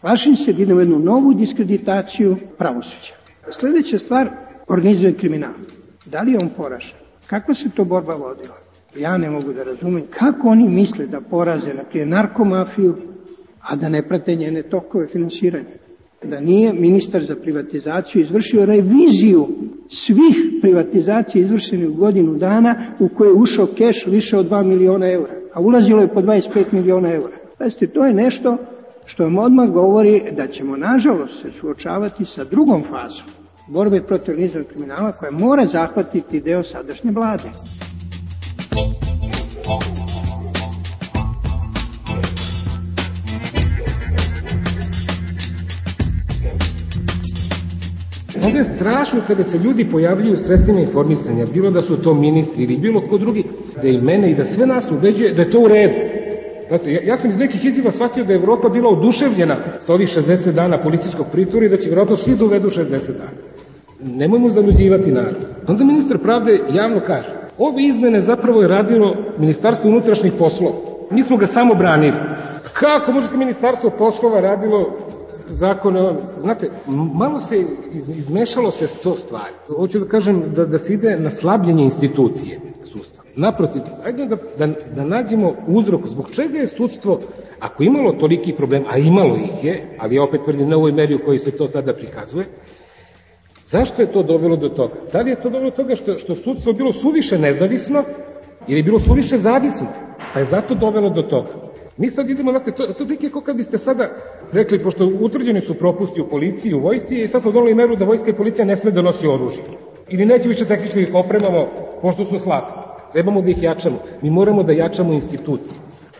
Plašim 0.00 0.36
se 0.36 0.52
da 0.52 0.62
idemo 0.62 0.80
jednu 0.80 0.98
novu 0.98 1.34
diskreditaciju 1.34 2.36
pravosuđa. 2.58 3.14
Sledeća 3.50 3.98
stvar, 3.98 4.30
organizovan 4.68 5.14
kriminal. 5.14 5.52
Da 6.04 6.22
li 6.22 6.32
je 6.32 6.38
on 6.42 6.48
poražen? 6.56 6.96
Kakva 7.26 7.54
se 7.54 7.70
to 7.70 7.84
borba 7.84 8.14
vodila? 8.14 8.65
Ja 8.98 9.16
ne 9.16 9.30
mogu 9.30 9.52
da 9.52 9.62
razumem 9.62 10.02
kako 10.10 10.48
oni 10.48 10.68
misle 10.68 11.06
da 11.06 11.20
poraze, 11.20 11.74
na 11.74 11.84
prije, 11.84 12.06
narkomafiju, 12.06 12.94
a 13.60 13.76
da 13.76 13.88
ne 13.88 14.08
prate 14.08 14.34
njene 14.34 14.62
tokove 14.62 15.06
finansiranja. 15.06 15.64
Da 16.24 16.40
nije 16.40 16.72
ministar 16.72 17.24
za 17.24 17.36
privatizaciju 17.36 18.22
izvršio 18.22 18.66
reviziju 18.66 19.48
svih 19.90 20.36
privatizacija 20.62 21.44
izvršenih 21.44 21.88
u 21.90 21.94
godinu 21.94 22.34
dana 22.34 22.74
u 22.98 23.08
koje 23.08 23.28
je 23.28 23.34
ušao 23.34 23.66
keš 23.76 24.06
više 24.06 24.36
od 24.36 24.50
2 24.50 24.64
miliona 24.64 25.12
eura, 25.12 25.32
a 25.54 25.60
ulazilo 25.60 26.02
je 26.02 26.08
po 26.08 26.20
25 26.20 26.72
miliona 26.72 27.12
eura. 27.14 27.36
Pazite, 27.58 27.86
to 27.86 28.06
je 28.06 28.14
nešto 28.14 28.56
što 29.06 29.24
vam 29.24 29.38
odmah 29.38 29.70
govori 29.70 30.22
da 30.36 30.46
ćemo 30.46 30.76
nažalost 30.76 31.42
se 31.42 31.52
suočavati 31.60 32.24
sa 32.24 32.44
drugom 32.44 32.82
fazom 32.82 33.26
borbe 33.68 34.02
protiv 34.02 34.32
organizovanog 34.32 34.70
kriminala 34.70 35.12
koja 35.12 35.30
mora 35.30 35.66
zahvatiti 35.66 36.40
deo 36.40 36.62
sadašnje 36.62 37.10
vlade. 37.10 37.50
Ovde 38.76 38.96
je 48.58 48.64
strašno 48.64 49.20
kada 49.26 49.44
se 49.44 49.58
ljudi 49.58 49.90
pojavljuju 49.90 50.36
sredstvima 50.36 50.80
informisanja, 50.80 51.46
bilo 51.52 51.70
da 51.70 51.82
su 51.82 51.96
to 51.96 52.14
ministri 52.14 52.62
ili 52.62 52.76
bilo 52.76 53.00
ko 53.00 53.18
drugi, 53.18 53.44
da 53.82 53.88
i 53.88 54.00
mene 54.00 54.30
i 54.30 54.34
da 54.34 54.44
sve 54.44 54.66
nas 54.66 54.90
ubeđuje 54.90 55.34
da 55.34 55.42
je 55.42 55.50
to 55.50 55.60
u 55.60 55.68
redu. 55.68 55.94
Znate, 56.68 56.92
ja, 56.92 57.00
ja 57.04 57.16
sam 57.16 57.30
iz 57.30 57.38
nekih 57.38 57.64
izjiva 57.64 57.90
shvatio 57.90 58.24
da 58.24 58.32
je 58.32 58.36
Evropa 58.36 58.68
bila 58.68 58.88
oduševljena 58.88 59.56
sa 59.80 59.94
ovih 59.94 60.08
60 60.08 60.52
dana 60.52 60.82
policijskog 60.82 61.26
pritvora 61.32 61.66
i 61.66 61.68
da 61.68 61.76
će 61.76 61.88
vjerojatno 61.88 62.16
svi 62.16 62.44
uvedu 62.44 62.68
60 62.68 62.90
dana. 62.90 63.30
Nemojmo 64.00 64.48
zaluđivati 64.48 65.12
narod. 65.12 65.46
Onda 65.68 65.84
ministar 65.84 66.18
pravde 66.18 66.60
javno 66.72 67.00
kaže, 67.06 67.45
ove 67.58 67.82
izmene 67.82 68.20
zapravo 68.20 68.62
je 68.62 68.68
radilo 68.68 69.14
Ministarstvo 69.38 69.90
unutrašnjih 69.90 70.32
poslova. 70.38 70.74
Mi 71.10 71.22
smo 71.22 71.36
ga 71.36 71.46
samo 71.46 71.74
branili. 71.74 72.16
Kako 72.72 73.12
možete 73.12 73.36
Ministarstvo 73.36 73.90
poslova 73.98 74.40
radilo 74.40 74.86
zakone, 75.48 76.14
znate, 76.38 76.70
malo 77.14 77.40
se 77.40 77.64
izmešalo 78.08 78.70
se 78.70 78.86
sto 78.86 79.16
stvari. 79.16 79.54
Hoću 79.76 79.98
da 79.98 80.08
kažem 80.08 80.42
da, 80.54 80.64
da 80.64 80.78
se 80.78 80.94
ide 80.94 81.16
na 81.16 81.30
slabljenje 81.30 81.84
institucije 81.84 82.60
sudstva. 82.84 83.24
Naprotiv, 83.36 83.82
ajde 84.04 84.26
da, 84.26 84.36
da, 84.58 84.66
da 84.96 85.04
nađemo 85.04 85.54
uzrok 85.66 86.06
zbog 86.06 86.30
čega 86.30 86.58
je 86.58 86.66
sudstvo, 86.66 87.20
ako 87.60 87.82
imalo 87.82 88.12
toliki 88.12 88.52
problem, 88.52 88.84
a 88.90 88.98
imalo 88.98 89.36
ih 89.36 89.64
je, 89.64 89.96
ali 89.98 90.14
ja 90.14 90.22
opet 90.22 90.40
tvrdim 90.44 90.68
na 90.68 90.76
ovoj 90.76 90.92
meri 90.92 91.14
u 91.14 91.24
kojoj 91.24 91.38
se 91.38 91.50
to 91.50 91.68
sada 91.68 91.94
prikazuje, 91.94 92.46
zašto 93.70 94.02
je 94.02 94.12
to 94.12 94.22
dovelo 94.22 94.56
do 94.56 94.68
toga? 94.68 94.94
Da 95.12 95.20
li 95.20 95.30
je 95.30 95.36
to 95.36 95.50
dovelo 95.50 95.70
do 95.70 95.76
toga 95.76 95.94
što, 95.94 96.18
što 96.18 96.34
sudstvo 96.34 96.72
bilo 96.72 96.92
suviše 96.92 97.38
nezavisno 97.38 98.04
ili 98.66 98.82
bilo 98.82 98.98
suviše 98.98 99.36
zavisno? 99.36 99.86
Pa 100.32 100.38
je 100.38 100.46
zato 100.46 100.74
dovelo 100.74 101.10
do 101.10 101.22
toga. 101.22 101.50
Mi 101.96 102.10
sad 102.10 102.30
idemo, 102.30 102.50
znate, 102.50 102.72
to, 102.72 102.86
to 102.86 103.04
je 103.20 103.30
kao 103.30 103.42
kad 103.42 103.56
biste 103.56 103.78
sada 103.78 104.08
rekli, 104.52 104.78
pošto 104.78 105.10
utvrđeni 105.20 105.60
su 105.60 105.74
propusti 105.74 106.20
u 106.20 106.28
policiji, 106.28 106.74
u 106.74 106.80
vojsci, 106.80 107.16
i 107.16 107.28
sad 107.28 107.42
smo 107.42 107.52
donali 107.52 107.74
meru 107.74 107.96
da 107.96 108.04
vojska 108.04 108.30
i 108.30 108.36
policija 108.36 108.64
ne 108.64 108.76
sme 108.76 108.90
da 108.90 109.02
nosi 109.02 109.26
oružje. 109.26 109.64
Ili 110.08 110.24
neće 110.24 110.48
više 110.48 110.64
tehnički 110.64 111.00
ih 111.00 111.14
opremamo, 111.14 111.66
pošto 112.02 112.24
su 112.24 112.38
slabi. 112.38 112.66
Trebamo 113.12 113.42
da 113.42 113.50
ih 113.50 113.62
jačamo. 113.62 113.98
Mi 114.22 114.30
moramo 114.30 114.62
da 114.62 114.72
jačamo 114.72 115.12
institucije. 115.12 115.74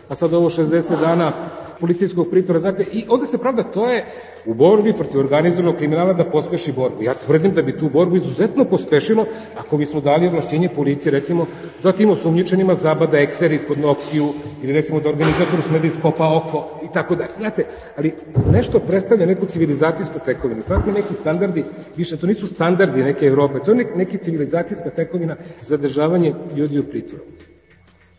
A 0.08 0.14
sad 0.14 0.34
ovo 0.34 0.48
60 0.48 1.00
dana 1.00 1.32
policijskog 1.80 2.30
pritvora, 2.30 2.60
znate, 2.60 2.84
i 2.92 3.04
ovde 3.08 3.26
se 3.26 3.38
pravda, 3.38 3.62
to 3.62 3.90
je 3.90 4.04
u 4.46 4.54
borbi 4.54 4.92
protiv 4.92 5.20
organizovanog 5.20 5.76
kriminala 5.76 6.12
da 6.12 6.24
pospeši 6.24 6.72
borbu. 6.72 7.02
Ja 7.02 7.14
tvrdim 7.14 7.54
da 7.54 7.62
bi 7.62 7.78
tu 7.78 7.88
borbu 7.88 8.16
izuzetno 8.16 8.64
pospešilo 8.64 9.26
ako 9.58 9.76
bismo 9.76 10.00
dali 10.00 10.26
ovlašćenje 10.28 10.68
policije, 10.68 11.12
recimo, 11.12 11.46
da 11.82 11.92
tim 11.92 12.10
osumnjičenima 12.10 12.74
zabada 12.74 13.18
ekser 13.18 13.52
ispod 13.52 13.78
noktiju, 13.78 14.28
ili 14.62 14.72
recimo 14.72 15.00
da 15.00 15.08
organizatoru 15.08 15.62
sme 15.62 15.78
da 15.78 15.86
iskopa 15.86 16.30
oko, 16.36 16.80
i 16.84 16.92
tako 16.94 17.14
da. 17.14 17.26
Znate, 17.38 17.64
ali 17.96 18.14
nešto 18.52 18.78
predstavlja 18.78 19.26
neku 19.26 19.46
civilizacijsku 19.46 20.18
tekovinu. 20.24 20.62
Takvi 20.68 20.92
neki 20.92 21.14
standardi, 21.20 21.64
više 21.96 22.16
to 22.16 22.26
nisu 22.26 22.46
standardi 22.46 23.02
neke 23.02 23.26
Evrope, 23.26 23.58
to 23.64 23.70
je 23.72 23.86
neki 23.96 24.18
civilizacijska 24.18 24.90
tekovina 24.90 25.36
za 25.62 25.76
državanje 25.76 26.34
ljudi 26.56 26.78
u 26.78 26.84
pritvoru. 26.84 27.24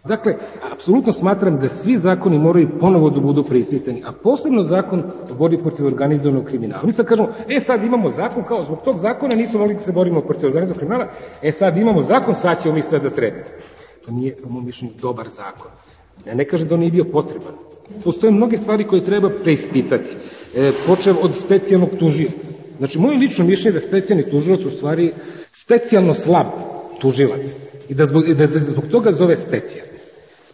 Dakle, 0.08 0.36
apsolutno 0.72 1.14
smatram 1.14 1.60
da 1.60 1.70
svi 1.70 1.98
zakoni 1.98 2.40
moraju 2.40 2.70
ponovo 2.80 3.10
da 3.10 3.20
budu 3.20 3.44
preispitani, 3.44 4.04
a 4.06 4.12
posebno 4.24 4.64
zakon 4.64 5.04
o 5.32 5.34
borbi 5.34 5.58
protiv 5.58 5.86
organizovanog 5.86 6.46
kriminala. 6.46 6.84
Mi 6.86 6.92
sad 6.92 7.06
kažemo, 7.06 7.30
e 7.50 7.60
sad 7.60 7.84
imamo 7.84 8.10
zakon, 8.10 8.44
kao 8.44 8.64
zbog 8.64 8.78
tog 8.86 8.98
zakona 8.98 9.36
nismo 9.36 9.60
mogli 9.60 9.76
da 9.76 9.82
se 9.82 9.92
borimo 9.92 10.22
protiv 10.22 10.48
organizovanog 10.48 10.78
kriminala, 10.78 11.08
e 11.42 11.52
sad 11.52 11.78
imamo 11.78 12.04
zakon, 12.04 12.36
sad 12.36 12.64
ćemo 12.64 12.76
mi 12.76 12.82
sve 12.82 13.00
da 13.00 13.10
sredimo. 13.10 13.44
To 14.06 14.12
nije, 14.12 14.36
po 14.44 14.50
mom 14.50 14.66
mišljenju, 14.66 14.94
dobar 15.02 15.28
zakon. 15.28 15.72
Ja 16.26 16.36
ne 16.36 16.46
kažem 16.46 16.68
da 16.68 16.76
on 16.76 16.80
nije 16.80 16.92
bio 16.92 17.04
potreban. 17.04 17.54
Postoje 18.04 18.32
mnoge 18.32 18.58
stvari 18.58 18.84
koje 18.84 19.06
treba 19.06 19.30
preispitati. 19.44 20.10
E, 20.56 20.72
počev 20.88 21.16
od 21.22 21.36
specijalnog 21.36 21.90
tužioca. 22.00 22.48
Znači, 22.78 23.00
moje 23.00 23.18
lično 23.18 23.46
mišljenje 23.46 23.70
je 23.76 23.80
da 23.80 23.88
specijalni 23.88 24.30
tužilac 24.30 24.66
u 24.66 24.70
stvari 24.70 25.14
specijalno 25.52 26.14
slab 26.14 26.48
tužilac 27.02 27.68
i 27.90 27.94
da, 27.94 28.06
zbog, 28.06 28.24
da 28.24 28.48
se 28.48 28.60
zbog 28.60 28.86
toga 28.92 29.12
zove 29.12 29.36
specijalni. 29.36 29.97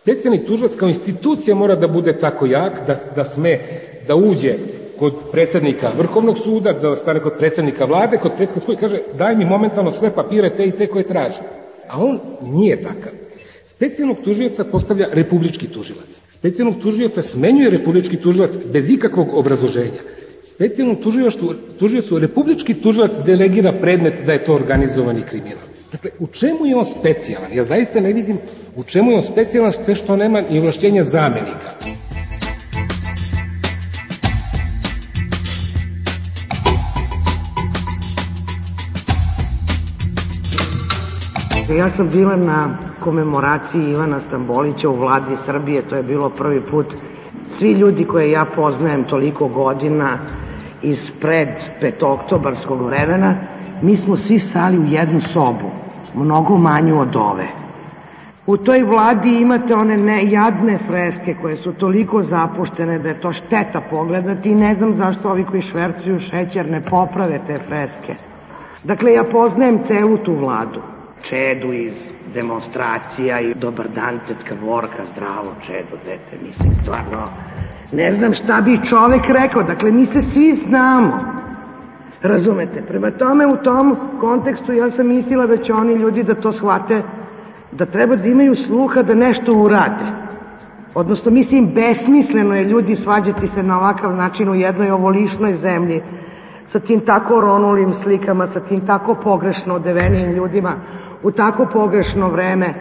Specijalni 0.03 0.45
tužilac 0.45 0.75
kao 0.75 0.89
institucija 0.89 1.55
mora 1.55 1.75
da 1.75 1.87
bude 1.87 2.13
tako 2.19 2.45
jak 2.45 2.87
da, 2.87 2.95
da 3.15 3.23
sme 3.23 3.59
da 4.07 4.15
uđe 4.15 4.55
kod 4.99 5.13
predsednika 5.31 5.91
Vrhovnog 5.97 6.37
suda, 6.37 6.73
da 6.73 6.95
stane 6.95 7.19
kod 7.19 7.37
predsednika 7.37 7.85
vlade, 7.85 8.17
kod 8.17 8.31
predsednika 8.35 8.65
koji 8.65 8.77
kaže 8.77 8.99
daj 9.17 9.35
mi 9.35 9.45
momentalno 9.45 9.91
sve 9.91 10.11
papire 10.15 10.49
te 10.49 10.65
i 10.65 10.71
te 10.71 10.87
koje 10.87 11.03
traži. 11.07 11.39
A 11.89 12.03
on 12.03 12.19
nije 12.41 12.83
takav. 12.83 13.11
Specijalnog 13.65 14.17
tužioca 14.23 14.63
postavlja 14.63 15.07
republički 15.11 15.67
tužilac. 15.67 16.19
Specijalnog 16.33 16.81
tužioca 16.81 17.21
smenjuje 17.21 17.69
republički 17.69 18.17
tužilac 18.17 18.57
bez 18.73 18.91
ikakvog 18.91 19.27
obrazloženja. 19.33 20.01
Specijalnom 20.43 20.95
tužiocu, 20.95 21.55
tužiocu 21.79 22.19
republički 22.19 22.73
tužilac 22.73 23.11
delegira 23.25 23.73
predmet 23.81 24.25
da 24.25 24.31
je 24.31 24.43
to 24.43 24.53
organizovani 24.53 25.21
kriminal. 25.29 25.72
Dakle, 25.93 26.11
u 26.19 26.27
čemu 26.27 26.65
je 26.65 26.75
on 26.75 26.85
specijalan? 26.85 27.53
Ja 27.53 27.63
zaista 27.63 27.99
ne 27.99 28.13
vidim 28.13 28.37
u 28.75 28.83
čemu 28.83 29.11
je 29.11 29.15
on 29.15 29.21
specijalan 29.21 29.71
sve 29.71 29.95
što 29.95 30.15
nema 30.15 30.41
i 30.49 30.59
ovlašćenja 30.59 31.03
zamenika. 31.03 31.69
Ja 41.77 41.89
sam 41.89 42.09
bila 42.09 42.35
na 42.35 42.77
komemoraciji 43.03 43.81
Ivana 43.91 44.19
Stambolića 44.19 44.89
u 44.89 44.95
vladi 44.95 45.35
Srbije, 45.45 45.81
to 45.89 45.95
je 45.95 46.03
bilo 46.03 46.29
prvi 46.29 46.61
put. 46.71 46.85
Svi 47.59 47.71
ljudi 47.71 48.05
koje 48.05 48.31
ja 48.31 48.45
poznajem 48.55 49.03
toliko 49.09 49.47
godina 49.47 50.19
iz 50.81 51.11
pred 51.21 51.49
petoktobarskog 51.79 52.81
vremena, 52.85 53.47
mi 53.81 53.97
smo 53.97 54.17
svi 54.17 54.39
stali 54.39 54.77
u 54.77 54.85
jednu 54.85 55.21
sobu, 55.21 55.82
mnogo 56.15 56.57
manju 56.57 56.99
od 56.99 57.15
ove. 57.15 57.47
U 58.45 58.57
toj 58.57 58.83
vladi 58.83 59.41
imate 59.41 59.73
one 59.73 59.97
ne, 59.97 60.31
jadne 60.31 60.77
freske 60.87 61.35
koje 61.41 61.55
su 61.55 61.73
toliko 61.73 62.23
zapuštene 62.23 62.99
da 62.99 63.09
je 63.09 63.21
to 63.21 63.33
šteta 63.33 63.81
pogledati 63.89 64.49
i 64.49 64.55
ne 64.55 64.75
znam 64.75 64.95
zašto 64.95 65.29
ovi 65.29 65.43
koji 65.43 65.61
švercuju 65.61 66.19
šećer 66.19 66.69
ne 66.69 66.81
poprave 66.81 67.39
te 67.47 67.57
freske. 67.67 68.15
Dakle, 68.83 69.13
ja 69.13 69.23
poznajem 69.23 69.79
celu 69.87 70.17
tu 70.17 70.35
vladu. 70.35 70.81
Čedu 71.21 71.73
iz 71.73 71.93
demonstracija 72.33 73.39
i 73.39 73.53
dobar 73.53 73.89
dan, 73.89 74.19
tetka 74.27 74.55
Vorka, 74.61 75.05
zdravo, 75.13 75.55
Čedo, 75.65 75.97
dete, 76.05 76.45
mislim, 76.47 76.75
stvarno, 76.81 77.27
ne 77.91 78.13
znam 78.13 78.33
šta 78.33 78.61
bi 78.61 78.79
čovek 78.85 79.21
rekao, 79.27 79.63
dakle, 79.63 79.91
mi 79.91 80.05
se 80.05 80.21
svi 80.21 80.53
znamo, 80.53 81.32
razumete, 82.23 82.81
prema 82.81 83.11
tome 83.11 83.47
u 83.47 83.57
tom 83.57 83.95
kontekstu 84.19 84.73
ja 84.73 84.91
sam 84.91 85.07
mislila 85.07 85.47
da 85.47 85.57
će 85.57 85.73
oni 85.73 85.93
ljudi 85.93 86.23
da 86.23 86.35
to 86.35 86.51
shvate, 86.51 87.01
da 87.71 87.85
treba 87.85 88.15
da 88.15 88.27
imaju 88.27 88.55
sluha 88.55 89.01
da 89.01 89.13
nešto 89.13 89.53
urade, 89.53 90.05
odnosno, 90.95 91.31
mislim, 91.31 91.73
besmisleno 91.75 92.55
je 92.55 92.63
ljudi 92.63 92.95
svađati 92.95 93.47
se 93.47 93.63
na 93.63 93.79
ovakav 93.79 94.15
način 94.15 94.49
u 94.49 94.55
jednoj 94.55 94.91
ovolišnoj 94.91 95.55
zemlji, 95.55 96.01
sa 96.65 96.79
tim 96.79 96.99
tako 96.99 97.41
ronulim 97.41 97.93
slikama, 97.93 98.47
sa 98.47 98.59
tim 98.59 98.85
tako 98.85 99.15
pogrešno 99.23 99.75
odevenim 99.75 100.31
ljudima, 100.31 100.75
u 101.23 101.31
tako 101.31 101.65
pogrešno 101.73 102.29
vreme. 102.29 102.73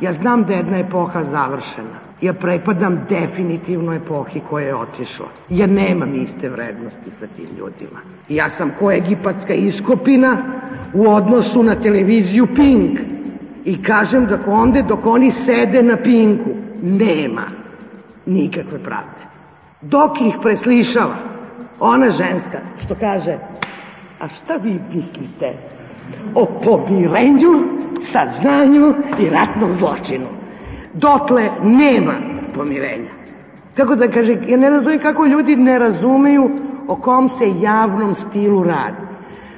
Ja 0.00 0.12
znam 0.12 0.44
da 0.44 0.52
je 0.52 0.56
jedna 0.56 0.78
epoha 0.78 1.24
završena. 1.24 2.09
Ja 2.20 2.32
prepadam 2.32 3.06
definitivno 3.08 3.94
epohi 3.94 4.40
koja 4.50 4.66
je 4.66 4.74
otišla. 4.74 5.26
Ja 5.48 5.66
nemam 5.66 6.14
iste 6.22 6.48
vrednosti 6.48 7.10
sa 7.20 7.26
tim 7.36 7.48
ljudima. 7.58 8.00
Ja 8.28 8.48
sam 8.48 8.72
ko 8.78 8.92
egipatska 8.92 9.54
iskopina 9.54 10.42
u 10.94 11.10
odnosu 11.10 11.62
na 11.62 11.74
televiziju 11.74 12.46
Pink. 12.54 13.00
I 13.64 13.82
kažem 13.82 14.26
da 14.26 14.38
onda 14.46 14.82
dok 14.82 15.06
oni 15.06 15.30
sede 15.30 15.82
na 15.82 15.96
Pinku, 15.96 16.50
nema 16.82 17.42
nikakve 18.26 18.78
pravde. 18.78 19.20
Dok 19.80 20.20
ih 20.20 20.34
preslišava, 20.42 21.14
ona 21.80 22.10
ženska, 22.10 22.58
što 22.84 22.94
kaže, 22.94 23.38
a 24.20 24.28
šta 24.28 24.56
vi 24.56 24.78
mislite 24.94 25.52
o 26.34 26.46
pomirenju, 26.64 27.52
saznanju 28.02 28.94
i 29.18 29.30
ratnom 29.30 29.74
zločinu. 29.74 30.39
Dotle 30.92 31.50
nema 31.62 32.12
pomirenja. 32.54 33.10
Kako 33.76 33.96
da 33.96 34.08
kaže, 34.08 34.32
ja 34.48 34.56
ne 34.56 34.70
razumijem 34.70 35.02
kako 35.02 35.26
ljudi 35.26 35.56
ne 35.56 35.78
razumeju 35.78 36.50
o 36.88 36.96
kom 36.96 37.28
se 37.28 37.44
javnom 37.60 38.14
stilu 38.14 38.62
radi. 38.62 39.10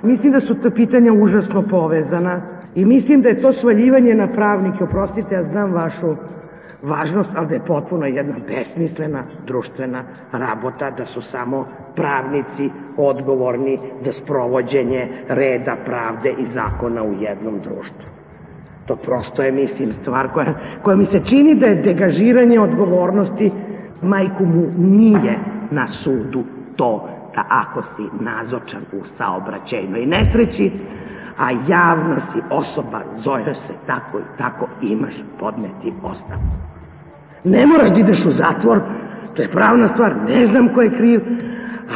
Mislim 0.03 0.33
da 0.33 0.41
su 0.41 0.55
ta 0.55 0.71
pitanja 0.71 1.13
užasno 1.13 1.63
povezana 1.63 2.41
i 2.75 2.85
mislim 2.85 3.23
da 3.23 3.29
je 3.29 3.43
to 3.43 3.53
svaljivanje 3.53 4.15
na 4.15 4.27
pravnike, 4.27 4.85
oprostite, 4.85 5.35
ja 5.35 5.43
znam 5.43 5.73
vašu 5.73 6.17
važnost, 6.83 7.31
ali 7.37 7.49
da 7.49 7.55
je 7.55 7.65
potpuno 7.67 8.07
jedna 8.07 8.35
besmislena 8.47 9.25
društvena 9.47 10.05
rabota, 10.33 10.91
da 10.91 11.05
su 11.05 11.23
samo 11.23 11.67
pravnici 11.97 12.71
odgovorni 12.97 13.79
za 14.05 14.13
sprovođenje 14.13 15.09
reda, 15.29 15.77
pravde 15.85 16.35
i 16.39 16.47
zakona 16.47 17.03
u 17.03 17.13
jednom 17.21 17.61
društvu. 17.61 18.22
To 18.87 18.97
prosto 18.97 19.43
je, 19.43 19.53
mislim, 19.53 19.93
stvar 19.93 20.29
koja, 20.29 20.55
koja 20.83 20.97
mi 20.97 21.07
se 21.07 21.21
čini 21.25 21.55
da 21.55 21.67
je 21.67 21.83
degažiranje 21.83 22.61
odgovornosti 22.61 23.51
majku 24.03 24.45
mu 24.45 24.67
nije 24.79 25.39
na 25.71 25.89
sudu 25.89 26.45
to 26.77 27.09
da 27.35 27.45
ako 27.49 27.83
si 27.83 28.03
nazočan 28.21 28.83
u 28.93 29.05
saobraćajnoj 29.05 30.07
nesreći, 30.07 30.73
a 31.39 31.51
javna 31.51 32.21
si 32.21 32.39
osoba, 32.51 33.01
zove 33.17 33.55
se 33.55 33.75
tako 33.87 34.19
i 34.19 34.39
tako, 34.39 34.67
imaš 34.83 35.15
podneti 35.41 35.93
ostavku. 36.03 36.57
Ne 37.45 37.67
moraš 37.67 37.91
da 37.91 38.01
ideš 38.01 38.25
u 38.27 38.33
zatvor, 38.33 38.81
to 39.35 39.43
je 39.43 39.51
pravna 39.51 39.87
stvar, 39.89 40.17
ne 40.29 40.47
znam 40.47 40.75
ko 40.75 40.83
je 40.83 40.97
kriv, 40.97 41.21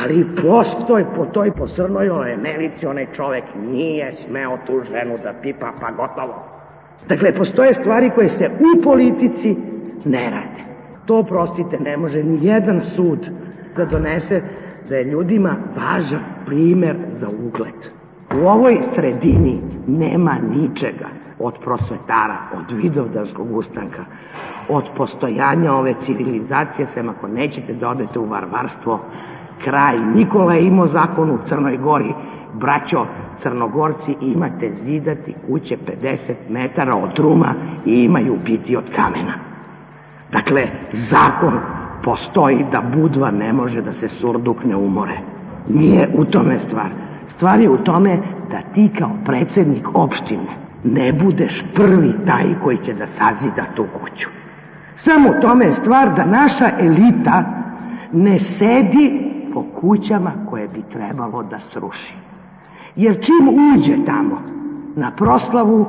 ali 0.02 0.26
postoj 0.42 1.04
po 1.16 1.24
toj 1.24 1.50
posrnojoj 1.50 2.36
nelici 2.36 2.86
onaj 2.86 3.06
čovek 3.12 3.44
nije 3.70 4.12
smeo 4.12 4.58
tu 4.66 4.82
ženu 4.92 5.14
da 5.22 5.32
pipa, 5.42 5.72
pa 5.80 5.90
gotovo. 5.90 6.56
Dakle, 7.08 7.34
postoje 7.34 7.74
stvari 7.74 8.10
koje 8.14 8.28
se 8.28 8.50
u 8.60 8.82
politici 8.82 9.56
ne 10.04 10.30
rade. 10.30 10.62
To, 11.06 11.22
prostite, 11.22 11.78
ne 11.80 11.96
može 11.96 12.22
ni 12.22 12.46
jedan 12.46 12.80
sud 12.80 13.30
da 13.76 13.84
donese 13.84 14.42
da 14.88 14.96
je 14.96 15.04
ljudima 15.04 15.56
važan 15.76 16.24
primer 16.46 16.96
za 17.20 17.28
ugled. 17.46 17.90
U 18.42 18.46
ovoj 18.46 18.78
sredini 18.94 19.60
nema 19.86 20.36
ničega 20.50 21.06
od 21.38 21.54
prosvetara, 21.64 22.36
od 22.54 22.76
vidovdarskog 22.76 23.56
ustanka, 23.56 24.04
od 24.68 24.84
postojanja 24.96 25.72
ove 25.72 25.94
civilizacije, 26.00 26.86
sem 26.86 27.08
ako 27.08 27.28
nećete 27.28 27.74
da 27.74 27.88
odete 27.88 28.18
u 28.18 28.24
varvarstvo, 28.24 29.00
kraj. 29.64 29.98
Nikola 30.14 30.54
je 30.54 30.66
imao 30.66 30.86
zakon 30.86 31.30
u 31.30 31.38
Crnoj 31.46 31.76
Gori, 31.76 32.14
braćo 32.60 33.06
Crnogorci 33.42 34.16
imate 34.20 34.72
zidati 34.84 35.34
kuće 35.46 35.76
50 36.02 36.34
metara 36.48 36.96
od 36.96 37.18
ruma 37.18 37.54
i 37.86 38.02
imaju 38.02 38.36
biti 38.44 38.76
od 38.76 38.84
kamena. 38.96 39.32
Dakle, 40.32 40.62
zakon 40.92 41.58
postoji 42.02 42.64
da 42.72 42.82
budva 42.96 43.30
ne 43.30 43.52
može 43.52 43.82
da 43.82 43.92
se 43.92 44.08
surdukne 44.08 44.76
umore. 44.76 45.18
Nije 45.68 46.08
u 46.14 46.24
tome 46.24 46.58
stvar. 46.58 46.90
Stvar 47.28 47.60
je 47.60 47.70
u 47.70 47.76
tome 47.76 48.18
da 48.50 48.60
ti 48.74 48.90
kao 48.98 49.10
predsednik 49.24 49.88
opštine 49.94 50.66
ne 50.84 51.12
budeš 51.12 51.64
prvi 51.74 52.12
taj 52.26 52.44
koji 52.64 52.78
će 52.84 52.92
da 52.92 53.06
sazida 53.06 53.64
tu 53.76 53.86
kuću. 54.00 54.28
Samo 54.96 55.28
u 55.28 55.40
tome 55.40 55.64
je 55.64 55.72
stvar 55.72 56.14
da 56.14 56.24
naša 56.24 56.70
elita 56.78 57.44
ne 58.12 58.38
sedi 58.38 59.32
po 59.54 59.64
kućama 59.80 60.32
koje 60.50 60.68
bi 60.68 60.82
trebalo 60.92 61.42
da 61.42 61.58
sruši. 61.58 62.14
Jer 62.96 63.14
čim 63.14 63.48
uđe 63.48 64.04
tamo 64.04 64.40
na 64.96 65.10
proslavu, 65.16 65.86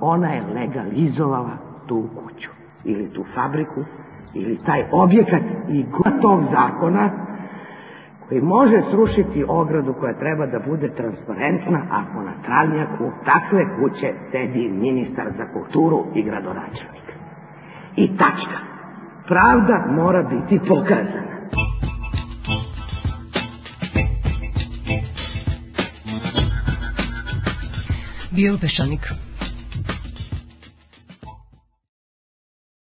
ona 0.00 0.28
je 0.28 0.42
legalizovala 0.54 1.56
tu 1.86 2.04
kuću 2.14 2.50
ili 2.84 3.12
tu 3.12 3.24
fabriku 3.34 3.84
ili 4.34 4.58
taj 4.66 4.84
objekat 4.92 5.42
i 5.68 5.84
gotov 5.90 6.40
zakona 6.52 7.10
koji 8.28 8.40
može 8.40 8.82
srušiti 8.90 9.44
ogradu 9.48 9.92
koja 9.92 10.18
treba 10.18 10.46
da 10.46 10.58
bude 10.58 10.88
transparentna 10.94 11.80
ako 11.90 12.22
na 12.22 12.32
travnjaku 12.44 13.10
takve 13.24 13.64
kuće 13.76 14.12
sedi 14.30 14.68
ministar 14.68 15.26
za 15.36 15.44
kulturu 15.52 16.04
i 16.14 16.22
gradonačelnik. 16.22 17.08
I 17.96 18.16
tačka. 18.16 18.58
Pravda 19.28 19.86
mora 19.90 20.22
biti 20.22 20.60
pokazana. 20.68 21.38
Bio 28.38 28.54
Peščanik. 28.54 29.02